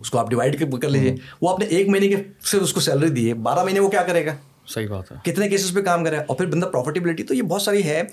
[0.06, 2.80] اس کو آپ ڈیوائڈ کر لیجیے وہ آپ نے ایک مہینے کے صرف اس کو
[2.80, 4.36] سیلری دی ہے بارہ مہینے وہ کیا کرے گا؟
[4.68, 7.62] صحیح بات ہے۔ کتنے کیسز پہ کام کرے۔ اور پھر بندہ پروفیٹیبلٹی تو یہ بہت
[7.62, 8.04] ساری ہے۔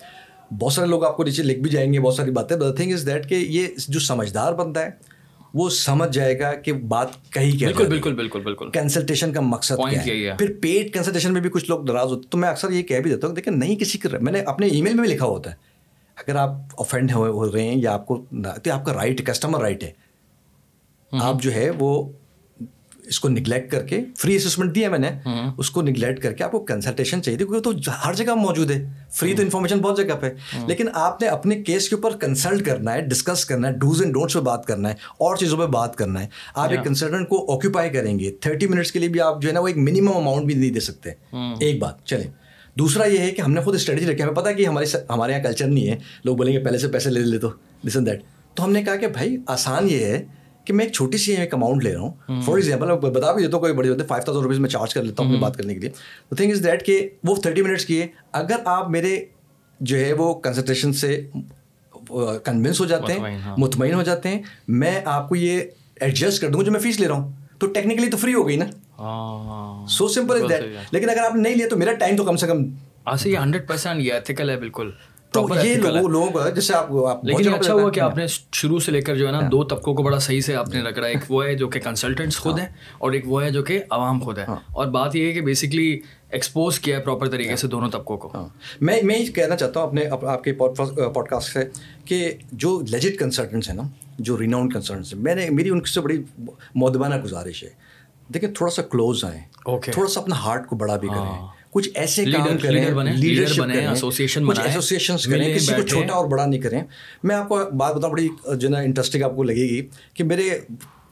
[0.60, 3.06] بہت سارے لوگ آپ کو نیچے لکھ بھی جائیں گے بہت ساری باتیں۔ تھنگ از
[3.06, 4.90] دیٹ کہ یہ جو سمجھدار بنتا ہے
[5.54, 9.74] وہ سمجھ جائے گا کہ بات کہیں کیا بالکل بالکل بالکل بالکل۔ کنسلٹیشن کا مقصد
[9.90, 12.82] کیا ہے۔ پھر پیڈ کنسلٹیشن میں بھی کچھ لوگ ناراض ہوتے تو میں اکثر یہ
[12.82, 15.14] کہہ بھی دیتا ہوں دیکھیں نہیں کسی کا میں نے اپنے ای میل میں بھی
[15.14, 15.56] لکھا ہوتا ہے۔
[16.16, 19.84] اگر آپ افینڈ ہو رہے ہیں یا آپ کو تو آپ کا رائٹ کسٹمر رائٹ
[19.84, 20.01] ہے۔
[21.12, 22.12] آپ جو ہے وہ
[23.04, 25.10] اس کو نگلیکٹ کر کے فری اسسمنٹ دیا میں نے۔
[25.58, 27.70] اس کو نگلیکٹ کر کے آپ کو کنسلٹیشن چاہیے۔ کیونکہ تو
[28.06, 30.30] ہر جگہ موجود ہے۔ فری تو انفارمیشن بہت جگہ پہ۔
[30.66, 34.14] لیکن آپ نے اپنے کیس کے اوپر کنسلٹ کرنا ہے ڈسکس کرنا ہے ڈوز اینڈ
[34.14, 37.52] ڈونٹس پہ بات کرنا ہے اور چیزوں پہ بات کرنا ہے۔ آپ ایک کنسلٹنٹ کو
[37.52, 40.16] آکوپائی کریں گے۔ تھرٹی منٹس کے لیے بھی آپ جو ہے نا وہ ایک منیمم
[40.16, 41.10] اماؤنٹ بھی نہیں دے سکتے۔
[41.60, 42.30] ایک بات چلیں۔
[42.78, 45.42] دوسرا یہ ہے کہ ہم نے خود اسٹریٹجی رکھی ہمیں پتا کہ ہمارے ہمارے یہاں
[45.42, 47.48] کلچر نہیں ہے۔ لوگ بولیں گے پہلے سے پیسے لے لے تو
[47.84, 48.22] اینڈ دیٹ
[48.54, 50.24] تو ہم نے کہا کہ بھائی آسان یہ ہے
[50.64, 52.40] کہ میں ایک چھوٹی سی ایک اماؤنٹ لے رہا ہوں.
[52.42, 54.94] فار ایگزامپل میں بتا بھی دیتا ہوں کوئی بڑی ہوتے فائیو تھاؤزینڈ روپیز میں چارج
[54.94, 55.90] کر لیتا ہوں اپنی بات کرنے کے لیے.
[56.28, 59.16] تو تھنگ از دیٹ کہ وہ تھرٹی منٹس کی ہے اگر آپ میرے
[59.80, 61.20] جو ہے وہ کنسنٹریشن سے
[62.44, 65.60] کنوینس ہو جاتے ہیں ہاں۔ مطمئن ہو جاتے ہیں میں آپ کو یہ
[66.00, 67.32] ایڈجسٹ کر دوں جو میں فیس لے رہا ہوں.
[67.58, 68.66] تو ٹیکنیکلی تو فری ہو گئی نا.
[69.88, 72.46] سو سمپل از دیٹ لیکن اگر آپ نہیں لیا تو میرا ٹائم تو کم سے
[72.46, 72.64] کم
[73.06, 74.90] ہنڈریڈ پرسینٹ یہ ایتھیکل ہے بالکل.
[75.32, 79.00] تو یہ لوگوں کا جیسے آپ لیکن اچھا ہوا کہ آپ نے شروع سے لے
[79.00, 81.18] کر جو ہے نا ہاں۔ دو طبقوں کو بڑا صحیح سے آپ نے رکھا۔ ایک
[81.28, 82.66] وہ ہے جو کہ کنسلٹنٹس خود ہیں
[82.98, 85.40] اور ایک وہ ہے جو کہ عوام خود ہے۔ ہاں۔ اور بات یہ ہے کہ
[85.40, 88.48] بیسکلی ایکسپوز کیا ہے پراپر طریقے سے دونوں طبقوں کو۔ ہاں۔
[88.80, 91.60] میں میں یہ کہنا چاہتا ہوں اپنے آپ کے پوڈ کاسٹ سے
[92.04, 93.82] کہ جو لیجٹ کنسلٹنٹس ہیں نا
[94.18, 96.22] جو ریناؤنڈ کنسلٹنٹس ہیں میں نے میری ان سے بڑی
[96.74, 97.68] مودبانہ گزارش ہے۔
[98.34, 99.40] دیکھیں تھوڑا سا کلوز آئیں۔
[99.92, 104.46] تھوڑا سا اپنا ہارٹ کو بڑا بھی کریں۔ کچھ ایسے کام کریں لیڈرشپ کریں ایسوسیشن
[104.46, 106.82] کچھ ایسوسیشنس کریں کسی کو چھوٹا اور بڑا نہیں کریں۔
[107.22, 110.48] میں آپ کو بات بتاؤں بڑی جو نا انٹرسٹنگ آپ کو لگے گی کہ میرے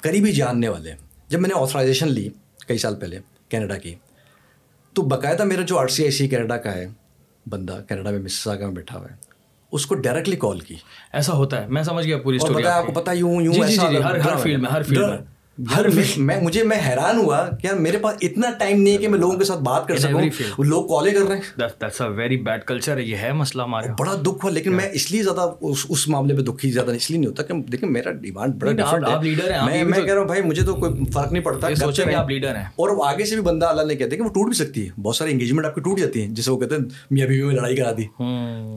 [0.00, 0.92] قریبی جاننے والے
[1.28, 2.28] جب میں نے آتھرائزیشن لی
[2.68, 3.94] کئی سال پہلے کینیڈا کی
[4.96, 6.86] تو باقاعدہ میرا جو آر سی آئی سی کینیڈا کا ہے
[7.46, 9.16] بندہ کینیڈا میں مسا کا میں بیٹھا ہوا ہے
[9.72, 10.74] اس کو ڈائریکٹلی کال کی۔
[11.12, 14.70] ایسا ہوتا ہے میں سمجھ گیا پوری آپ کو پتا یوں یوں ہر فیلڈ میں
[14.70, 15.18] ہر فیلڈ میں۔
[15.76, 15.86] ہر
[16.16, 19.18] میں مجھے میں حیران ہوا کہ یار میرے پاس اتنا ٹائم نہیں ہے کہ میں
[19.18, 20.20] لوگوں کے ساتھ بات کر سکوں۔
[20.64, 21.42] لوگ کالے کر رہے ہیں۔
[22.16, 25.22] ویری بیڈ کلچر ہے یہ ہے مسئلہ ہمارا۔ بڑا دکھ ہوا لیکن میں اس لیے
[25.22, 25.50] زیادہ
[25.88, 29.04] اس معاملے پہ دکھی زیادہ اس لیے نہیں ہوتا کہ دیکھیں میرا ڈیمانڈ بڑا ڈفرنٹ
[29.08, 29.12] ہے۔
[29.84, 31.66] میں کہہ رہا ہوں بھائی مجھے تو کوئی فرق نہیں پڑتا۔
[32.14, 34.44] آپ لیڈر ہیں۔ اور آگے سے بھی بندہ اللہ نے کہتے ہیں کہ وہ ٹوٹ
[34.46, 36.82] بھی سکتی ہے۔ بہت ساری انگیجمنٹ آپ کی ٹوٹ جاتی ہیں جسے وہ کہتے ہیں
[37.10, 38.04] میاں بیوی میں لڑائی کرا دی۔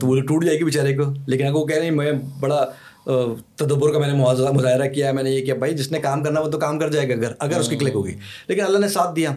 [0.00, 2.66] تو وہ ٹوٹ جائے گی بیچارے کو لیکن اگر وہ کہہ رہے ہیں میں بڑا
[3.56, 4.14] تدبر کا میں نے
[4.52, 6.78] مظاہرہ کیا ہے میں نے یہ کیا بھائی جس نے کام کرنا وہ تو کام
[6.78, 8.14] کر جائے گا اگر اگر اس کی کلک ہوگی۔
[8.48, 9.30] لیکن اللہ نے ساتھ دیا۔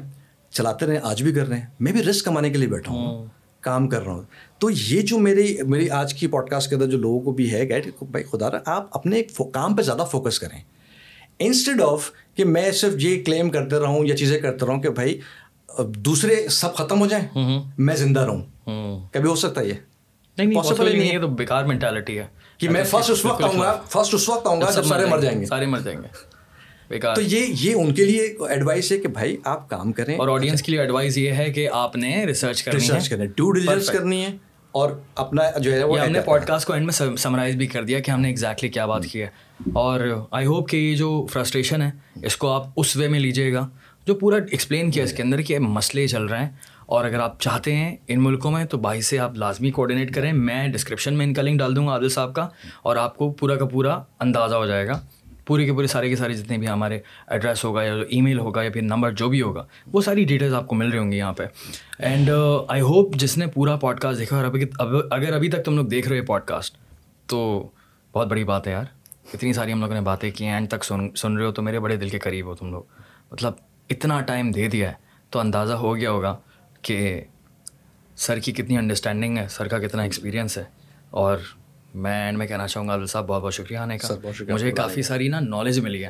[0.49, 3.25] چلاتے رہے آج بھی کر رہے ہیں۔ میں بھی رسک کمانے کے لیے بیٹھا ہوں۔
[3.61, 4.21] کام کر رہا ہوں۔
[4.57, 7.51] تو یہ جو میری میری آج کی پوڈ کاسٹ کے اندر جو لوگوں کو بھی
[7.51, 10.59] ہے گائڈ بھائی خدا رہا آپ اپنے کام پہ زیادہ فوکس کریں۔
[11.39, 15.19] انسٹیڈ آف کہ میں صرف یہ کلیم کرتے رہوں یا چیزیں کرتے رہوں کہ بھائی
[15.87, 17.27] دوسرے سب ختم ہو جائیں
[17.77, 18.41] میں زندہ رہوں۔
[19.13, 19.73] کبھی ہو سکتا ہے یہ؟
[20.55, 22.27] پاسبل نہیں ہے۔ تو بیکار مینٹالٹی ہے۔
[22.59, 25.19] کہ میں فرسٹ اس وقت آؤں گا فرسٹ اس وقت آؤں گا جب سارے مر
[25.19, 29.07] جائیں گے سارے مر جائیں گے تو یہ یہ ان کے لیے ایڈوائس ہے کہ
[29.07, 32.63] بھائی آپ کام کریں اور آڈینس کے لیے ایڈوائس یہ ہے کہ آپ نے ریسرچ
[32.63, 34.35] کرنی ریسرچ کرنی ڈیو ڈیلیجنس کرنی ہے
[34.73, 37.83] اور اپنا جو ہے وہ ہم نے پوڈ کاسٹ کو اینڈ میں سمرائز بھی کر
[37.83, 39.27] دیا کہ ہم نے ایگزیکٹلی کیا بات کی ہے
[39.73, 40.01] اور
[40.31, 41.89] آئی ہوپ کہ یہ جو فرسٹریشن ہے
[42.21, 43.67] اس کو آپ اس وے میں لیجیے گا
[44.05, 46.49] جو پورا ایکسپلین کیا اس کے اندر کہ مسئلے چل رہے ہیں
[46.87, 50.31] اور اگر آپ چاہتے ہیں ان ملکوں میں، تو بائی سے آپ لازمی کوآڈینیٹ کریں۔
[50.33, 52.47] میں ڈسکرپشن میں ان کا لنک ڈال دوں گا عادل صاحب کا،
[52.83, 54.99] اور آپ کو پورا کا پورا اندازہ ہو جائے گا۔
[55.45, 58.63] پورے کے پورے سارے کے سارے جتنے بھی ہمارے ایڈریس ہوگا یا ای میل ہوگا
[58.63, 61.17] یا پھر نمبر جو بھی ہوگا، وہ ساری ڈیٹیلز آپ کو مل رہی ہوں گی
[61.17, 61.43] یہاں پہ۔
[61.99, 62.29] اینڈ
[62.67, 65.85] آئی ہوپ جس نے پورا پوڈ کاسٹ دیکھا اور ابھی اگر ابھی تک تم لوگ
[65.85, 66.77] دیکھ رہے ہو پوڈ کاسٹ
[67.29, 67.69] تو
[68.13, 68.85] بہت بڑی بات ہے یار۔
[69.33, 71.61] اتنی ساری ہم لوگوں نے باتیں کی ہیں اینڈ تک سن سن رہے ہو تو
[71.61, 72.83] میرے بڑے دل کے قریب ہو تم لوگ۔
[73.31, 73.53] مطلب
[73.89, 74.95] اتنا ٹائم دے دیا ہے،
[75.29, 76.35] تو اندازہ ہو گیا ہوگا۔
[76.81, 77.21] کہ
[78.15, 80.63] سر کی کتنی انڈرسٹینڈنگ ہے سر کا کتنا ایکسپیرینس ہے۔
[81.09, 81.37] اور
[81.93, 84.07] میں اینڈ میں کہنا چاہوں گا عبد صاحب بہت بہت شکریہ آنے کا۔
[84.53, 86.09] مجھے کافی ساری نا نالج ملی ہے۔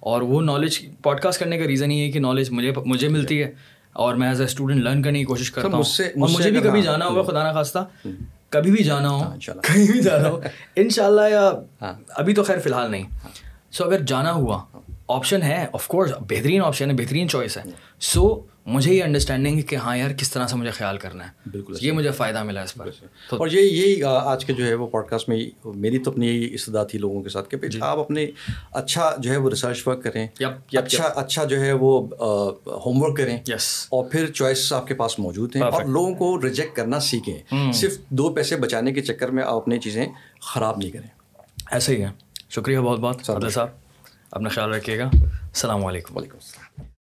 [0.00, 3.42] اور وہ نالج پوڈ کاسٹ کرنے کا ریزن یہ ہے کہ نالج مجھے مجھے ملتی
[3.42, 3.52] ہے۔
[3.92, 6.82] اور میں ایز اے اسٹوڈنٹ لرن کرنے کی کوشش کرتا ہوں۔ اور مجھے بھی کبھی
[6.82, 8.08] جانا ہوگا خدا نخواستہ
[8.48, 10.40] کبھی بھی جانا ہو ہاں، کہیں بھی جانا ہو
[10.76, 11.52] ان شاء اللہ یا
[11.82, 13.04] ہاں۔ ابھی تو خیر فی الحال نہیں۔
[13.72, 14.64] سو اگر جانا ہوا
[15.08, 17.62] آپشن ہے آف کورس بہترین آپشن ہے بہترین چوائس ہے۔
[18.00, 21.50] سو مجھے یہ انڈرسٹینڈنگ ہے کہ ہاں یار کس طرح سے مجھے خیال کرنا ہے۔
[21.50, 22.88] بالکل یہ مجھے فائدہ ملا اس پر۔
[23.30, 26.54] اور یہ یہی آج کے جو ہے وہ پوڈ کاسٹ میں میری تو اپنی یہی
[26.54, 28.26] استدا تھی لوگوں کے ساتھ کہ جی۔ آپ اپنے
[28.72, 30.26] اچھا جو ہے وہ ریسرچ ورک کریں۔
[30.72, 32.06] اچھا اچھا جو ہے وہ
[32.66, 33.38] ہوم ورک کریں۔
[33.88, 37.98] اور پھر چوائس آپ کے پاس موجود ہیں۔ اور لوگوں کو ریجیکٹ کرنا سیکھیں۔ صرف
[38.08, 40.06] دو پیسے بچانے کے چکر میں آپ اپنی چیزیں
[40.40, 41.40] خراب نہیں کریں۔
[41.70, 42.10] ایسا ہی ہے۔
[42.50, 43.68] شکریہ بہت بہت۔ صاحب
[44.30, 46.67] اپنا خیال رکھیے گا۔ السلام علیکم۔ وعلیکم السلام۔